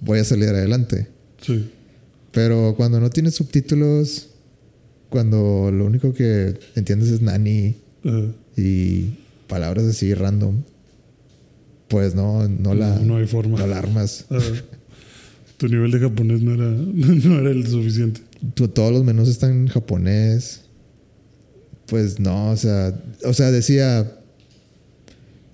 [0.00, 1.08] voy a salir adelante.
[1.42, 1.68] sí.
[2.30, 4.28] Pero cuando no tienes subtítulos,
[5.10, 7.76] cuando lo único que entiendes es nani
[8.56, 9.04] y
[9.46, 10.62] palabras así random,
[11.88, 13.58] pues no, no la, No, no hay forma.
[13.58, 14.26] no la armas.
[14.30, 14.44] Ajá.
[15.56, 18.20] Tu nivel de japonés no era, no era el suficiente.
[18.54, 20.62] todos los menús están en japonés.
[21.86, 22.94] Pues no, o sea,
[23.24, 24.12] o sea, decía,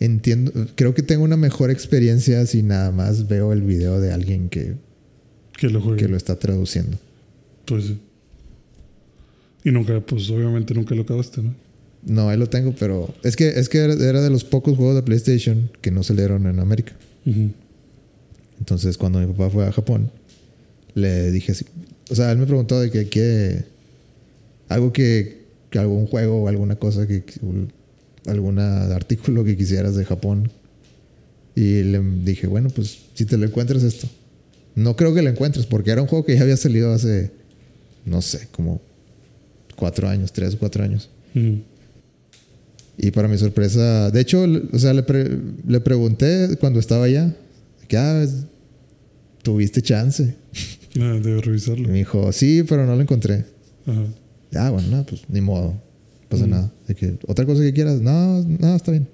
[0.01, 4.49] entiendo, creo que tengo una mejor experiencia si nada más veo el video de alguien
[4.49, 4.75] que,
[5.57, 5.99] Que lo juegue.
[6.03, 6.99] que lo está traduciendo.
[7.67, 7.99] Pues sí.
[9.65, 11.55] Y nunca, pues obviamente nunca lo acabaste, ¿no?
[12.07, 15.03] No, ahí lo tengo, pero es que, es que era, de los pocos juegos de
[15.03, 16.93] PlayStation que no salieron en América.
[18.59, 20.11] Entonces, cuando mi papá fue a Japón,
[20.95, 21.65] le dije así.
[22.11, 23.65] O sea, él me preguntó de que, qué.
[24.69, 27.25] algo que, que algún juego o alguna cosa que,
[28.27, 30.51] algún artículo que quisieras de Japón.
[31.57, 34.09] Y le dije, bueno, pues si te lo encuentras esto.
[34.75, 37.31] No creo que lo encuentres porque era un juego que ya había salido hace,
[38.05, 38.83] no sé, como
[39.75, 41.11] cuatro años, tres o cuatro años.
[42.97, 45.05] Y para mi sorpresa, de hecho, o sea, le,
[45.67, 47.35] le pregunté cuando estaba allá,
[47.89, 48.27] que ah,
[49.43, 50.35] tuviste chance.
[50.97, 51.89] Ah, debo revisarlo.
[51.89, 53.45] Y me dijo, sí, pero no lo encontré.
[53.85, 54.05] Ajá.
[54.55, 55.73] Ah, bueno, no, pues ni modo.
[55.73, 56.73] No pasa nada.
[56.87, 59.09] De que, Otra cosa que quieras, no, no, está bien.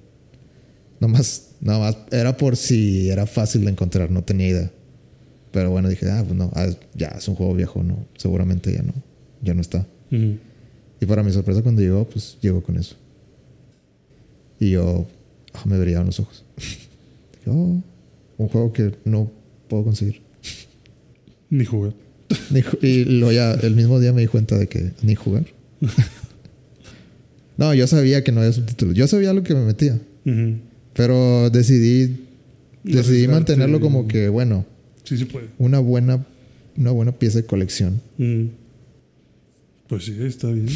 [0.99, 4.71] Nomás, más era por si era fácil de encontrar, no tenía idea.
[5.51, 8.83] Pero bueno, dije, ah, pues no, ah, ya es un juego viejo, no, seguramente ya
[8.83, 8.93] no,
[9.41, 9.85] ya no está.
[11.01, 12.95] Y para mi sorpresa, cuando llegó, pues llegó con eso.
[14.59, 15.07] Y yo
[15.53, 16.45] ah, me brillaban los ojos.
[17.47, 17.81] oh,
[18.37, 19.31] un juego que no
[19.67, 20.21] puedo conseguir.
[21.49, 21.93] Ni jugar.
[22.81, 25.45] y lo ya, el mismo día me di cuenta de que ni jugar.
[27.57, 28.95] no, yo sabía que no había subtítulos.
[28.95, 29.99] Yo sabía lo que me metía.
[30.93, 32.27] Pero decidí,
[32.83, 34.65] decidí mantenerlo como que, bueno,
[35.03, 35.47] sí se puede.
[35.57, 36.25] Una buena,
[36.77, 37.99] una buena pieza de colección.
[39.91, 40.69] Pues sí, está bien.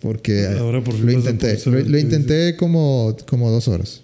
[0.00, 1.58] Porque Ahora por lo intenté.
[1.66, 4.00] Lo, intenté como, como dos horas.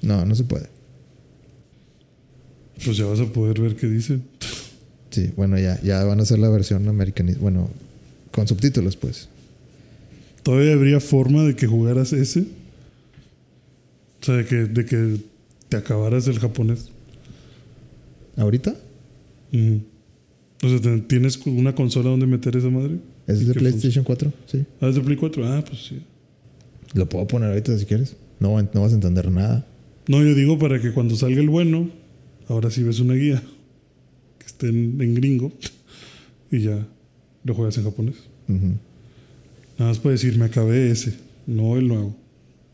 [0.00, 0.68] No, no se puede.
[2.84, 4.20] Pues ya vas a poder ver qué dice.
[5.10, 7.34] Sí, bueno, ya, ya van a hacer la versión americana.
[7.40, 7.68] Bueno,
[8.30, 9.28] con subtítulos, pues.
[10.44, 12.42] ¿Todavía habría forma de que jugaras ese?
[14.20, 15.16] O sea, de que, de que
[15.68, 16.90] te acabaras el japonés.
[18.36, 18.76] ¿Ahorita?
[20.62, 22.98] O sea, ¿tienes una consola donde meter esa madre?
[23.26, 24.32] ¿Es de PlayStation 4?
[24.46, 24.64] Sí.
[24.80, 25.46] Ah, es de Play 4.
[25.46, 26.02] Ah, pues sí.
[26.94, 28.16] Lo puedo poner ahorita si quieres.
[28.40, 29.66] No, no vas a entender nada.
[30.08, 31.90] No, yo digo para que cuando salga el bueno,
[32.48, 33.42] ahora sí ves una guía
[34.38, 35.52] que esté en, gringo
[36.50, 36.86] y ya
[37.44, 38.16] lo juegas en japonés.
[38.48, 41.14] Nada más puedes decir, me acabé ese,
[41.46, 42.16] no el nuevo.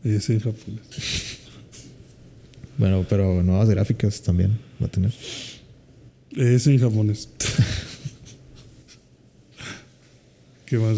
[0.03, 0.81] Ese en japonés.
[2.77, 5.13] bueno, pero nuevas gráficas también va a tener.
[6.35, 7.29] Es en japonés.
[10.65, 10.97] ¿Qué más,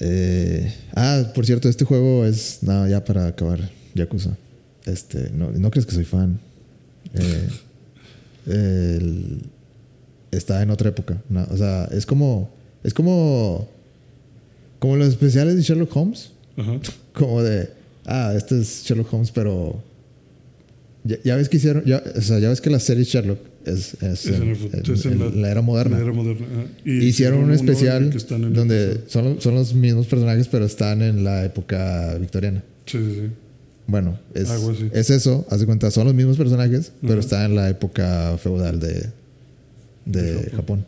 [0.00, 2.58] eh, ah, por cierto, este juego es.
[2.62, 4.36] No, ya para acabar, Yakuza.
[4.84, 6.38] Este, no, no crees que soy fan.
[8.46, 9.40] Eh,
[10.30, 11.22] está en otra época.
[11.50, 12.50] o sea, es como.
[12.82, 13.68] Es como.
[14.78, 16.30] Como los especiales de Sherlock Holmes.
[17.14, 17.70] Como de.
[18.04, 19.82] Ah, este es Sherlock Holmes, pero.
[21.04, 21.84] Ya, ves que hicieron.
[21.84, 23.96] Ya, o sea, ya ves que la serie Sherlock es,
[24.32, 25.98] en, la, era moderna.
[26.84, 28.10] Hicieron un especial
[28.52, 32.62] donde son, son, los mismos personajes, pero están en la época victoriana.
[32.86, 33.30] Sí, sí, sí.
[33.86, 34.48] Bueno, es,
[34.92, 38.80] es eso, haz de cuenta, son los mismos personajes, pero están en la época feudal
[38.80, 39.10] de,
[40.06, 40.86] de, Japón.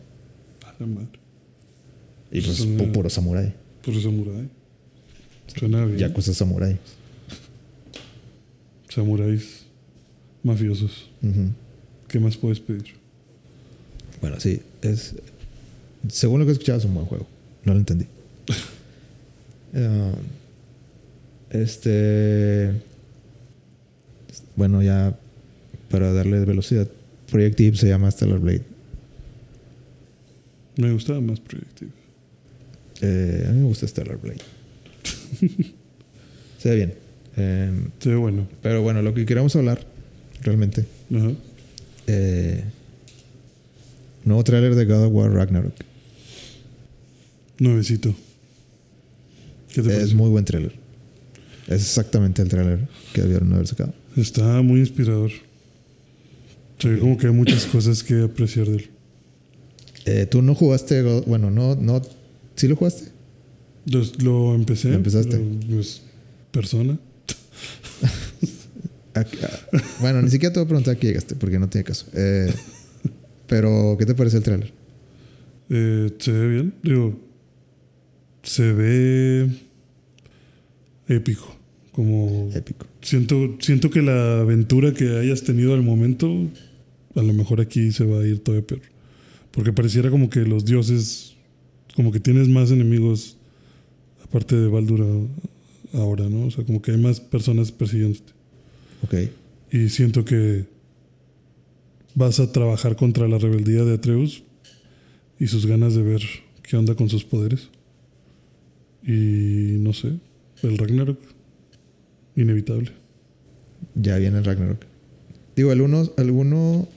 [2.31, 3.53] Y pues puro samurái.
[3.82, 4.48] Puro samurái.
[5.59, 5.98] Suena bien.
[5.98, 6.78] Yakuza samurái.
[8.89, 9.66] Samuráis
[10.43, 11.11] mafiosos.
[12.16, 12.94] ¿Qué más puedes pedir?
[14.22, 15.16] Bueno, sí, es.
[16.09, 17.26] Según lo que he escuchado, es un buen juego.
[17.62, 18.06] No lo entendí.
[19.74, 20.14] Ah,
[21.51, 22.72] este.
[24.55, 25.14] Bueno, ya
[25.90, 26.88] para darle velocidad,
[27.30, 28.62] Project Eve se llama Stellar Blade.
[30.76, 31.93] Me gustaba más Project Eve.
[33.02, 34.40] Eh, a mí me gusta Stellar Blade.
[36.59, 36.94] se ve bien.
[37.36, 38.48] Em, se ve bueno.
[38.62, 39.86] Pero bueno, lo que queremos hablar,
[40.43, 41.32] realmente, Ajá.
[42.07, 42.65] Eh,
[44.24, 45.74] nuevo tráiler de God of War Ragnarok.
[47.59, 48.15] Nuevecito.
[49.74, 50.73] es muy buen tráiler.
[51.66, 53.93] Es exactamente el tráiler que debieron haber sacado.
[54.16, 55.31] Está muy inspirador.
[56.78, 58.91] Se ve como que hay muchas cosas que apreciar de él.
[60.05, 61.03] Eh, ¿Tú no jugaste?
[61.27, 62.03] Bueno, no, no.
[62.55, 63.11] ¿Sí lo jugaste?
[64.19, 64.89] lo empecé.
[64.89, 65.39] ¿Lo empezaste?
[65.69, 66.03] pues,
[66.51, 66.99] persona.
[70.01, 72.06] bueno, ni siquiera te voy a preguntar a qué llegaste, porque no tiene caso.
[72.14, 72.52] Eh,
[73.47, 74.72] pero, ¿qué te parece el trailer?
[75.70, 76.74] Eh, se ve bien.
[76.82, 77.18] Digo,
[78.43, 79.51] se ve
[81.09, 81.56] épico.
[81.93, 82.51] Como.
[82.55, 82.86] Épico.
[83.01, 86.30] Siento, siento que la aventura que hayas tenido al momento,
[87.14, 88.82] a lo mejor aquí se va a ir todavía peor.
[89.51, 91.34] Porque pareciera como que los dioses.
[91.94, 93.38] Como que tienes más enemigos,
[94.22, 95.06] aparte de Baldura,
[95.94, 96.47] ahora, ¿no?
[96.47, 98.36] O sea, como que hay más personas persiguiéndote.
[99.70, 100.64] Y siento que
[102.14, 104.43] vas a trabajar contra la rebeldía de Atreus
[105.39, 106.23] y sus ganas de ver
[106.62, 107.68] qué onda con sus poderes.
[109.02, 110.14] Y no sé,
[110.62, 111.18] el Ragnarok,
[112.35, 112.90] inevitable.
[113.94, 114.81] Ya viene el Ragnarok.
[115.55, 116.89] Digo, el uno, alguno,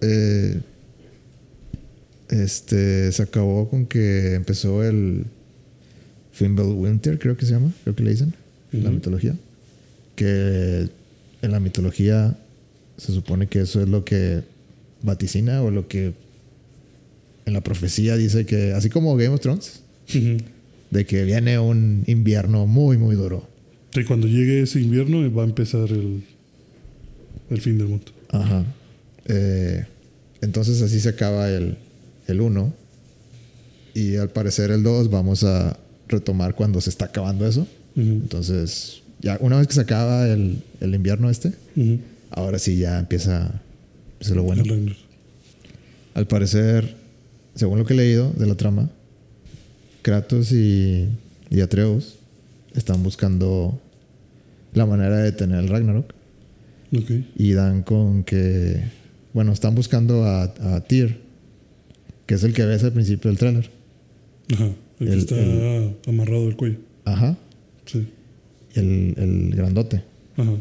[0.00, 0.60] eh,
[2.28, 5.26] este, se acabó con que empezó el
[6.40, 8.34] Winter creo que se llama, creo que le dicen,
[8.72, 9.36] en la mitología.
[10.14, 10.88] Que
[11.46, 12.36] en la mitología
[12.98, 14.42] se supone que eso es lo que
[15.02, 16.12] vaticina o lo que
[17.44, 19.80] en la profecía dice que, así como Game of Thrones,
[20.90, 23.48] de que viene un invierno muy, muy duro.
[23.94, 26.22] Y cuando llegue ese invierno va a empezar el,
[27.50, 28.06] el fin del mundo.
[28.28, 28.64] Ajá.
[29.26, 29.84] Eh,
[30.40, 31.78] entonces así se acaba el,
[32.26, 32.72] el 1.
[33.94, 35.78] Y al parecer el 2 vamos a
[36.08, 37.66] retomar cuando se está acabando eso.
[37.96, 41.52] Entonces, ya una vez que se acaba el, el invierno este,
[42.30, 43.60] ahora sí ya empieza,
[44.34, 44.62] lo bueno.
[46.14, 46.94] Al parecer,
[47.54, 48.90] según lo que he leído de la trama,
[50.02, 51.08] Kratos y,
[51.50, 52.16] y Atreus
[52.74, 53.80] están buscando
[54.72, 56.14] la manera de tener el Ragnarok.
[57.36, 58.82] Y dan con que,
[59.34, 61.20] bueno, están buscando a, a Tyr,
[62.26, 63.70] que es el que ves al principio del tráiler.
[64.54, 64.70] Ajá.
[65.00, 65.36] El, que está
[66.08, 66.78] amarrado al cuello.
[67.04, 67.36] Ajá.
[67.84, 68.06] Sí.
[68.76, 70.02] El, el grandote.
[70.36, 70.52] Ajá.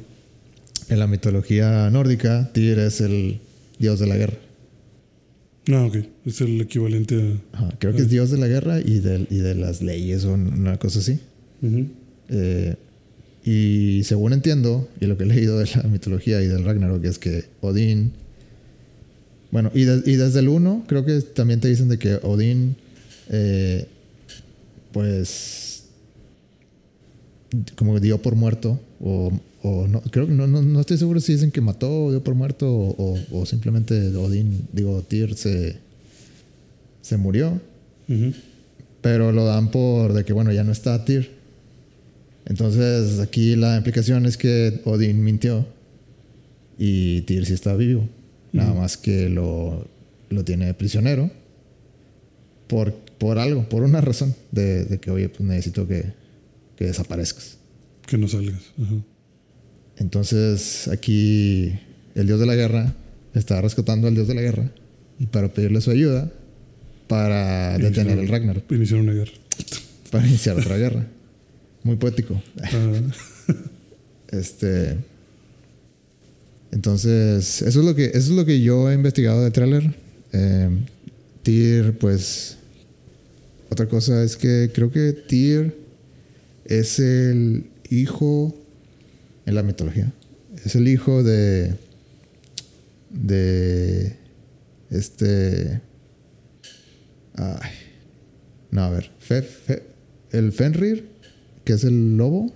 [0.89, 3.39] En la mitología nórdica, Tyr es el
[3.79, 4.37] dios de la guerra.
[5.71, 5.97] Ah, ok.
[6.25, 7.15] Es el equivalente
[7.51, 7.57] a.
[7.57, 7.75] Ajá.
[7.79, 10.77] Creo que es dios de la guerra y de, y de las leyes o una
[10.77, 11.19] cosa así.
[12.29, 12.75] eh,
[13.43, 17.19] y según entiendo, y lo que he leído de la mitología y del Ragnarok, es
[17.19, 18.13] que Odín.
[19.51, 22.75] Bueno, y, y desde el 1, creo que también te dicen de que Odín
[23.29, 23.85] eh,
[24.91, 25.64] pues
[27.75, 29.31] como dio por muerto o,
[29.87, 32.67] no creo que no, no, estoy seguro si dicen que mató o dio por muerto
[32.69, 35.77] o, simplemente Odín digo Tyr se
[37.01, 37.59] se murió.
[39.01, 41.31] Pero lo dan por de que bueno ya no está Tyr.
[42.45, 45.65] Entonces aquí la implicación es que Odín mintió
[46.77, 48.07] y Tyr sí está vivo.
[48.53, 49.87] Nada más que lo,
[50.29, 51.29] lo tiene prisionero
[52.67, 56.05] por por algo, por una razón de, que, oye, pues necesito que,
[56.77, 57.57] que, desaparezcas.
[58.05, 58.61] Que no salgas.
[59.97, 61.73] Entonces aquí
[62.15, 62.93] el dios de la guerra
[63.33, 64.71] está rescatando al dios de la guerra
[65.19, 66.31] y para pedirle su ayuda
[67.07, 68.71] para detener el Ragnarok.
[68.71, 69.31] Iniciar una guerra.
[70.11, 71.05] Para iniciar otra guerra.
[71.83, 72.41] Muy poético.
[74.31, 74.97] este.
[76.71, 79.95] Entonces, eso es lo que, eso es lo que yo he investigado del tráiler.
[80.31, 80.69] Eh,
[81.43, 82.57] Tyr, pues,
[83.69, 85.75] otra cosa es que creo que Tyr
[86.65, 88.55] es el hijo
[89.45, 90.11] en la mitología.
[90.63, 91.75] Es el hijo de.
[93.09, 94.15] de.
[94.89, 95.81] Este.
[97.35, 97.71] Ay.
[98.71, 99.11] No, a ver.
[100.31, 101.07] el Fenrir,
[101.63, 102.51] que es el lobo.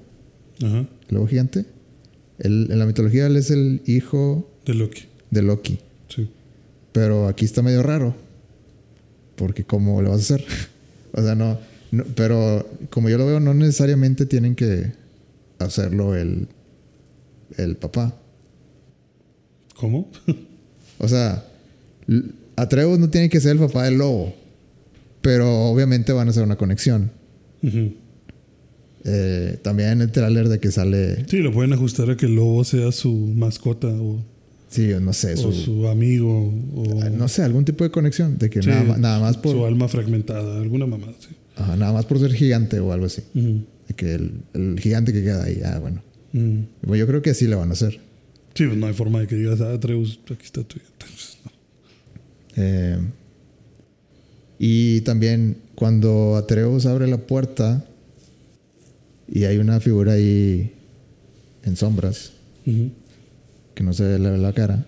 [0.62, 0.80] Ajá.
[1.08, 1.66] El lobo gigante.
[2.40, 4.50] en la mitología él es el hijo.
[4.66, 5.04] De Loki.
[5.32, 5.80] De Loki.
[6.10, 6.30] Sí.
[6.92, 8.16] Pero aquí está medio raro.
[9.36, 10.46] Porque, ¿cómo le vas a hacer?
[11.12, 11.58] O sea, no,
[12.16, 14.92] pero como yo lo veo, no necesariamente tienen que
[15.58, 16.48] hacerlo el,
[17.58, 18.16] el papá.
[19.76, 20.10] ¿Cómo?
[20.98, 21.46] o sea,
[22.56, 24.36] Atreus no tiene que ser el papá del lobo,
[25.22, 27.12] pero obviamente van a hacer una conexión.
[29.06, 31.26] Eh, también en el tráiler de que sale...
[31.28, 34.24] Sí, lo pueden ajustar a que el lobo sea su mascota o...
[34.70, 35.34] Sí, no sé.
[35.34, 36.54] O su, amigo.
[36.76, 38.38] O, ah, no sé, algún tipo de conexión.
[38.38, 39.54] De que nada, más por.
[39.54, 41.30] Su alma fragmentada, alguna mamada, sí.
[41.60, 43.22] Ajá, nada más por ser gigante o algo así.
[43.96, 46.02] Que el, gigante que queda ahí, ah, bueno.
[46.32, 48.00] yo creo que así le van a hacer.
[48.54, 50.78] Sí, pues no hay forma de que digas, ah, Atreus, aquí está tu
[52.56, 52.98] eh,
[54.58, 57.86] y también cuando Atreus abre la puerta
[59.28, 60.74] y hay una figura ahí
[61.64, 62.34] en sombras
[62.66, 64.86] que no se ve la, cara.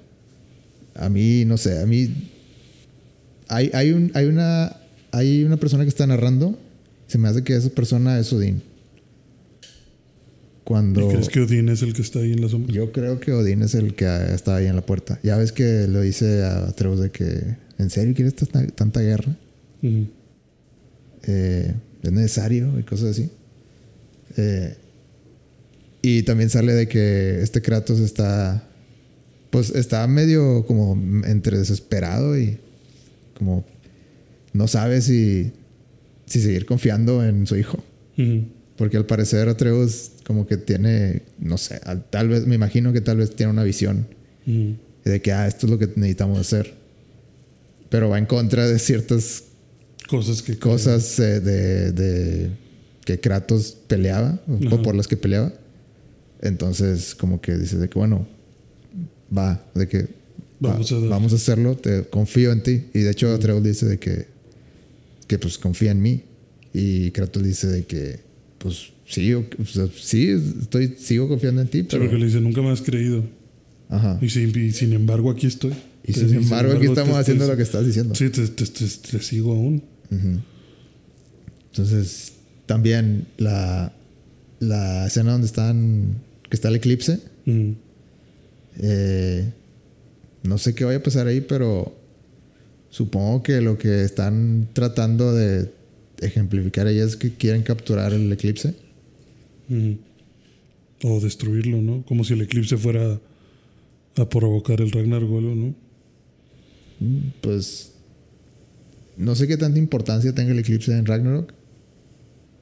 [0.96, 2.10] A mí, no sé, a mí.
[3.48, 4.76] Hay, hay, un, hay, una,
[5.12, 6.58] hay una persona que está narrando.
[7.08, 8.62] Se me hace que esa persona es Odín.
[10.64, 12.74] Cuando, ¿Y crees que Odín es el que está ahí en la sombra?
[12.74, 15.20] Yo creo que Odín es el que está ahí en la puerta.
[15.24, 19.36] Ya ves que lo dice a Atreus de que, ¿en serio quieres tanta, guerra?
[21.24, 21.74] Eh,
[22.04, 22.80] ¿Es necesario?
[22.80, 23.30] Y cosas así.
[24.38, 24.76] Eh,
[26.02, 28.68] y también sale de que este Kratos está
[29.52, 30.94] pues está medio como
[31.26, 32.58] entre desesperado y
[33.38, 33.66] como
[34.54, 35.52] no sabe si,
[36.26, 37.84] si seguir confiando en su hijo.
[38.78, 43.18] Porque al parecer Atreus como que tiene, no sé, tal vez, me imagino que tal
[43.18, 44.08] vez tiene una visión
[44.46, 46.74] de que, ah, esto es lo que necesitamos hacer.
[47.90, 49.44] Pero va en contra de ciertas
[50.08, 50.58] cosas que...
[50.58, 52.50] Cosas eh, de, de,
[53.04, 55.52] que Kratos peleaba, o por las que peleaba.
[56.42, 58.28] Entonces como que dice de que, bueno,
[59.36, 60.22] va, de que
[60.62, 61.10] Vamos a dar.
[61.10, 62.84] vamos a hacerlo, te confío en ti.
[62.94, 64.28] Y de hecho, Atreus dice de que,
[65.32, 66.24] que pues confía en mí.
[66.74, 68.20] Y Kratos dice de que,
[68.58, 70.28] pues sí, o- o sea, sí,
[70.62, 72.04] estoy, sigo confiando en ti, Sí, pero.
[72.04, 73.24] porque le dice, nunca me has creído.
[73.88, 74.20] Ajá.
[74.22, 75.72] Y sin, y sin embargo, aquí estoy.
[76.06, 78.14] Y sin embargo, aquí estamos te- haciendo lo que estás diciendo.
[78.14, 79.84] Sí, te, te- sigo aún.
[81.72, 82.34] Entonces,
[82.66, 83.94] también la,
[84.60, 86.16] la escena donde están,
[86.50, 87.20] que está el eclipse,
[88.80, 89.50] eh,
[90.44, 91.96] no sé qué vaya a pasar ahí, pero
[92.92, 95.72] supongo que lo que están tratando de
[96.22, 98.76] ejemplificar ahí es que quieren capturar el eclipse.
[101.04, 102.04] O destruirlo, ¿no?
[102.06, 103.20] Como si el eclipse fuera
[104.18, 105.76] a provocar el Ragnarok, o algo, ¿no?
[107.00, 107.94] Mm, Pues
[109.18, 111.54] no sé qué tanta importancia tenga el eclipse en Ragnarok,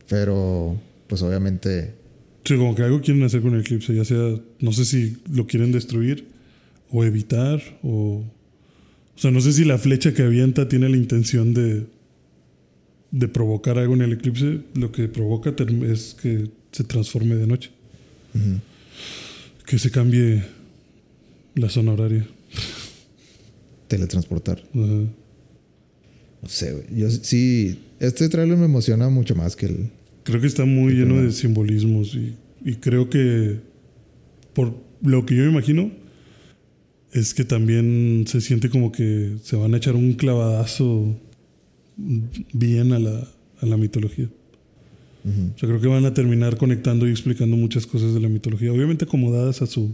[0.08, 2.00] pero pues obviamente
[2.46, 5.46] Sí, como que algo quieren hacer con el eclipse, ya sea, no sé si lo
[5.46, 6.26] quieren destruir
[6.90, 8.24] o evitar, o.
[9.20, 11.88] O sea, no sé si la flecha que avienta tiene la intención de.
[13.12, 14.62] de provocar algo en el eclipse.
[14.76, 15.54] Lo que provoca
[15.92, 17.72] es que se transforme de noche.
[19.66, 20.46] Que se cambie
[21.54, 22.26] la zona horaria.
[23.90, 24.64] teletransportar.
[24.74, 25.04] Ajá.
[26.42, 26.86] No sé, güey.
[26.96, 29.90] Yo sí, este trailer me emociona mucho más que el...
[30.24, 33.60] Creo que está muy lleno de simbolismos y, y creo que
[34.54, 35.92] por lo que yo me imagino
[37.12, 41.16] es que también se siente como que se van a echar un clavadazo
[41.98, 43.28] bien a la,
[43.62, 44.30] a la mitología.
[45.26, 45.52] Ujú.
[45.56, 48.72] O sea, creo que van a terminar conectando y explicando muchas cosas de la mitología,
[48.72, 49.92] obviamente acomodadas a su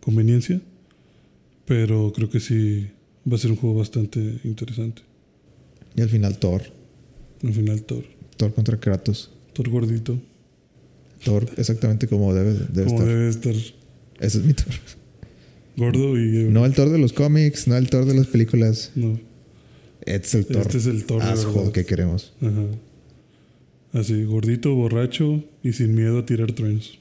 [0.00, 0.60] conveniencia,
[1.66, 2.86] pero creo que sí
[3.30, 5.02] va a ser un juego bastante interesante.
[5.96, 6.62] Y al final Thor.
[7.42, 8.04] Al final Thor,
[8.36, 9.30] Thor contra Kratos.
[9.52, 10.18] Thor gordito,
[11.24, 13.08] Thor exactamente como debe, debe como estar.
[13.08, 13.54] debe estar
[14.20, 14.74] Ese es mi Thor.
[15.76, 16.44] Gordo y...
[16.50, 18.90] No el Thor de los cómics, no el Thor de las películas.
[18.94, 19.18] no.
[20.04, 20.62] Este es el Thor.
[20.62, 22.32] Este es el Thor asshole que queremos.
[22.40, 24.00] Ajá.
[24.00, 26.98] Así, gordito, borracho y sin miedo a tirar truenos.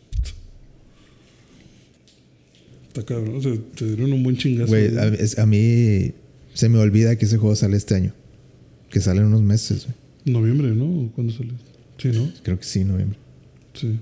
[2.90, 4.68] Está cabrón, o sea, te dieron un buen chingazo.
[4.68, 6.12] Güey, a, es- a mí
[6.54, 8.14] se me olvida que ese juego sale este año.
[8.90, 10.36] Que sale en unos meses, güey.
[10.38, 10.86] Noviembre, ¿no?
[11.06, 11.52] ¿O ¿Cuándo sale?
[11.98, 12.30] Sí, ¿no?
[12.44, 13.18] Creo que sí, noviembre.
[13.74, 13.98] Sí.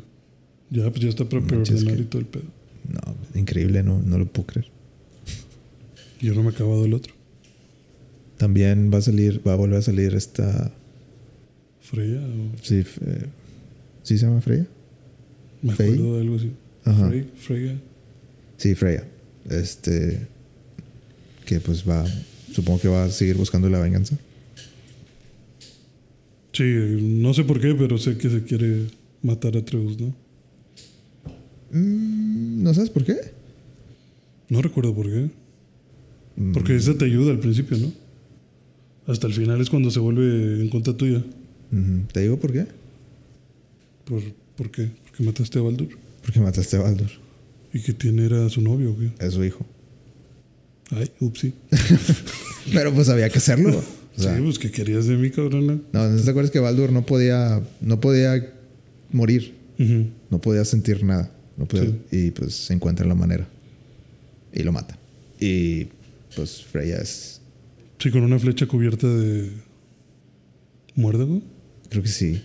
[0.71, 2.43] Ya, pues ya está para preordenar y todo el pedo.
[2.89, 4.67] No, increíble, no, no lo puedo creer.
[6.21, 7.13] Yo no me he acabado el otro.
[8.37, 10.71] También va a salir, va a volver a salir esta.
[11.81, 12.51] Freya o...
[12.61, 13.25] Sí, f- eh,
[14.03, 14.65] ¿sí se llama Freya?
[15.61, 15.93] Me Fey.
[15.93, 16.51] acuerdo de algo así.
[16.85, 17.07] Ajá.
[17.09, 17.79] Frey, Freya.
[18.57, 19.07] Sí, Freya.
[19.49, 20.27] Este.
[21.45, 22.05] Que pues va.
[22.53, 24.17] Supongo que va a seguir buscando la venganza.
[26.53, 26.63] Sí,
[27.01, 28.87] no sé por qué, pero sé que se quiere
[29.21, 30.13] matar a Atreus, ¿no?
[31.71, 33.17] Mm, ¿No sabes por qué?
[34.49, 35.29] No recuerdo por qué.
[36.35, 37.91] Mm, Porque esa te ayuda al principio, ¿no?
[39.07, 41.23] Hasta el final es cuando se vuelve en contra tuya.
[42.11, 42.65] ¿Te digo por qué?
[44.05, 44.21] ¿Por,
[44.55, 44.89] ¿por qué?
[45.05, 45.89] Porque mataste a Baldur.
[46.23, 47.09] Porque mataste a Baldur.
[47.73, 49.11] ¿Y que tiene era su novio o qué?
[49.23, 49.65] Es su hijo.
[50.91, 51.53] Ay, upsi.
[52.73, 53.77] Pero pues había que hacerlo.
[54.17, 55.79] O sea, sí, pues que querías de mí, cabrona.
[55.93, 57.61] no, ¿no te acuerdas que Baldur no podía.
[57.81, 58.51] No podía
[59.11, 59.53] morir.
[60.29, 61.31] No podía sentir nada.
[61.59, 61.67] No
[62.09, 63.47] Y pues se encuentra la manera.
[64.53, 64.97] Y lo mata.
[65.39, 65.87] Y
[66.35, 67.41] pues Freya es.
[67.99, 69.51] Sí, con una flecha cubierta de
[70.95, 71.41] muérdago.
[71.89, 72.41] Creo que sí.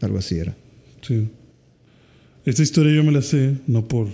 [0.00, 0.56] Algo así era.
[1.02, 1.28] Sí.
[2.44, 4.06] Esta historia yo me la sé, no por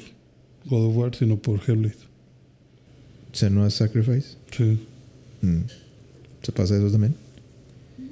[0.65, 1.97] God of War, sino por Hellblade.
[3.33, 4.37] Senua's Sacrifice.
[4.51, 4.79] Sí.
[5.43, 5.65] Mm.
[6.43, 7.15] ¿Se pasa eso también?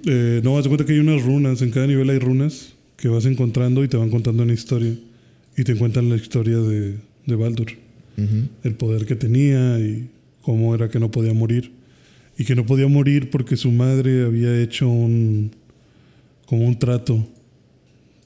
[0.05, 1.62] Eh, no, haz cuenta que hay unas runas.
[1.62, 4.94] En cada nivel hay runas que vas encontrando y te van contando una historia.
[5.60, 6.96] Y te cuentan la historia de,
[7.26, 7.66] de Baldur.
[8.64, 10.08] El poder que tenía y
[10.40, 11.70] cómo era que no podía morir.
[12.38, 15.50] Y que no podía morir porque su madre había hecho un.
[16.46, 17.28] como un trato.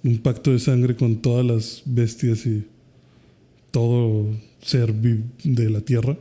[0.05, 2.67] Un pacto de sangre con todas las bestias y
[3.73, 4.31] todo
[4.63, 6.17] ser de la tierra.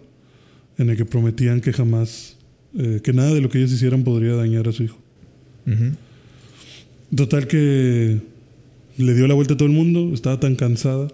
[0.79, 2.37] En el que prometían que jamás.
[2.75, 4.97] eh, que nada de lo que ellos hicieran podría dañar a su hijo.
[7.15, 8.32] Total que
[8.97, 11.07] le dio la vuelta a todo el mundo, estaba tan cansada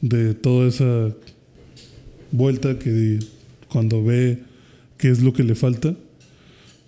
[0.00, 1.14] de toda esa
[2.30, 3.18] vuelta que
[3.68, 4.38] cuando ve
[4.96, 5.96] qué es lo que le falta,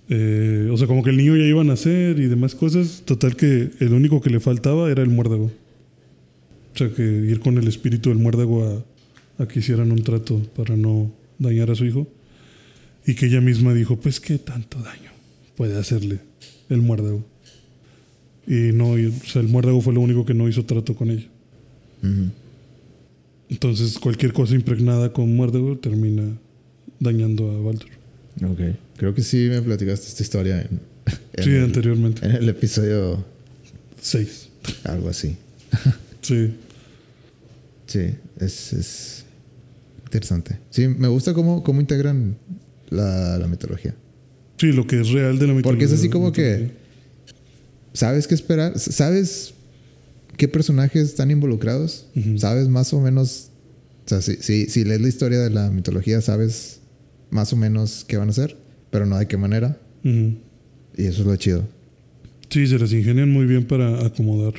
[0.09, 3.37] eh, o sea, como que el niño ya iba a nacer y demás cosas, total
[3.37, 5.53] que el único que le faltaba era el muérdago.
[6.75, 10.41] O sea, que ir con el espíritu del muérdago a, a que hicieran un trato
[10.57, 12.09] para no dañar a su hijo.
[13.07, 15.11] Y que ella misma dijo, pues qué tanto daño
[15.57, 16.19] puede hacerle
[16.69, 17.25] el muérdago.
[18.47, 21.11] Y no, y- o sea, el muérdago fue lo único que no hizo trato con
[21.11, 21.27] ella.
[23.49, 26.23] Entonces, cualquier cosa impregnada con muérdago termina
[26.99, 27.91] dañando a Baldur.
[28.45, 28.77] Ok.
[28.97, 30.81] Creo que sí me platicaste esta historia en,
[31.35, 32.25] en Sí, el, anteriormente.
[32.25, 33.25] en el episodio
[34.01, 34.49] Seis.
[34.85, 35.37] algo así.
[36.23, 36.53] Sí.
[37.87, 38.01] Sí,
[38.39, 39.25] es, es
[40.05, 40.59] interesante.
[40.69, 42.37] Sí, me gusta cómo, cómo integran
[42.91, 43.95] la, la mitología.
[44.59, 45.63] Sí, lo que es real de la mitología.
[45.63, 46.71] Porque es así como que
[48.01, 49.55] sabes qué esperar, sabes
[50.37, 52.07] qué personajes están involucrados,
[52.37, 53.51] sabes más o menos,
[54.07, 56.81] o sea, si, si, si lees la historia de la mitología, sabes
[57.31, 58.57] más o menos qué van a hacer,
[58.91, 61.69] pero no de qué manera, y eso es lo chido.
[62.49, 64.55] Sí, se las ingenian muy bien para acomodar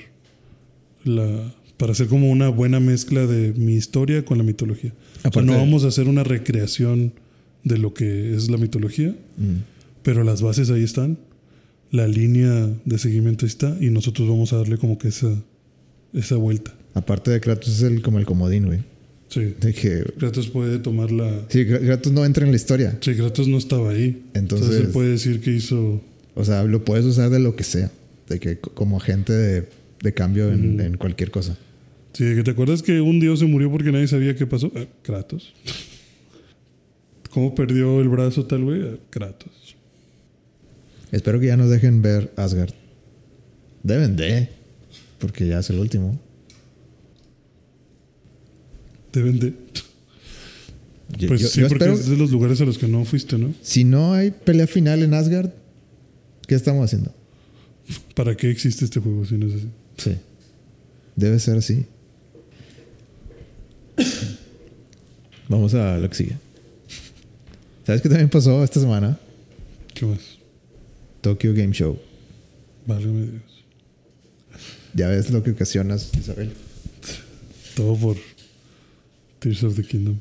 [1.04, 1.54] la.
[1.78, 4.94] para hacer como una buena mezcla de mi historia con la mitología.
[5.26, 7.14] O sea, no vamos a hacer una recreación
[7.64, 9.64] de lo que es la mitología, Mm.
[10.04, 11.18] pero las bases ahí están,
[11.92, 15.34] la línea de seguimiento está, y nosotros vamos a darle como que esa,
[16.14, 16.74] esa vuelta.
[16.94, 18.80] Aparte de Kratos es el, como el comodín, güey.
[19.30, 19.54] Sí.
[19.62, 21.46] De que, Kratos puede tomar la.
[21.50, 24.24] sí, Kr- Kratos no entra en la historia, Sí, Kratos no estaba ahí.
[24.34, 26.02] Entonces- Entonces, él puede decir que hizo.
[26.36, 27.92] o sea, lo puedes usar de lo que sea,
[28.28, 29.70] de que co- como agente de,
[30.02, 31.58] de cambio en, cualquier cosa.
[32.14, 34.70] Sí, que te acuerdas que un dios se murió porque nadie sabía qué pasó.
[34.76, 35.54] Eh, Kratos.
[37.32, 38.82] ¿Cómo perdió el brazo tal güey?
[38.82, 39.76] Eh, Kratos.
[41.12, 42.74] Espero que ya nos dejen ver Asgard.
[43.84, 44.50] Deben de,
[45.20, 46.20] porque ya es el último.
[49.12, 49.54] Deben de.
[51.18, 53.04] Yo- Pues yo- sí, yo porque espero- es de los lugares a los que no
[53.04, 53.54] fuiste, ¿no?
[53.62, 55.50] si no hay pelea final en Asgard,
[56.48, 57.14] ¿qué estamos haciendo?
[58.16, 59.68] ¿Para qué existe este juego si no es así?
[59.98, 60.16] Sí.
[61.18, 61.86] Debe ser así.
[65.50, 66.38] Vamos a lo que sigue.
[67.86, 69.20] ¿Sabes qué también pasó esta semana?
[69.94, 70.20] ¿Qué más?
[71.22, 71.98] Tokyo Game Show.
[72.88, 73.42] Válgame Dios.
[74.94, 76.52] Ya ves lo que ocasionas, Isabel.
[77.76, 78.18] Todo por
[79.40, 80.18] Tears of the Kingdom.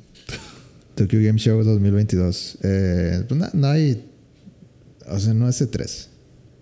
[0.95, 2.59] Tokyo Game Show 2022.
[2.63, 4.05] Eh, pues no, no hay.
[5.09, 6.07] O sea, no es E3,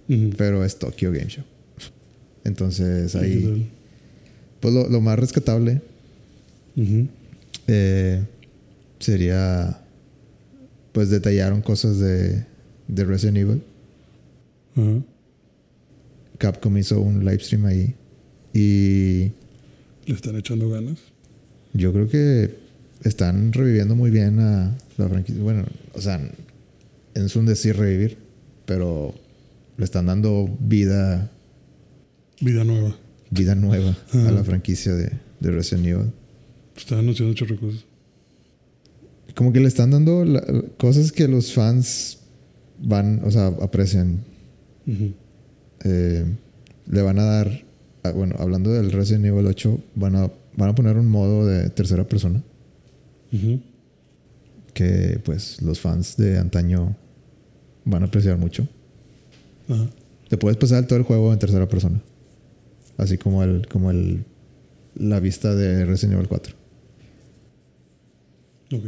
[0.08, 0.30] Ujú.
[0.38, 1.44] pero es Tokyo Game Show.
[2.44, 3.70] Entonces ¿Qué ahí.
[4.60, 5.82] Pues lo, lo más rescatable
[7.66, 8.22] eh,
[8.98, 9.80] sería.
[10.92, 12.44] Pues detallaron cosas de,
[12.88, 13.62] de Resident Evil.
[16.38, 17.94] Capcom hizo un live stream ahí.
[18.54, 19.32] Y
[20.06, 20.98] Le están echando ganas.
[21.74, 22.54] yo creo que
[23.04, 25.42] están reviviendo muy bien a la franquicia.
[25.42, 25.64] Bueno,
[25.94, 26.20] o sea,
[27.14, 28.18] es un decir revivir,
[28.66, 29.14] pero
[29.76, 31.30] le están dando vida,
[32.40, 32.96] Vida nueva.
[33.30, 35.10] vida nueva a la franquicia de,
[35.40, 36.10] de Resident Evil.
[36.76, 37.84] Están anunciando muchas cosas.
[39.34, 40.44] Como que le están dando la-
[40.78, 42.18] cosas que los fans
[42.80, 44.24] van, o sea, aprecian.
[45.84, 46.24] Eh,
[46.90, 47.64] le van a dar,
[48.02, 51.70] ah, bueno, hablando del Resident Evil 8, van a, van a poner un modo de
[51.70, 52.42] tercera persona.
[54.74, 56.96] Que pues los fans de antaño
[57.84, 58.66] van a apreciar mucho.
[59.68, 59.90] Ajá.
[60.28, 62.00] Te puedes pasar todo el juego en tercera persona.
[62.96, 64.24] Así como el como el
[64.94, 66.54] la vista de Resident Evil 4.
[68.72, 68.84] Ok.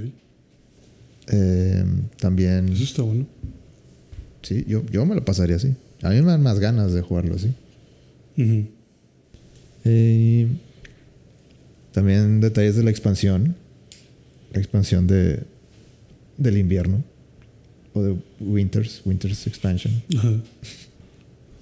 [1.33, 1.85] Eh,
[2.19, 3.27] también Eso está bueno.
[4.43, 5.75] sí, yo, yo me lo pasaría así.
[6.03, 7.51] A mí me dan más ganas de jugarlo así.
[9.85, 10.49] Eh,
[11.93, 13.57] también detalles de la expansión.
[14.53, 15.45] La expansión de
[16.37, 17.05] del invierno
[17.93, 20.03] o de Winters, Winters Expansion.
[20.17, 20.33] Ajá.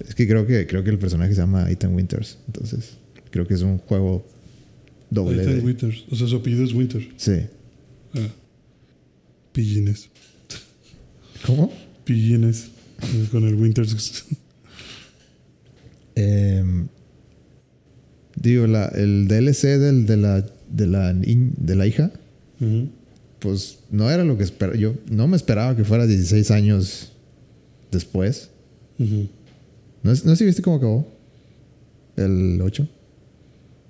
[0.07, 2.37] Es que creo que creo que el personaje se llama Ethan Winters.
[2.47, 2.91] Entonces,
[3.31, 4.25] creo que es un juego
[5.09, 5.41] doble.
[5.43, 6.05] Ethan de- Winters.
[6.09, 7.05] O sea, su apellido es Winter.
[7.17, 7.33] Sí.
[8.15, 8.27] Ah.
[9.51, 10.07] Pillines.
[11.45, 11.69] ¿Cómo?
[12.05, 12.69] Pillines.
[13.01, 14.25] Eh, Con el Winters.
[16.15, 16.87] Em,
[18.35, 22.11] digo, la, el DLC del, de, la, de, la, de la hija,
[23.39, 24.77] pues no era lo que esperaba.
[24.77, 27.13] Yo no me esperaba que fuera 16 años
[27.91, 28.49] después.
[30.03, 31.07] ¿No, es- no si viste cómo acabó?
[32.17, 32.85] El 8.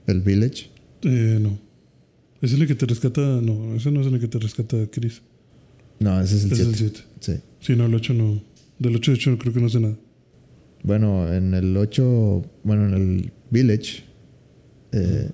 [0.06, 0.70] El Village.
[1.02, 1.58] Eh, no.
[2.42, 3.22] ¿Es el que te rescata?
[3.22, 5.22] No, ese no es el que te rescata Chris.
[6.00, 6.86] No, ese es el Ese es 7.
[6.86, 7.02] el 7.
[7.22, 7.34] Sí.
[7.60, 8.42] Sí, no, el 8 no.
[8.80, 9.96] Del 8 de hecho creo que no sé nada.
[10.84, 14.04] Bueno, en el 8, bueno, en el Village,
[14.94, 15.30] eh,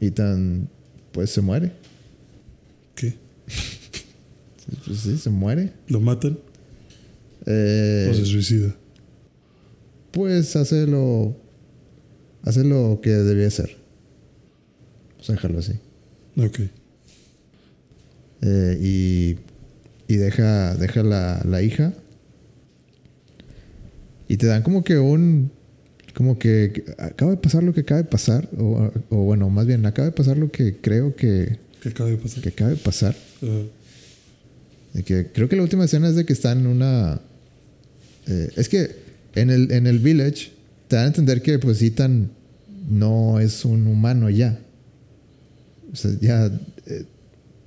[0.00, 0.68] Ethan
[1.12, 1.72] pues se muere.
[2.94, 3.14] ¿Qué?
[4.86, 5.72] Pues sí, se muere.
[5.88, 6.38] ¿Lo matan
[7.46, 8.74] Eh, o se suicida?
[10.10, 11.36] pues hace lo,
[12.42, 13.76] hace lo que debía hacer.
[15.12, 15.72] Vamos a dejarlo así.
[16.38, 16.60] Ok.
[18.40, 19.36] Eh, y,
[20.12, 21.92] y deja, deja la, la hija.
[24.28, 25.50] Y te dan como que un.
[26.14, 28.48] Como que acaba de pasar lo que acaba de pasar.
[28.56, 32.16] O, o bueno, más bien, acaba de pasar lo que creo que, ¿Qué acaba de
[32.16, 32.42] pasar?
[32.42, 33.16] que acaba de pasar.
[34.92, 37.20] De que creo que la última escena es de que están en una.
[38.28, 38.90] eh, es que
[39.34, 40.52] en el, en el village
[40.86, 42.30] te dan a entender que pues Ethan
[42.88, 44.58] no es un humano ya.
[45.92, 46.46] O sea, ya.
[46.86, 47.04] eh,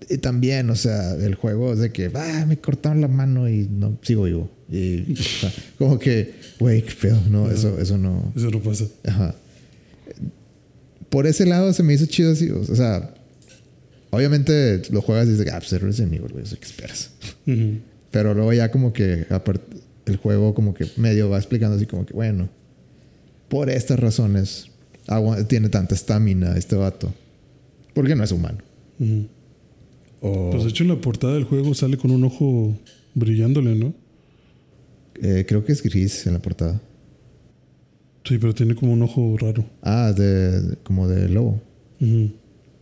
[0.09, 3.67] y también, o sea, el juego es de que, ah, me cortaron la mano y
[3.69, 4.49] no sigo vivo.
[4.69, 7.19] Y, o sea, como que, güey, qué pedo.
[7.29, 8.31] No, eso, eso no.
[8.35, 8.85] Eso no pasa.
[9.05, 9.35] Ajá.
[11.09, 12.49] Por ese lado se me hizo chido así.
[12.49, 13.13] O sea,
[14.09, 17.11] obviamente lo juegas y dices, ah, pues es Resident Evil, güey, eso qué esperas.
[18.11, 19.25] Pero luego ya como que
[20.05, 22.49] el juego como que medio va explicando así como que, bueno,
[23.47, 24.69] por estas razones
[25.47, 27.13] tiene tanta estamina este vato.
[27.93, 28.59] Porque no es humano.
[30.19, 32.77] Pues de hecho en la portada del juego sale con un ojo
[33.15, 33.93] brillándole, ¿no?
[35.21, 36.81] Eh, creo que es gris en la portada.
[38.23, 39.65] Sí, pero tiene como un ojo raro.
[39.81, 41.61] Ah, de, de- como de lobo.
[42.01, 42.31] Ujú.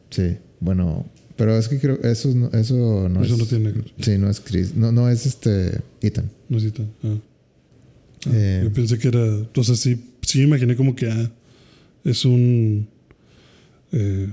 [0.10, 1.06] Sí, bueno,
[1.38, 3.40] pero es que creo eso no, eso no Eso es.
[3.40, 3.74] no tiene.
[4.00, 4.76] Sí, no es Chris.
[4.76, 6.30] No, no es este Ethan.
[6.50, 7.16] No sé tan- ah.
[8.28, 8.62] Ah, Eh.
[8.64, 9.24] Yo pensé que era.
[9.56, 11.32] O sea, sí, sí me imaginé como que ah,
[12.04, 12.88] es un.
[13.92, 14.30] eh,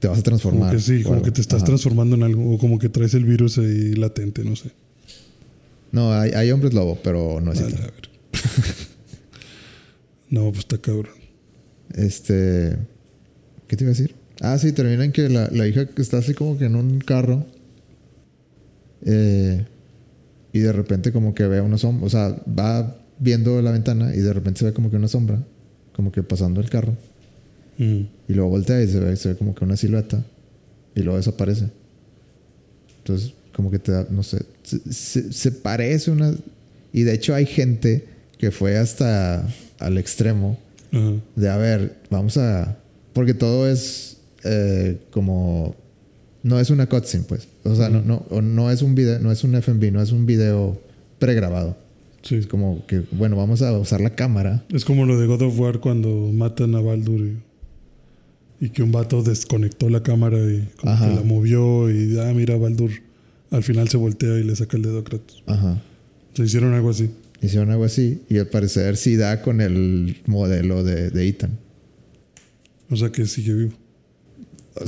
[0.00, 0.74] Te vas a como transformar.
[0.74, 1.24] que sí, como algo.
[1.26, 1.66] que te estás Ajá.
[1.66, 2.52] transformando en algo.
[2.54, 4.70] O como que traes el virus ahí latente, no sé.
[5.92, 7.80] No, hay, hay hombres lobo, pero no es A Ethan.
[7.80, 8.10] la ver.
[10.30, 11.14] no, pues está cabrón.
[11.94, 12.76] Este.
[13.66, 14.14] ¿Qué te iba a decir?
[14.40, 17.46] Ah, sí, termina en que la, la hija está así como que en un carro.
[19.04, 19.66] eh,
[20.52, 22.06] y de repente como que ve una sombra.
[22.06, 25.42] O sea, va viendo la ventana y de repente se ve como que una sombra.
[25.94, 26.96] Como que pasando el carro.
[27.78, 28.06] Ujú.
[28.28, 30.24] Y luego voltea y se ve, se ve como que una silueta.
[30.94, 31.70] Y luego desaparece.
[32.98, 34.38] Entonces, como que te da, no sé,
[34.90, 36.34] se, parece una...
[36.92, 38.06] Y de hecho hay gente
[38.38, 39.46] que fue hasta
[39.78, 40.58] al extremo
[41.36, 42.76] de, a ver, vamos a...
[43.12, 45.76] Porque todo es eh, como...
[46.42, 47.48] No es una cutscene, pues.
[47.64, 50.24] O sea, no, no, no es un video, no es un FMV, no es un
[50.24, 50.80] video
[51.18, 51.76] pregrabado.
[52.22, 52.36] Sí.
[52.36, 54.64] Es como que, bueno, vamos a usar la cámara.
[54.70, 58.90] Es como lo de God of War cuando matan a Baldur y, y que un
[58.90, 62.90] vato desconectó la cámara y como que la movió y ah, mira, Baldur
[63.50, 65.42] al final se voltea y le saca el dedo a Kratos.
[65.46, 65.82] Ajá.
[66.34, 67.10] Se hicieron algo así.
[67.42, 71.58] Hicieron algo así y al parecer sí da con el modelo de, de Ethan.
[72.90, 73.72] O sea que sigue vivo.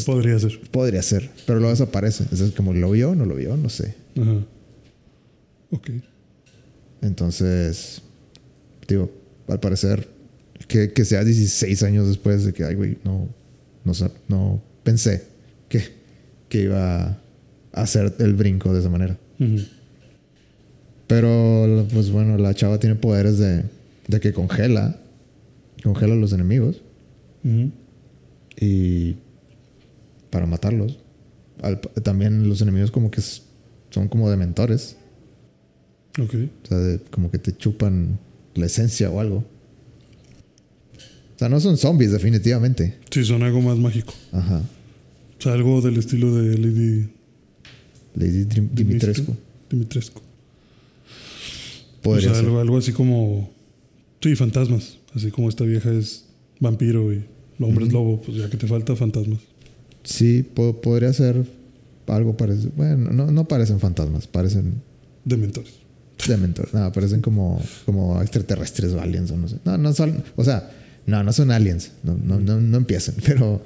[0.07, 0.61] Podría ser.
[0.71, 2.25] Podría ser, pero luego desaparece.
[2.25, 3.95] Entonces, como lo vio, no lo vio, no sé.
[4.17, 4.45] Ajá.
[5.71, 5.91] Ok.
[7.01, 8.03] Entonces,
[8.87, 9.11] digo,
[9.49, 10.09] al parecer,
[10.69, 13.29] que, que sea 16 años después de que, ay, güey, no,
[13.85, 13.93] no,
[14.29, 15.25] no pensé
[15.69, 15.83] que,
[16.49, 17.22] que iba
[17.73, 19.19] hacer el brinco de esa manera.
[21.07, 23.65] Pero, pues bueno, la chava tiene poderes de,
[24.09, 24.99] de que congela,
[25.83, 26.81] congela a los enemigos
[28.61, 29.17] y
[30.31, 30.99] para matarlos.
[31.61, 33.21] Al- también los enemigos como que
[33.91, 34.97] son como dementores.
[36.21, 36.35] Ok.
[36.65, 38.19] O sea, de- como que te chupan
[38.55, 39.39] la esencia o algo.
[41.35, 42.99] O sea, no son zombies, definitivamente.
[43.11, 44.15] Sí, son algo más mágico.
[44.31, 44.63] Ajá.
[45.39, 47.09] O sea, algo del estilo de Lady
[48.15, 49.35] Lady Dim- Dimitrescu.
[49.71, 50.21] Dimitrescu.
[52.03, 52.45] Podría o sea, ser.
[52.49, 53.51] algo, algo así como.
[54.21, 54.99] Sí, fantasmas.
[55.15, 56.25] Así como esta vieja es
[56.61, 59.41] vampiro y el hombre es lobo, pues ya que te falta fantasmas.
[60.05, 61.45] Sí, po- podría ser
[62.07, 62.73] algo parecido.
[62.77, 64.75] Bueno, no, no parecen fantasmas, parecen
[65.25, 65.73] Dementores.
[66.27, 66.73] dementores.
[66.75, 69.57] No, parecen como, como extraterrestres o aliens o no sé.
[69.65, 70.23] No, no son.
[70.37, 70.71] O sea,
[71.07, 71.93] no, no son aliens.
[72.03, 73.63] No, no, no, no empiecen, pero.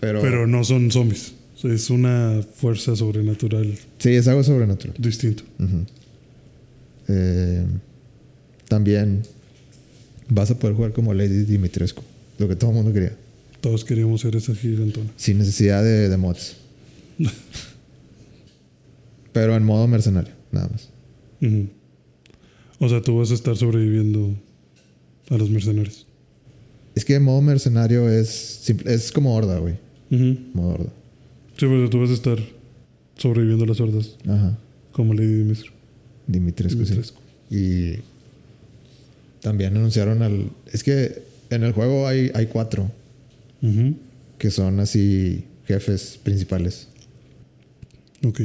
[0.00, 1.32] Pero, Pero no son zombies.
[1.64, 4.94] Es una fuerza sobrenatural sí, es algo sobrenatural.
[4.98, 5.42] distinto.
[7.08, 7.64] Eh,
[8.68, 9.22] también
[10.28, 12.02] vas a poder jugar como Lady Dimitrescu,
[12.38, 13.16] lo que todo el mundo quería,
[13.60, 15.10] Todos queríamos ser esa gigantona.
[15.16, 16.56] sin necesidad de, de mods.
[19.32, 20.88] Pero en modo mercenario, nada más.
[22.80, 24.34] O sea, tú vas a estar sobreviviendo
[25.30, 26.06] a los mercenarios.
[26.94, 28.28] Es que en modo mercenario es
[28.62, 29.74] simple- es como horda, güey.
[30.54, 30.92] Modo horda.
[31.58, 32.38] Sí, pero tú vas a estar
[33.16, 34.56] sobreviviendo a las hordas Ajá.
[34.92, 35.72] como Lady Dimitrescu.
[36.26, 36.92] Dimitrescu, sí.
[36.92, 37.20] Dimitrescu.
[37.50, 37.96] Y
[39.40, 40.50] también anunciaron al.
[40.72, 42.90] Es que en el juego hay, hay cuatro
[43.62, 43.94] Ujú.
[44.38, 46.88] que son así jefes principales.
[48.24, 48.40] Ok.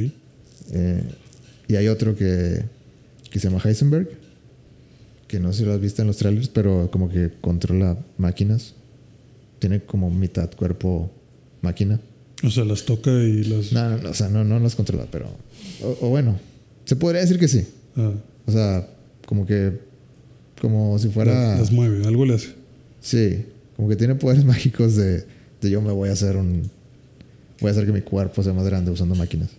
[0.72, 1.02] Eh,
[1.68, 2.64] y hay otro que,
[3.30, 4.08] que se llama Heisenberg,
[5.28, 8.74] que no sé si lo has visto en los trailers, pero como que controla máquinas.
[9.58, 11.10] Tiene como mitad cuerpo
[11.62, 12.00] máquina.
[12.44, 13.72] O sea, las toca y las.
[13.72, 15.28] No, no, no, o sea, no, no las controla, pero...
[15.82, 16.38] O, o bueno,
[16.84, 17.66] se podría decir que sí.
[17.96, 18.12] ah,
[18.46, 18.88] O sea,
[19.26, 19.72] como que...
[20.60, 21.32] Como si fuera...
[21.50, 22.54] las, las mueve, algo le hace.
[23.00, 23.44] Sí,
[23.76, 25.24] como que tiene poderes mágicos de,
[25.60, 26.70] de yo me voy a hacer un...
[27.60, 29.50] Voy a hacer que mi cuerpo sea más grande usando máquinas.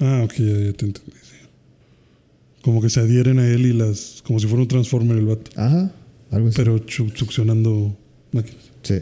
[0.00, 1.12] Ah, ok, ya, ya te entendí.
[2.62, 4.22] Como que se adhieren a él y las.
[4.26, 5.50] Como si fuera un Transformer el vato.
[5.56, 5.92] Ajá,
[6.30, 6.56] algo así.
[6.56, 7.96] Pero succionando
[8.32, 8.62] máquinas.
[8.82, 8.98] sí.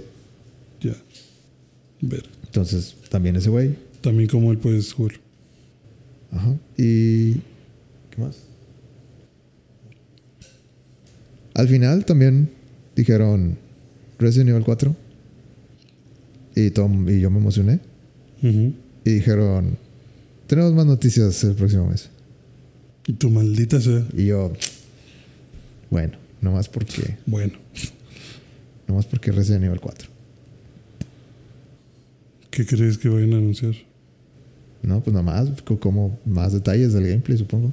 [0.80, 0.94] Ya.
[2.00, 2.24] Ver.
[2.56, 3.74] Entonces, también ese güey.
[4.00, 5.16] También como él puedes jugar.
[6.32, 6.56] Ajá.
[6.78, 7.34] Y.
[7.34, 8.38] ¿Qué más?
[11.52, 12.48] Al final también
[12.94, 13.58] dijeron
[14.18, 14.96] Resident Evil 4.
[16.54, 17.78] Y, Tom, y yo me emocioné.
[18.40, 18.72] Y
[19.04, 19.76] dijeron:
[20.46, 22.08] Tenemos más noticias el próximo mes.
[23.06, 24.02] Y tu maldita sea.
[24.16, 24.50] Y yo.
[25.90, 27.18] Bueno, nomás porque.
[27.26, 27.52] Bueno.
[28.88, 30.15] Nomás porque Resident Evil 4.
[32.56, 33.74] ¿Qué crees que vayan a anunciar?
[34.82, 37.70] No, pues nomás, co- como más detalles del gameplay, supongo.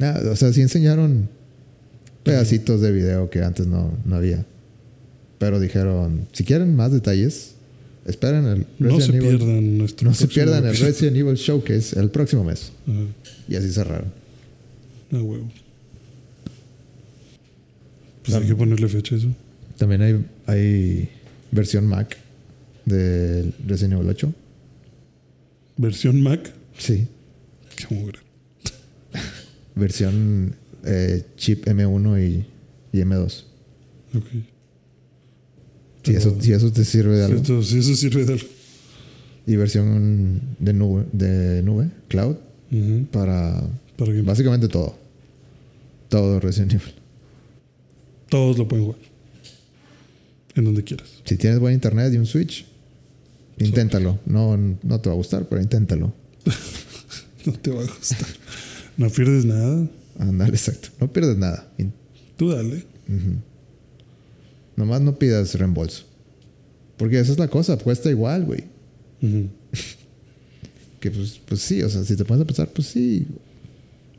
[0.00, 1.28] Ah, o sea, sí enseñaron
[2.24, 4.44] pedacitos de video que antes no, no había.
[5.38, 7.54] Pero dijeron, si quieren más detalles,
[8.04, 9.38] esperen el No se Resident Evil.
[9.38, 10.08] pierdan nuestro.
[10.08, 10.76] no se pierdan el.
[10.76, 12.72] Resident Evil Showcase el próximo mes.
[12.88, 12.98] Ajá.
[13.48, 14.12] Y así cerraron.
[15.12, 15.48] Ah, huevo.
[18.24, 19.28] Pues hay que ponerle fecha a eso.
[19.76, 21.08] También hay, hay
[21.52, 22.16] versión Mac
[22.88, 24.34] de Resident Evil 8.
[25.76, 26.52] Versión Mac.
[26.78, 27.06] Sí.
[29.74, 30.54] Versión
[30.84, 32.44] eh, chip M1 y,
[32.96, 33.44] y M2.
[34.16, 34.24] Ok.
[36.04, 37.42] Si eso, si eso te sirve de Si, algo.
[37.42, 38.46] esto- si eso sirve de algo.
[39.46, 42.36] Y versión de nube, de nube, cloud,
[43.10, 43.62] para
[43.96, 44.94] Para básicamente todo.
[46.08, 46.94] Todo Resident Evil.
[48.28, 49.00] todos lo pueden jugar.
[50.54, 51.08] En donde quieras.
[51.24, 52.66] Si tienes buen internet y un Switch,
[53.58, 54.18] inténtalo.
[54.26, 56.12] No, no te va a gustar, pero inténtalo.
[57.46, 58.26] No te va a gustar.
[58.98, 59.88] no pierdes nada.
[60.18, 60.88] Ándale, exacto.
[61.00, 61.66] No pierdes nada.
[62.36, 62.84] Tú dale.
[64.76, 66.04] Nomás no pidas reembolso.
[66.98, 68.64] Porque esa es la cosa, cuesta igual, güey.
[71.00, 73.24] Que pues, pues sí, o sea, si te pones a pensar, pues sí.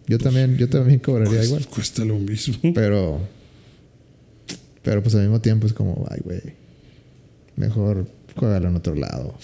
[0.07, 1.67] Yo también, yo también cobraría Pues, igual.
[1.67, 2.55] Cuesta lo mismo.
[2.73, 3.19] Pero.
[4.81, 6.41] Pero pues al mismo tiempo es como, ay, güey.
[7.57, 8.07] Mejor
[8.39, 9.37] juégalo en otro lado.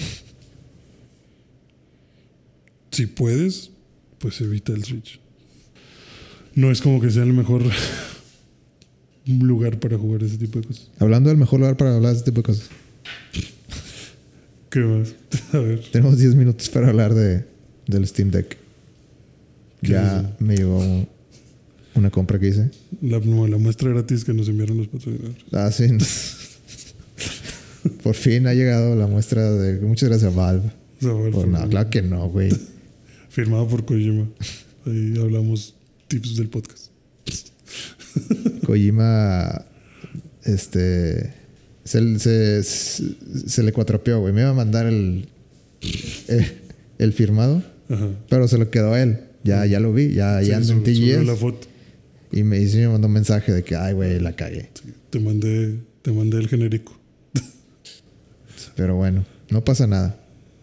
[2.92, 3.72] Si puedes,
[4.20, 5.20] pues evita el Switch.
[6.54, 7.64] No es como que sea el mejor
[9.26, 10.90] lugar para jugar ese tipo de cosas.
[11.00, 12.70] Hablando del mejor lugar para hablar de este tipo de cosas.
[14.70, 15.14] ¿Qué más?
[15.54, 15.82] A ver.
[15.92, 17.46] Tenemos 10 minutos para hablar de,
[17.88, 18.58] del Steam Deck.
[19.82, 21.06] ¿Qué Ya me llegó
[21.96, 22.72] una compra que hice.
[23.02, 25.44] La, no, la muestra gratis que nos enviaron los patrocinadores.
[25.52, 25.88] Ah, sí.
[28.04, 29.80] Por fin ha llegado la muestra de.
[29.82, 30.68] Muchas gracias, Valve.
[30.68, 32.52] O sea, bueno, Por nada, claro que no, güey.
[33.30, 34.30] Firmado por Kojima.
[34.86, 35.76] Ahí hablamos
[36.08, 36.88] tips del podcast.
[38.66, 39.66] Kojima.
[40.44, 41.34] Este.
[41.84, 44.34] Se, se, se le cuatropeó, güey.
[44.34, 45.28] Me iba a mandar el.
[45.82, 46.62] eh,
[46.98, 48.10] el firmado, Ajá.
[48.30, 49.20] pero se lo quedó a él.
[49.44, 51.68] Ya, ya lo vi, ya, Sí, ya anda en la foto.
[52.32, 54.70] Y me, sí me mandó un mensaje de que, ay, güey, la cagué.
[54.74, 56.98] Sí, Te mandé, te mandé el genérico.
[58.76, 60.18] Pero bueno, no pasa nada.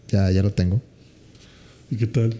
[0.09, 0.81] Ya, ya lo tengo.
[1.89, 2.35] ¿Y qué tal?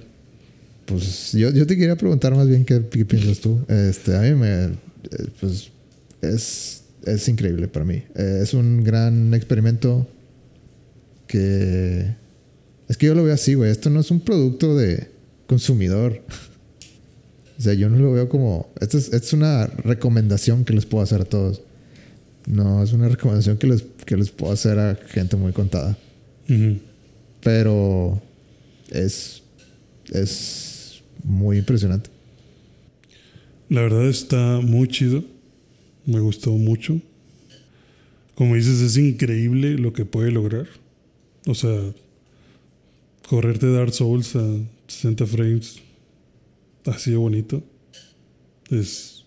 [0.86, 3.60] Pues yo, yo te quería preguntar más bien qué, qué piensas tú.
[3.68, 4.66] Este, a mí me.
[4.66, 4.70] eh,
[5.40, 5.70] Pues
[6.22, 8.04] es, es increíble para mí.
[8.16, 10.08] Eh, es un gran experimento
[11.28, 12.16] que.
[12.90, 13.72] Es que yo lo veo así, güey.
[13.72, 15.10] Esto no es un producto de
[15.48, 16.22] consumidor.
[17.56, 18.74] O sea, yo no lo veo como.
[18.82, 21.62] Esto es, es una recomendación que les puedo hacer a todos.
[22.46, 25.98] No, es una recomendación que les, que les puedo hacer a gente muy contada.
[27.42, 28.22] Pero
[28.90, 29.44] es,
[30.12, 32.10] es muy impresionante.
[33.70, 35.24] La verdad está muy chido.
[36.06, 37.00] Me gustó mucho.
[38.36, 40.68] Como dices, es increíble lo que puede lograr.
[41.46, 41.80] O sea,
[43.28, 44.58] correrte Dark Souls a
[44.88, 45.82] 60 frames
[46.86, 47.64] así de bonito
[48.70, 49.24] es,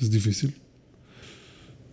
[0.00, 0.54] es difícil.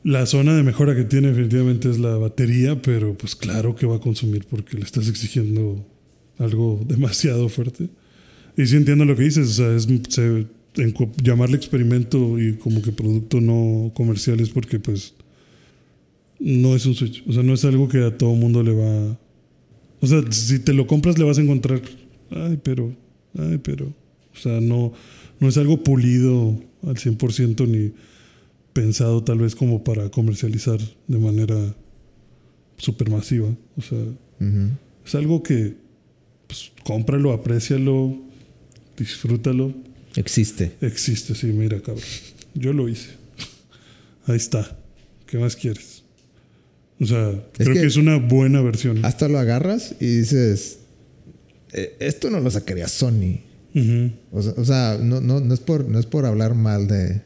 [0.04, 3.98] La zona de mejora que tiene definitivamente es la batería, pero pues claro que va
[3.98, 5.86] a consumir porque le estás exigiendo
[6.38, 7.90] algo demasiado fuerte.
[8.58, 9.88] Y sí entiendo lo que dices, o sea, es
[11.22, 15.14] llamarle experimento y como que producto no comercial es porque pues
[16.40, 19.18] no es un Switch, o sea, no es algo que a todo mundo le va...
[20.02, 21.82] O sea, si te lo compras le vas a encontrar,
[22.32, 22.96] ay, pero,
[23.38, 24.94] ay, pero, o sea, no,
[25.40, 27.92] no es algo pulido al 100% ni
[28.74, 31.76] pensado tal vez como para comercializar de manera
[32.78, 34.00] supermasiva, o sea,
[35.06, 35.76] es algo que
[36.48, 38.18] pues, cómpralo, aprécialo,
[38.98, 39.74] disfrútalo.
[40.16, 40.72] Existe.
[40.82, 42.04] Existe, sí, mira, cabrón.
[42.56, 43.10] Yo lo hice.
[44.26, 44.78] Ahí está.
[45.28, 46.04] ¿Qué más quieres?
[47.00, 49.06] O sea, creo que- que, es una buena versión.
[49.06, 50.80] Hasta lo agarras y dices,
[51.74, 53.42] eh, esto no lo sacaría Sony.
[54.32, 57.22] O sea, o sea, no, no, no, es por, no es por hablar mal de,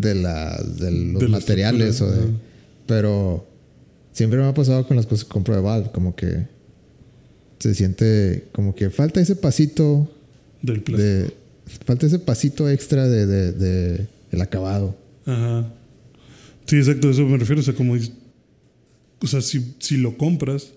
[0.00, 2.28] de, la, de los De materiales o de...
[2.86, 3.46] Pero
[4.12, 6.46] siempre me ha pasado con las cosas que compro de Valve, como que
[7.58, 10.08] se siente como que falta ese pasito
[10.62, 11.34] Del de...
[11.84, 14.96] Falta ese pasito extra de, de, de el acabado.
[15.24, 15.72] Ajá.
[16.66, 17.60] Sí, exacto, a eso me refiero.
[17.60, 17.94] O sea, como.
[17.94, 20.72] O sea, si, si lo compras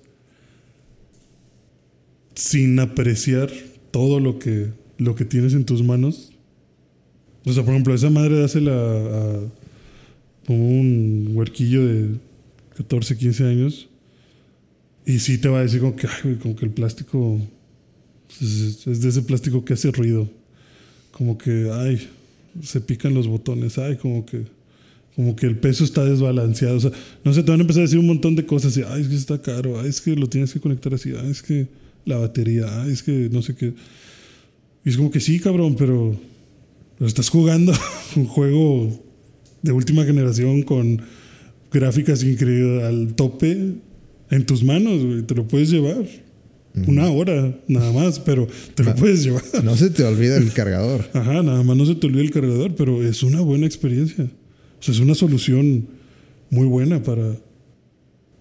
[2.36, 3.52] sin apreciar
[3.92, 4.68] todo lo que,
[4.98, 6.29] lo que tienes en tus manos.
[7.50, 9.40] O sea, por ejemplo, esa madre dásela a,
[10.48, 12.10] a un huerquillo de
[12.78, 13.90] 14, 15 años.
[15.06, 17.40] Y sí te va a decir como que, ay, como que el plástico
[18.42, 20.30] es, es de ese plástico que hace ruido.
[21.12, 22.08] Como que, ay,
[22.64, 24.44] se pican los botones, ay, como que,
[25.16, 26.78] como que el peso está desbalanceado.
[26.78, 26.92] O sea,
[27.24, 28.78] no sé, te van a empezar a decir un montón de cosas.
[28.78, 31.32] Y, ay, es que está caro, ay, es que lo tienes que conectar así, ay,
[31.32, 31.68] es que
[32.06, 33.74] la batería, ay, es que no sé qué.
[34.86, 36.16] Y es como que sí, cabrón, pero,
[37.00, 37.74] pero estás jugando
[38.16, 38.90] un juego
[39.64, 41.02] de última generación con
[41.72, 43.74] gráficas increíbles al tope
[44.30, 45.24] en tus manos, güey.
[45.24, 46.06] Te lo puedes llevar.
[46.88, 48.96] Una hora, nada más, pero te lo Ah.
[48.96, 49.42] puedes llevar.
[49.64, 51.04] No se te olvida el cargador.
[51.14, 54.26] Ajá, nada más no se te olvide el cargador, pero es una buena experiencia.
[54.80, 55.88] O sea, es una solución
[56.52, 57.36] muy buena para,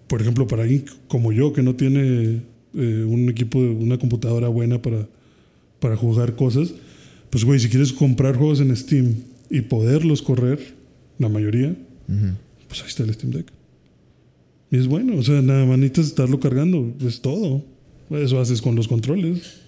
[0.07, 2.41] por ejemplo, para alguien como yo que no tiene
[2.75, 5.07] eh, un equipo, una computadora buena para,
[5.79, 6.73] para jugar cosas.
[7.29, 9.15] Pues, güey, si quieres comprar juegos en Steam
[9.49, 10.75] y poderlos correr,
[11.17, 11.75] la mayoría,
[12.67, 13.51] pues ahí está el Steam Deck.
[14.71, 17.63] Y es bueno, o sea, nada más necesitas estarlo cargando, es todo.
[18.09, 19.61] Eso haces con los controles.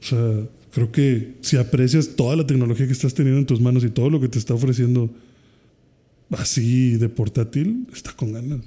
[0.00, 3.84] O sea, creo que si aprecias toda la tecnología que estás teniendo en tus manos
[3.84, 5.10] y todo lo que te está ofreciendo
[6.30, 8.60] así de portátil, está con ganas.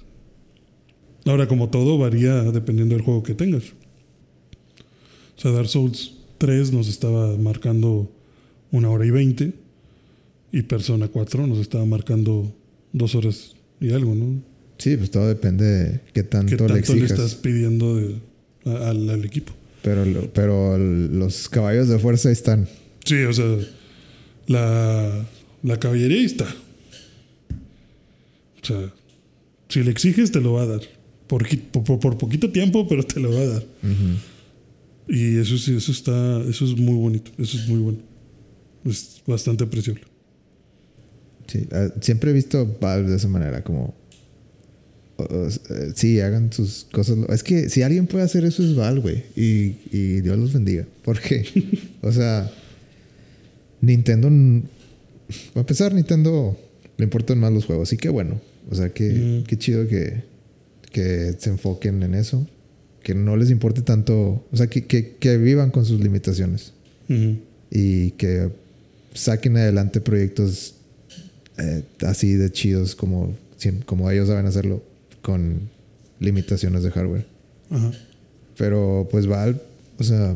[1.26, 3.64] Ahora, como todo, varía dependiendo del juego que tengas.
[5.38, 8.10] O sea, Dark Souls 3 nos estaba marcando
[8.72, 9.54] una hora y veinte
[10.52, 12.54] y Persona 4 nos estaba marcando
[12.94, 14.42] dos horas y algo, ¿no?
[14.78, 17.12] Sí, pues todo depende de qué tanto, ¿Qué tanto le le, exijas.
[17.12, 18.16] estás pidiendo de-
[18.66, 19.54] a- al, al equipo?
[19.82, 20.04] Pero,
[20.34, 22.68] pero los caballos de fuerza están.
[23.06, 23.46] Sí, o sea,
[24.48, 25.26] la,
[25.64, 26.46] la caballería está.
[28.62, 28.94] O sea,
[29.70, 30.82] si le exiges, te lo va a dar.
[31.28, 33.64] Por, por, por- por poquito tiempo, pero te lo va a dar.
[35.08, 38.00] Y eso sí, eso está, eso es muy bonito, eso es muy bueno.
[38.86, 40.04] Es bastante apreciable.
[41.48, 43.96] Sí, ah, siempre he visto Valve de esa manera, como...
[45.18, 45.50] eh,
[45.96, 47.18] sí, hagan sus cosas.
[47.30, 49.24] Es que si alguien puede hacer eso es Valve, güey.
[49.36, 50.86] Y, y Dios los bendiga.
[51.04, 51.46] Porque,
[52.02, 52.52] o sea,
[53.82, 54.30] Nintendo...
[55.54, 56.58] Para empezar, Nintendo
[56.98, 57.92] le importan más los juegos.
[57.94, 58.40] Y qué bueno.
[58.70, 59.44] O sea, que, Mm.
[59.44, 60.24] qué chido que,
[60.92, 62.46] que se enfoquen en eso.
[63.04, 64.46] Que no les importe tanto...
[64.52, 66.74] O sea, que, que, que vivan con sus limitaciones.
[67.72, 68.50] Y que
[69.14, 70.76] saquen adelante proyectos
[71.58, 73.36] eh, así de chidos como,
[73.86, 74.84] como ellos saben hacerlo
[75.22, 75.70] con
[76.20, 77.26] limitaciones de hardware.
[77.70, 77.92] Ajá.
[78.58, 79.60] Pero pues Valve,
[79.98, 80.36] o sea,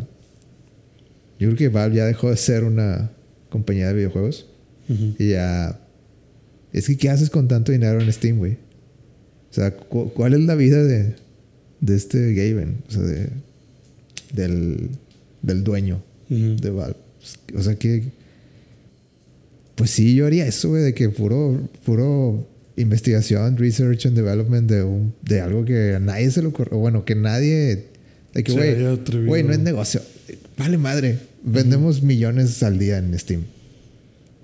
[1.39, 3.11] yo creo que Valve ya dejó de ser una
[3.49, 4.47] compañía de videojuegos
[5.19, 5.79] y ya...
[6.73, 8.53] Es que ¿qué haces con tanto dinero en Steam, güey?
[8.53, 11.15] O sea, cu- ¿cuál es la vida de,
[11.81, 12.77] de este Gaben?
[12.87, 13.29] O sea, de,
[14.33, 14.89] del,
[15.41, 16.95] del dueño de Valve.
[17.55, 18.03] O sea que.
[19.75, 22.47] Pues sí, yo haría eso, güey, de que puro, puro
[22.77, 26.75] investigación, research and development de, un, de algo que a nadie se le ocurre.
[26.75, 27.87] o Bueno, que nadie.
[28.33, 30.01] De que, güey, güey, no es negocio.
[30.57, 31.19] Vale madre.
[31.43, 33.43] Vendemos millones al día en Steam.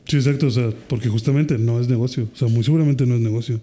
[0.07, 3.21] Sí, exacto, o sea, porque justamente no es negocio, o sea, muy seguramente no es
[3.21, 3.59] negocio.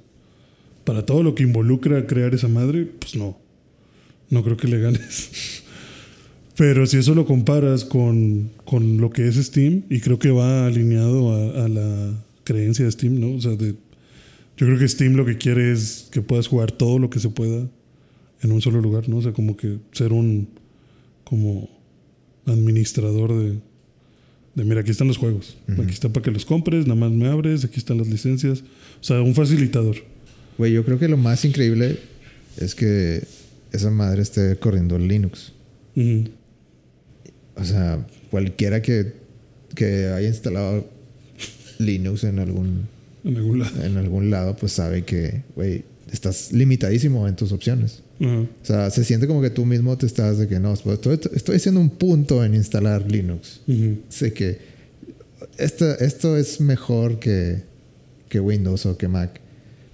[0.85, 3.39] Para todo lo que involucra crear esa madre, pues no,
[4.35, 5.63] no creo que le ganes.
[6.57, 10.67] Pero si eso lo comparas con, con lo que es Steam, y creo que va
[10.67, 13.35] alineado a, a la creencia de Steam, ¿no?
[13.35, 13.75] O sea, de,
[14.57, 17.29] yo creo que Steam lo que quiere es que puedas jugar todo lo que se
[17.29, 17.69] pueda
[18.43, 19.17] en un solo lugar, ¿no?
[19.17, 20.49] O sea, como que ser un
[21.25, 21.69] como
[22.47, 23.59] administrador de,
[24.55, 27.27] de mira, aquí están los juegos, aquí está para que los compres, nada más me
[27.27, 29.97] abres, aquí están las licencias, o sea, un facilitador.
[30.59, 31.99] Güey, yo creo que lo más increíble
[32.59, 33.27] es que
[33.75, 35.53] esa madre esté corriendo en Linux.
[37.57, 39.13] O sea, cualquiera que,
[39.75, 40.87] que haya instalado
[41.79, 42.89] Linux en algún,
[43.25, 43.85] En algún lado.
[43.85, 48.03] en algún lado, pues sabe que, güey, estás limitadísimo en tus opciones.
[48.21, 51.57] O sea, se siente como que tú mismo te estás de que no, estoy, estoy
[51.57, 53.61] haciendo un punto en instalar Linux.
[54.09, 54.59] Sé que
[55.59, 57.63] esto, esto es mejor que,
[58.29, 59.41] que Windows o que Mac.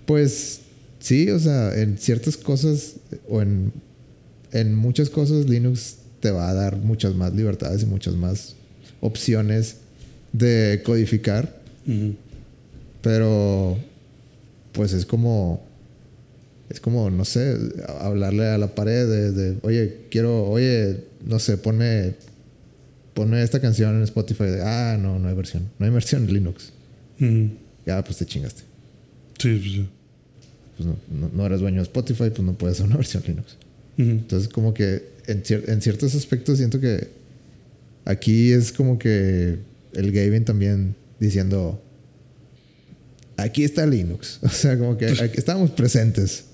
[0.06, 0.59] Pues
[1.00, 2.94] sí, o sea, en ciertas cosas
[3.28, 3.72] o en,
[4.52, 8.54] en muchas cosas Linux te va a dar muchas más libertades y muchas más
[9.00, 9.76] opciones
[10.32, 11.60] de codificar.
[13.02, 13.78] Pero,
[14.72, 15.64] pues es como,
[16.68, 17.56] es como, no sé,
[18.00, 22.14] hablarle a la pared de, de, oye, quiero, oye, no sé, ponme,
[23.14, 24.44] ponme esta canción en Spotify.
[24.44, 25.68] De, ah, no, no hay versión.
[25.78, 26.72] No hay versión en Linux.
[27.86, 28.62] Ya, pues te chingaste.
[29.38, 29.88] Sí, pues sí.
[30.80, 33.56] Pues no, no, no eres dueño de Spotify, pues no puedes hacer una versión Linux.
[33.98, 37.08] Entonces, como que en, cier- en ciertos aspectos siento que
[38.06, 39.58] aquí es como que
[39.92, 41.82] el Gavin también diciendo,
[43.36, 44.38] aquí está Linux.
[44.42, 46.44] O sea, como que aquí estamos presentes.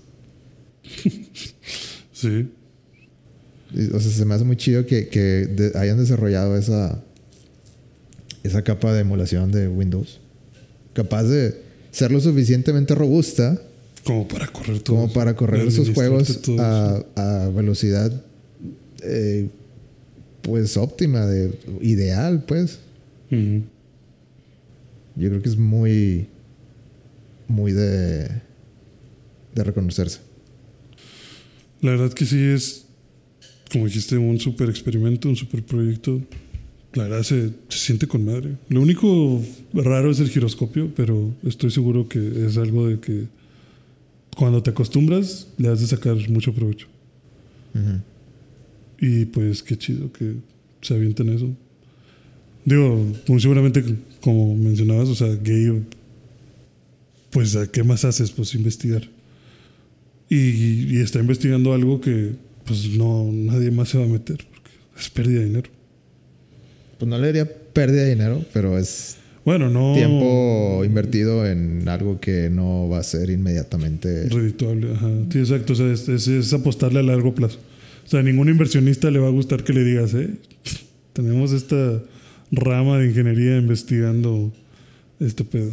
[2.12, 2.48] Sí.
[3.74, 7.00] Y, O sea, se me hace muy chido que, que de- hayan desarrollado esa,
[8.42, 10.18] esa capa de emulación de Windows.
[10.94, 13.60] Capaz de ser lo suficientemente robusta
[14.06, 14.96] Como para correr todo.
[14.96, 18.24] como para correr esos juegos a, a velocidad
[19.02, 19.48] eh,
[20.42, 22.78] pues óptima, de, ideal, pues.
[23.30, 26.28] Yo creo que es muy,
[27.48, 28.28] muy de,
[29.54, 30.20] de reconocerse.
[31.80, 32.86] La verdad que sí es,
[33.72, 36.20] como dijiste, un super experimento, un super proyecto.
[36.94, 38.56] La verdad se, se siente con madre.
[38.68, 39.42] Lo único
[39.74, 43.24] raro es el giroscopio, pero estoy seguro que es algo de que
[44.36, 46.86] cuando te acostumbras le has de sacar mucho provecho.
[49.00, 50.36] Y pues qué chido que
[50.80, 51.50] se avienten eso.
[52.64, 53.84] Digo, muy seguramente,
[54.20, 55.82] como mencionabas, o sea, Gabe,
[57.30, 58.30] pues ¿a qué más haces?
[58.30, 59.08] Pues investigar.
[60.28, 62.34] Y, y está investigando algo que
[62.64, 65.70] pues no, nadie más se va a meter, porque es pérdida de dinero.
[66.98, 69.16] Pues no le diría pérdida de dinero, pero es
[69.46, 74.28] Bueno, no tiempo invertido en algo que no va a ser inmediatamente.
[74.28, 74.92] redituable.
[74.92, 75.08] Ajá.
[75.32, 75.72] Sí, exacto.
[75.72, 77.58] O sea, es, es- es apostarle a largo plazo.
[78.04, 80.30] O sea, a ningún inversionista le va a gustar que le digas, eh,
[81.12, 82.02] tenemos esta
[82.52, 84.52] rama de ingeniería investigando
[85.20, 85.70] este pedo.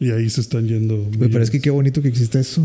[0.00, 0.96] Y ahí se están yendo.
[1.16, 2.62] Güey, Pero es que qué bonito que existe eso.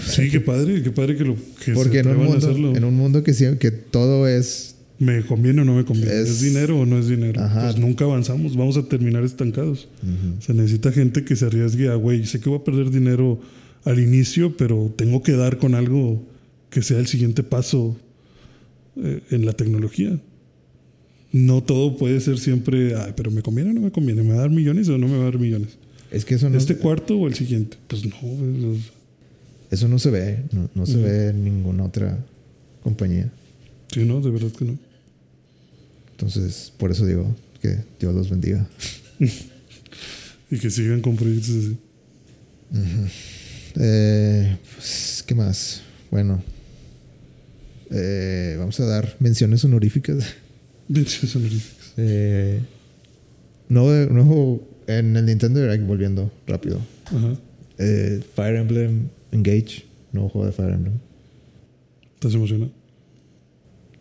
[0.00, 1.34] Sí, qué padre, qué padre que lo
[1.64, 2.76] que Porque se en un, atrevan a mundo, hacerlo.
[2.76, 6.12] en un mundo que, que todo es ¿Me conviene o no me conviene?
[6.22, 7.40] ¿Es, Es- dinero o no es dinero?
[7.42, 7.64] Ajá.
[7.64, 9.88] Pues nunca avanzamos, vamos a terminar estancados.
[10.40, 13.38] Se necesita gente que se arriesgue a, güey, sé que voy a perder dinero
[13.84, 16.22] al inicio, pero tengo que dar con algo
[16.70, 17.96] que sea el siguiente paso
[18.96, 20.18] eh, en la tecnología.
[21.32, 24.36] No todo puede ser siempre, ay, pero me conviene o no me conviene, ¿me va
[24.36, 25.76] a dar millones o no me va a dar millones?
[26.10, 27.76] Es que eso no, ¿Este cuarto o el siguiente?
[27.88, 28.12] Pues no,
[29.70, 30.38] eso no se ve.
[30.52, 31.02] No, no se Ujú.
[31.02, 32.18] ve en ninguna otra
[32.82, 33.30] compañía.
[33.92, 34.78] sí, no, de verdad que no.
[36.16, 38.66] Entonces, por eso digo que Dios los bendiga.
[40.48, 41.76] Y que sigan con proyectos así.
[43.74, 45.82] Eh, pues, ¿qué más?
[46.08, 46.40] Bueno,
[47.90, 50.24] eh, vamos a dar menciones honoríficas.
[50.88, 51.94] Menciones honoríficas.
[51.96, 52.60] Eh,
[53.68, 56.80] nuevo, nuevo en el Nintendo Direct, volviendo rápido.
[57.06, 57.36] Ajá.
[57.78, 60.94] Eh, Fire Emblem Engage, nuevo juego de Fire Emblem.
[62.14, 62.70] ¿Estás emocionado?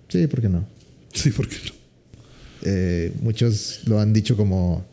[0.09, 0.65] Sí, ¿por qué no?
[1.13, 1.74] Sí, ¿por qué no?
[2.67, 4.83] Eh, muchos lo han dicho como,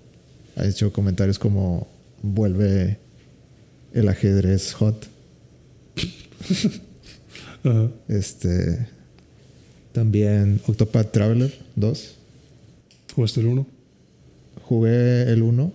[0.56, 1.88] ha hecho comentarios como
[2.22, 2.98] vuelve
[3.92, 5.06] el ajedrez hot.
[8.08, 8.88] Este,
[9.92, 12.14] también Octopath Traveler 2.
[13.14, 13.66] ¿Jugaste el uno?
[14.64, 15.72] Jugué el 1,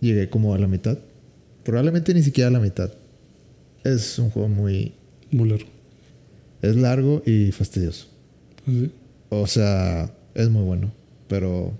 [0.00, 0.96] llegué como a la mitad.
[1.64, 2.92] Probablemente ni siquiera a la mitad.
[3.82, 4.92] Es un juego muy,
[5.32, 5.66] Muy largo.
[6.62, 8.06] es largo y fastidioso.
[8.68, 8.92] ¿Así?
[9.30, 10.92] O sea, es muy bueno,
[11.28, 11.72] pero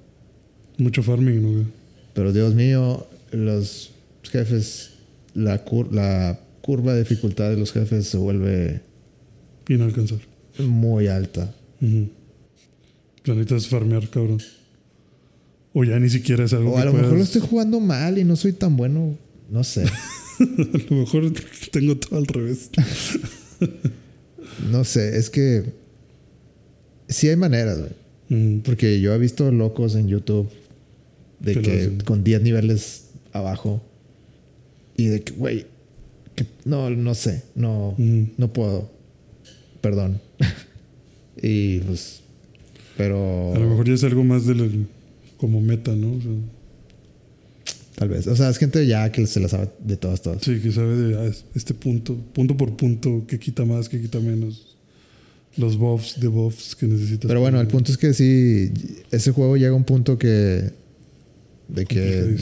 [0.78, 1.64] Mucho farming, ¿no?
[2.14, 3.92] Pero Dios mío, los
[4.22, 4.90] jefes,
[5.34, 8.80] la, cur- la curva de dificultad de los jefes se vuelve
[9.68, 10.24] Inalcanzable.
[10.58, 11.54] muy alta.
[13.24, 14.40] La neta es farmear, cabrón.
[15.72, 18.18] O ya ni siquiera es algo O que a lo mejor lo estoy jugando mal
[18.18, 19.16] y no soy tan bueno.
[19.50, 19.84] No sé.
[20.40, 21.30] a lo mejor
[21.70, 22.70] tengo todo al revés.
[24.70, 25.16] No sé.
[25.16, 25.64] Es que
[27.08, 27.90] sí hay maneras, güey.
[28.30, 28.62] Ujú.
[28.64, 30.48] Porque yo he visto locos en YouTube
[31.40, 33.82] de Que con 10 niveles abajo
[34.96, 35.66] y de que, güey,
[36.36, 38.28] que no, no sé, no, Ujú.
[38.36, 38.90] no puedo.
[39.80, 40.20] Perdón.
[41.42, 42.20] y pues,
[42.96, 44.86] pero A lo mejor ya es algo más del
[45.38, 46.12] como meta, ¿no?
[46.12, 46.30] O sea,
[47.96, 48.26] tal vez.
[48.26, 50.42] O sea, es gente ya que se la sabe de todas, todas.
[50.42, 54.00] sí, que sabe de ah, es- este punto, punto por punto, que quita más, que
[54.00, 54.69] quita menos.
[55.56, 57.28] Los buffs, debuffs que necesitas.
[57.28, 58.72] Pero bueno, el punto es que sí,
[59.10, 60.70] ese juego llega a un punto que.
[61.68, 62.36] De que.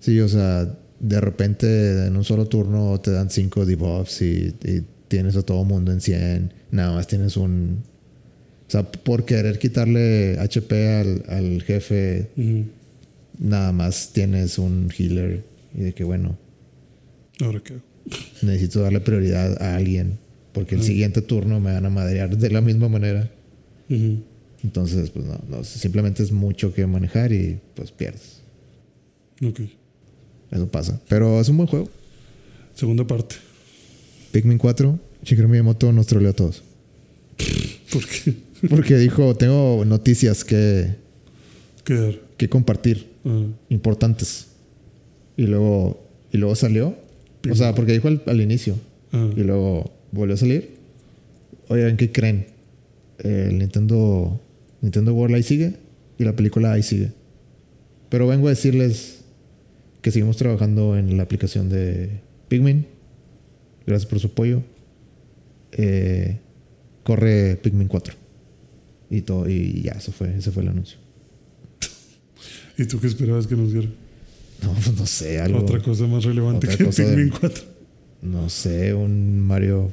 [0.00, 4.82] Sí, o sea, de repente en un solo turno te dan 5 debuffs y, y
[5.08, 6.54] tienes a todo mundo en 100.
[6.70, 7.82] Nada más tienes un
[8.66, 12.30] O sea, por querer quitarle HP al, al jefe,
[13.38, 15.44] nada más tienes un healer.
[15.74, 16.36] Y de que, bueno,
[17.40, 17.74] Ahora qué
[18.42, 20.18] necesito darle prioridad a alguien.
[20.52, 23.30] Porque el siguiente turno me van a madrear de la misma manera.
[24.62, 28.40] Entonces, pues no, no, simplemente es mucho que manejar y pues pierdes.
[29.44, 29.60] Ok.
[30.50, 31.00] Eso pasa.
[31.08, 31.88] Pero es un buen juego.
[32.74, 33.36] Segunda parte.
[34.32, 36.62] Pikmin 4, Shigeru Miyamoto nos troleó a todos.
[37.92, 38.34] ¿Por qué?
[38.68, 40.94] Porque dijo, tengo noticias que,
[41.84, 42.18] Quedar.
[42.36, 44.46] que compartir, Ah, importantes.
[45.36, 46.02] Y luego,
[46.32, 46.94] y luego salió.
[47.50, 48.76] O sea, porque dijo al, al inicio.
[49.12, 49.30] ah.
[49.36, 50.76] Y luego volvió a salir.
[51.68, 52.46] Oigan, ¿qué creen?
[53.18, 54.40] El Nintendo,
[54.80, 55.74] Nintendo World ahí sigue
[56.18, 57.12] y la película ahí sigue.
[58.08, 59.20] Pero vengo a decirles
[60.02, 62.86] que seguimos trabajando en la aplicación de Pikmin.
[63.86, 64.62] Gracias por su apoyo.
[65.72, 66.38] Eh,
[67.04, 68.14] corre Pikmin 4.
[69.10, 70.98] Y todo, y ya, eso fue, ese fue el anuncio.
[72.78, 73.88] ¿Y tú qué esperabas que nos diera?
[74.62, 75.58] No, pues no sé, algo.
[75.60, 77.64] Otra cosa más relevante que de- Pikmin 4.
[78.22, 79.92] No sé, un Mario.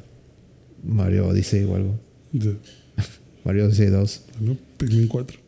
[0.84, 1.98] Mario Odyssey o algo.
[3.44, 4.22] Mario Odyssey 2.
[4.40, 5.38] Bueno, Pikmin 4.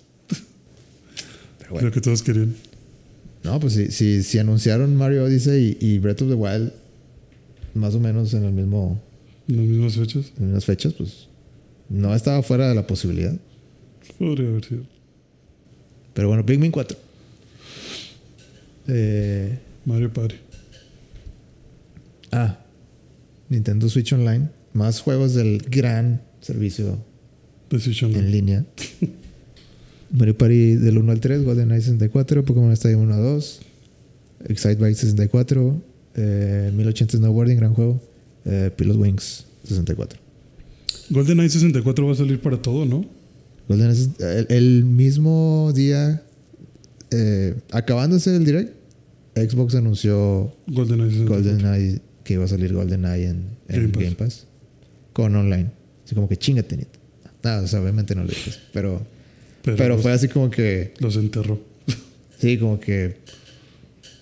[1.58, 1.88] Pero bueno.
[1.88, 2.54] Lo que todos querían.
[3.42, 6.72] No, pues si, si, si anunciaron Mario Odyssey y, y Breath of the Wild
[7.74, 9.00] más o menos en el mismo,
[9.48, 10.26] En las mismas fechas.
[10.26, 11.28] en las mismas fechas, pues
[11.88, 13.34] no estaba fuera de la posibilidad.
[14.18, 14.82] Podría haber sido.
[16.14, 16.98] Pero bueno, Pikmin 4.
[18.88, 20.34] Eh, Mario Party.
[22.32, 22.58] ah,
[23.48, 24.48] Nintendo Switch Online.
[24.72, 26.98] Más juegos del gran servicio
[27.70, 28.14] Decision.
[28.14, 28.64] en línea.
[30.12, 33.60] Mario Party del 1 al 3, GoldenEye 64, Pokémon Stadium 1 a 2,
[34.48, 35.82] Excitebike 64,
[36.16, 38.00] eh, 1080 Snowboarding, gran juego,
[38.44, 40.18] eh, Pilot Wings 64.
[41.10, 43.04] GoldenEye 64 va a salir para todo, ¿no?
[43.68, 46.22] GoldenEye, el, el mismo día,
[47.12, 48.74] eh, acabándose el direct,
[49.36, 51.36] Xbox anunció GoldenEye 64.
[51.36, 54.02] GoldenEye, que iba a salir GoldenEye en, en Game Pass.
[54.02, 54.46] Game Pass,
[55.20, 55.70] con online.
[56.04, 56.98] Así como que chingate, Nito.
[57.42, 59.00] Nada, o sea, obviamente no lo dije, pero,
[59.62, 60.94] Pero, pero los, fue así como que...
[60.98, 61.60] los enterró.
[62.38, 63.18] Sí, como que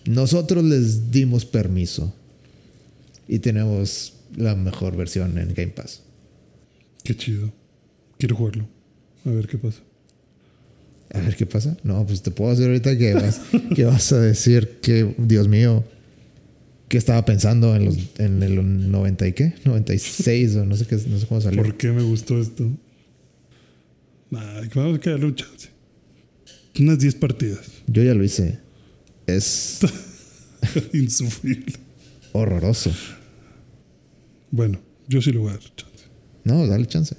[0.07, 2.13] nosotros les dimos permiso
[3.29, 6.03] y tenemos la mejor versión en Game Pass.
[7.05, 7.53] Qué chido.
[8.19, 8.67] Quiero jugarlo.
[9.25, 9.81] A ver qué pasa.
[11.13, 11.77] A ver qué pasa.
[11.85, 13.41] No, pues te puedo hacer ahorita que vas,
[13.75, 15.85] que vas a decir que, Dios mío,
[16.89, 19.55] ¿qué estaba pensando en, los, en el 90 y qué?
[19.65, 21.63] 96 o no sé qué, no sé cómo salió.
[21.63, 22.65] ¿Por qué me gustó esto?
[24.31, 25.69] Nah, vamos a quedarle un chance.
[26.79, 27.61] Unas 10 partidas.
[27.87, 28.59] Yo ya lo hice.
[29.27, 29.81] Es
[30.93, 31.73] Insufrible.
[32.33, 32.91] horroroso.
[34.51, 36.05] Bueno, yo sí le voy a dar chance.
[36.45, 37.17] No, dale chance.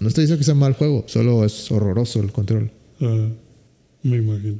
[0.00, 2.70] No estoy diciendo que sea mal juego, solo es horroroso el control.
[3.00, 3.28] Ah,
[4.02, 4.58] me imagino.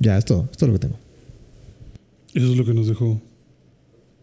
[0.00, 0.48] Ya, es todo.
[0.50, 0.98] Es todo lo que tengo.
[2.34, 3.20] Eso es lo que nos dejó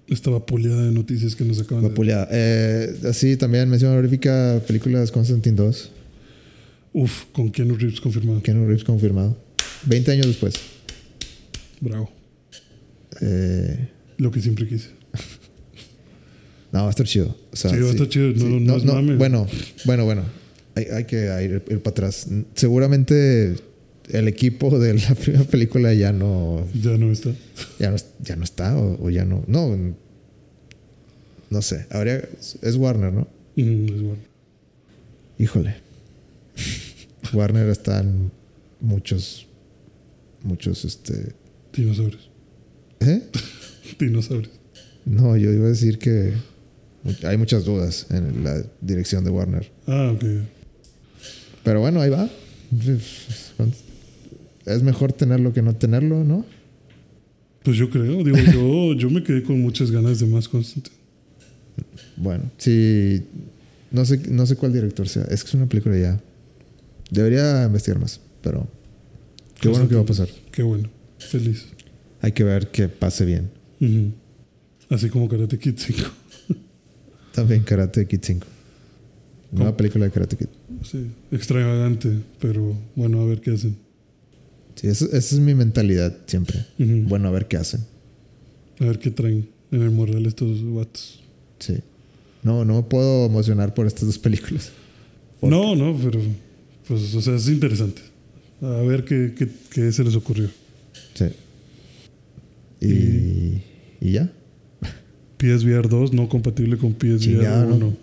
[0.07, 2.27] esta vapuleada de noticias que nos acaban de Vapuleada.
[2.31, 5.91] Eh, así también mención honorífica películas Constantine 2.
[6.93, 8.41] Uf, con Keanu Reeves confirmado.
[8.41, 9.37] Keanu Reeves confirmado.
[9.85, 10.55] 20 años después.
[11.79, 12.09] Bravo.
[13.21, 14.89] Eh, Lo que siempre quise.
[16.71, 17.35] no, va a estar chido.
[17.51, 18.33] O sea, Sí, va a estar chido.
[18.33, 19.15] No, no es mame.
[19.15, 19.47] Bueno,
[19.85, 20.23] bueno, bueno.
[20.75, 22.27] Hay, hay que ir, ir para atrás.
[22.55, 23.55] Seguramente
[24.09, 27.31] el equipo de la primera película ya no, Ya no está.
[27.79, 29.43] ya no, ya no está o, o ya no.
[29.47, 29.75] No,
[31.49, 31.85] no sé.
[31.89, 32.27] Habría,
[32.61, 33.27] es Warner, ¿no?
[33.55, 34.17] Mm, es bueno.
[35.37, 35.75] Híjole.
[37.33, 38.31] Warner está en
[38.79, 39.47] muchos,
[40.43, 41.33] muchos, este...
[41.73, 42.29] Dinosaurios.
[42.99, 43.21] ¿Eh?
[43.99, 44.53] Dinosaurios.
[45.05, 46.33] No, yo iba a decir que
[47.23, 49.71] hay muchas dudas en la dirección de Warner.
[49.87, 50.23] Ah, ok.
[51.63, 52.29] Pero bueno, ahí va.
[54.69, 56.45] Es mejor tenerlo que no tenerlo, ¿no?
[57.63, 58.23] Pues yo creo.
[58.23, 60.95] Digo, yo, yo me quedé con muchas ganas de más Constantine.
[62.17, 63.23] Bueno, sí.
[63.91, 65.23] No sé, no sé cuál director sea.
[65.23, 66.21] Es que es una película ya.
[67.09, 68.67] Debería investigar más, pero
[69.59, 70.29] qué bueno que va a pasar.
[70.51, 70.89] Qué bueno.
[71.17, 71.65] Feliz.
[72.21, 73.49] Hay que ver que pase bien.
[74.89, 75.99] Así como Karate Kid 5.
[77.33, 78.45] También Karate Kid 5.
[79.51, 79.77] Nueva ¿Cómo?
[79.77, 80.47] película de Karate Kid.
[80.83, 83.75] Sí, extravagante, pero bueno, a ver qué hacen.
[84.79, 86.65] Sí, esa, esa es mi mentalidad siempre.
[86.77, 87.81] Bueno, a ver qué hacen.
[88.79, 91.19] A ver qué traen en el moral estos vatos.
[91.59, 91.79] Sí.
[92.43, 94.71] No, no me puedo emocionar por estas dos películas.
[95.41, 96.21] ¿Por No, no, pero
[96.87, 98.01] pues, o sea, es interesante.
[98.61, 100.49] A ver qué, qué, qué se les ocurrió.
[101.13, 101.25] Sí.
[102.79, 103.61] Y,
[103.99, 104.31] y ya.
[105.39, 107.77] PSVR 2 no compatible con PSVR Chingado, 1.
[107.79, 107.97] ¿no?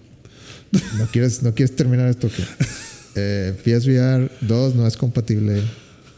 [0.99, 2.29] ¿No quieres, ¿No quieres terminar esto?
[2.29, 2.43] qué?
[3.19, 5.63] Eh, PSVR 2 no es compatible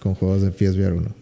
[0.01, 1.15] con juegos de PSVR 1.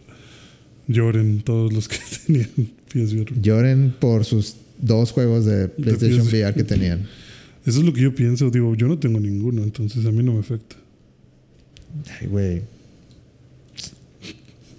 [0.89, 2.51] Lloren todos los que tenían
[2.89, 3.41] PSVR.
[3.41, 6.27] Lloren por sus dos juegos de PlayStation.
[6.27, 7.07] VR que tenían.
[7.65, 8.51] Eso es lo que yo pienso.
[8.51, 10.77] Digo, yo no tengo ninguno, entonces a mí no me afecta.
[12.21, 12.63] Ay, güey.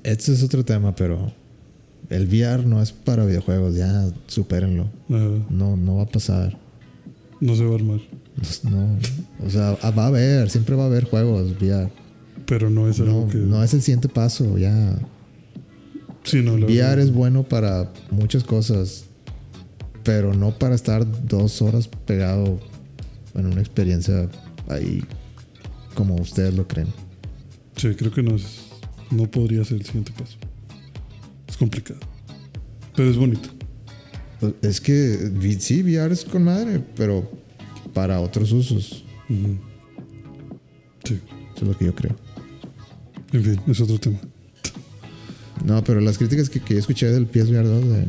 [0.03, 1.33] Este es otro tema, pero
[2.09, 3.75] el VR no es para videojuegos.
[3.75, 4.89] Ya supérenlo.
[5.09, 6.57] No, no va a pasar.
[7.41, 7.99] no se va a armar.
[8.63, 8.99] No,
[9.45, 11.91] o sea, va a haber, siempre va a haber juegos VR.
[12.47, 13.37] Pero no es algo que.
[13.37, 14.97] no es el siguiente paso, ya.
[16.23, 19.05] sí, no, VR es bueno para muchas cosas,
[20.03, 22.59] pero no para estar dos horas pegado
[23.35, 24.29] en una experiencia
[24.69, 25.03] ahí
[25.93, 26.87] como ustedes lo creen.
[27.75, 28.65] Sí, creo que no es.
[29.11, 30.37] No podría ser el siguiente paso.
[31.47, 31.99] Es complicado.
[32.95, 33.49] Pero es bonito.
[34.39, 37.29] Pues, Es que sí, VR es con madre, pero
[37.93, 39.03] para otros usos.
[39.27, 41.19] Sí.
[41.55, 42.15] Eso es lo que yo creo.
[43.33, 44.19] En fin, es otro tema.
[45.65, 48.05] No, pero las críticas que, que yo escuché del PSVR 2, de-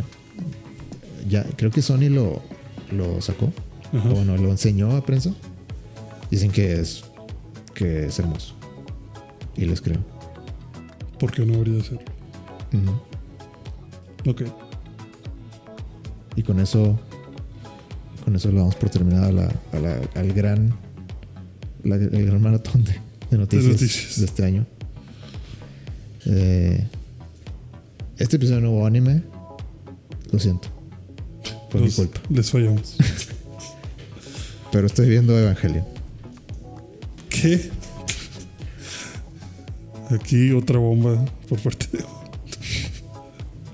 [1.29, 2.43] ya creo que Sony lo,
[2.93, 3.53] lo sacó,
[3.93, 4.09] Ajá.
[4.11, 5.35] o bueno, lo enseñó a prensa.
[6.31, 7.05] Dicen que es
[7.75, 8.55] que es hermoso.
[9.57, 9.99] Y les creo.
[11.19, 11.99] ¿Por qué no habría de ser?
[14.27, 14.43] Ok.
[16.37, 16.99] Y con eso,
[18.25, 20.73] con eso lo damos por terminada la, a la- al gran,
[21.83, 22.95] la- el gran maratón de,
[23.31, 24.19] de noticias, noticias.
[24.21, 24.67] de este año.
[26.29, 26.87] Eh,
[28.19, 29.23] este episodio no hubo anime.
[30.31, 30.69] Lo siento.
[31.71, 32.21] Fue mi culpa.
[32.31, 32.97] Les fallamos.
[34.73, 35.85] Pero estoy viendo Evangelion.
[37.31, 37.71] ¿Qué?
[40.11, 42.05] Aquí otra bomba por parte de.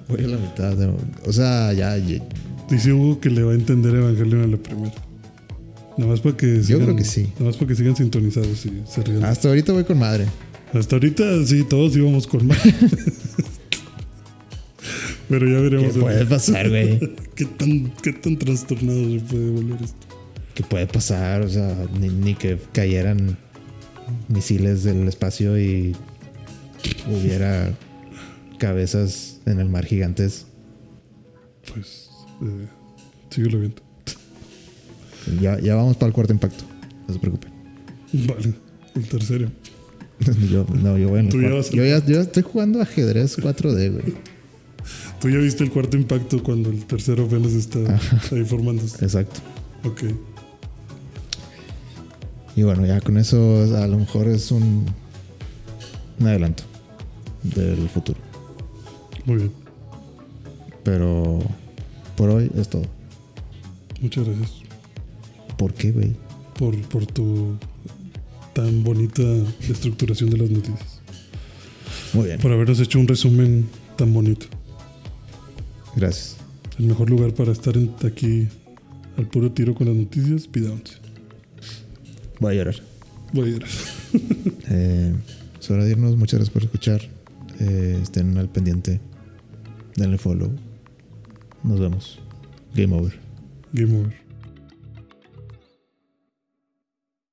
[0.09, 0.77] Voy a la mitad.
[0.77, 0.93] de-
[1.27, 2.23] o sea, ya, ya-
[2.69, 4.93] Dice Hugo que le va a entender Evangelion a la primera.
[5.97, 7.31] Nada más para que sigan, creo que sí.
[7.35, 9.25] Nada más para que sigan sintonizados y se rían.
[9.25, 10.27] hasta ahorita voy con madre.
[10.75, 12.59] Hasta ahorita sí, todos íbamos con más.
[15.29, 15.97] Pero ya ¿Qué veremos.
[15.97, 16.99] puede pasar, güey?
[17.35, 20.07] ¿Qué tan, ¿Qué tan trastornado se puede volver esto?
[20.55, 21.43] ¿Qué puede pasar?
[21.43, 23.39] O sea, ni, ni que cayeran
[24.29, 25.95] misiles del espacio y
[27.09, 27.73] hubiera
[28.59, 30.47] cabezas en el mar gigantes.
[31.73, 32.11] Pues,
[32.43, 32.67] eh,
[33.31, 33.83] síguelo viendo.
[35.41, 36.65] Ya, ya vamos para el cuarto impacto.
[37.07, 37.53] No se preocupen.
[38.13, 38.55] Vale,
[38.95, 39.51] el tercero.
[40.51, 41.57] Yo, no, yo voy en el Tú ya cuarto.
[41.59, 44.15] vas al- Yo ya, yo estoy jugando ajedrez 4D, güey.
[45.21, 47.79] Tú ya viste el cuarto impacto cuando el tercero apenas está
[48.33, 49.03] ahí formándose.
[49.05, 49.41] Exacto.
[49.85, 50.03] Ok.
[52.57, 54.87] Y bueno, ya con eso a lo mejor es un,
[56.21, 56.63] un adelanto
[57.43, 58.19] del futuro.
[59.25, 59.51] Muy bien.
[60.85, 61.41] Pero
[62.17, 62.83] por hoy es todo.
[64.01, 64.53] Muchas gracias
[65.57, 66.13] ¿Por qué, güey?
[66.59, 67.57] por, por tu
[68.55, 69.23] tan bonita
[69.69, 71.01] estructuración de las noticias.
[72.13, 72.39] Muy bien.
[72.41, 73.67] Por habernos hecho un resumen
[73.97, 74.47] tan bonito.
[75.97, 76.37] Gracias.
[76.79, 78.49] El mejor lugar para estar en- aquí
[79.17, 80.95] al puro tiro con las noticias, Pidance.
[82.41, 82.77] Voy a llorar.
[83.33, 83.65] Voy a ir.
[84.71, 85.13] Eh,
[85.61, 86.17] es hora de irnos.
[86.17, 87.01] Muchas gracias por escuchar.
[87.61, 89.01] Eh, estén al pendiente.
[89.97, 90.53] Denle follow.
[91.65, 92.21] Nos vemos.
[92.75, 93.19] Game over.
[93.73, 94.24] Game over.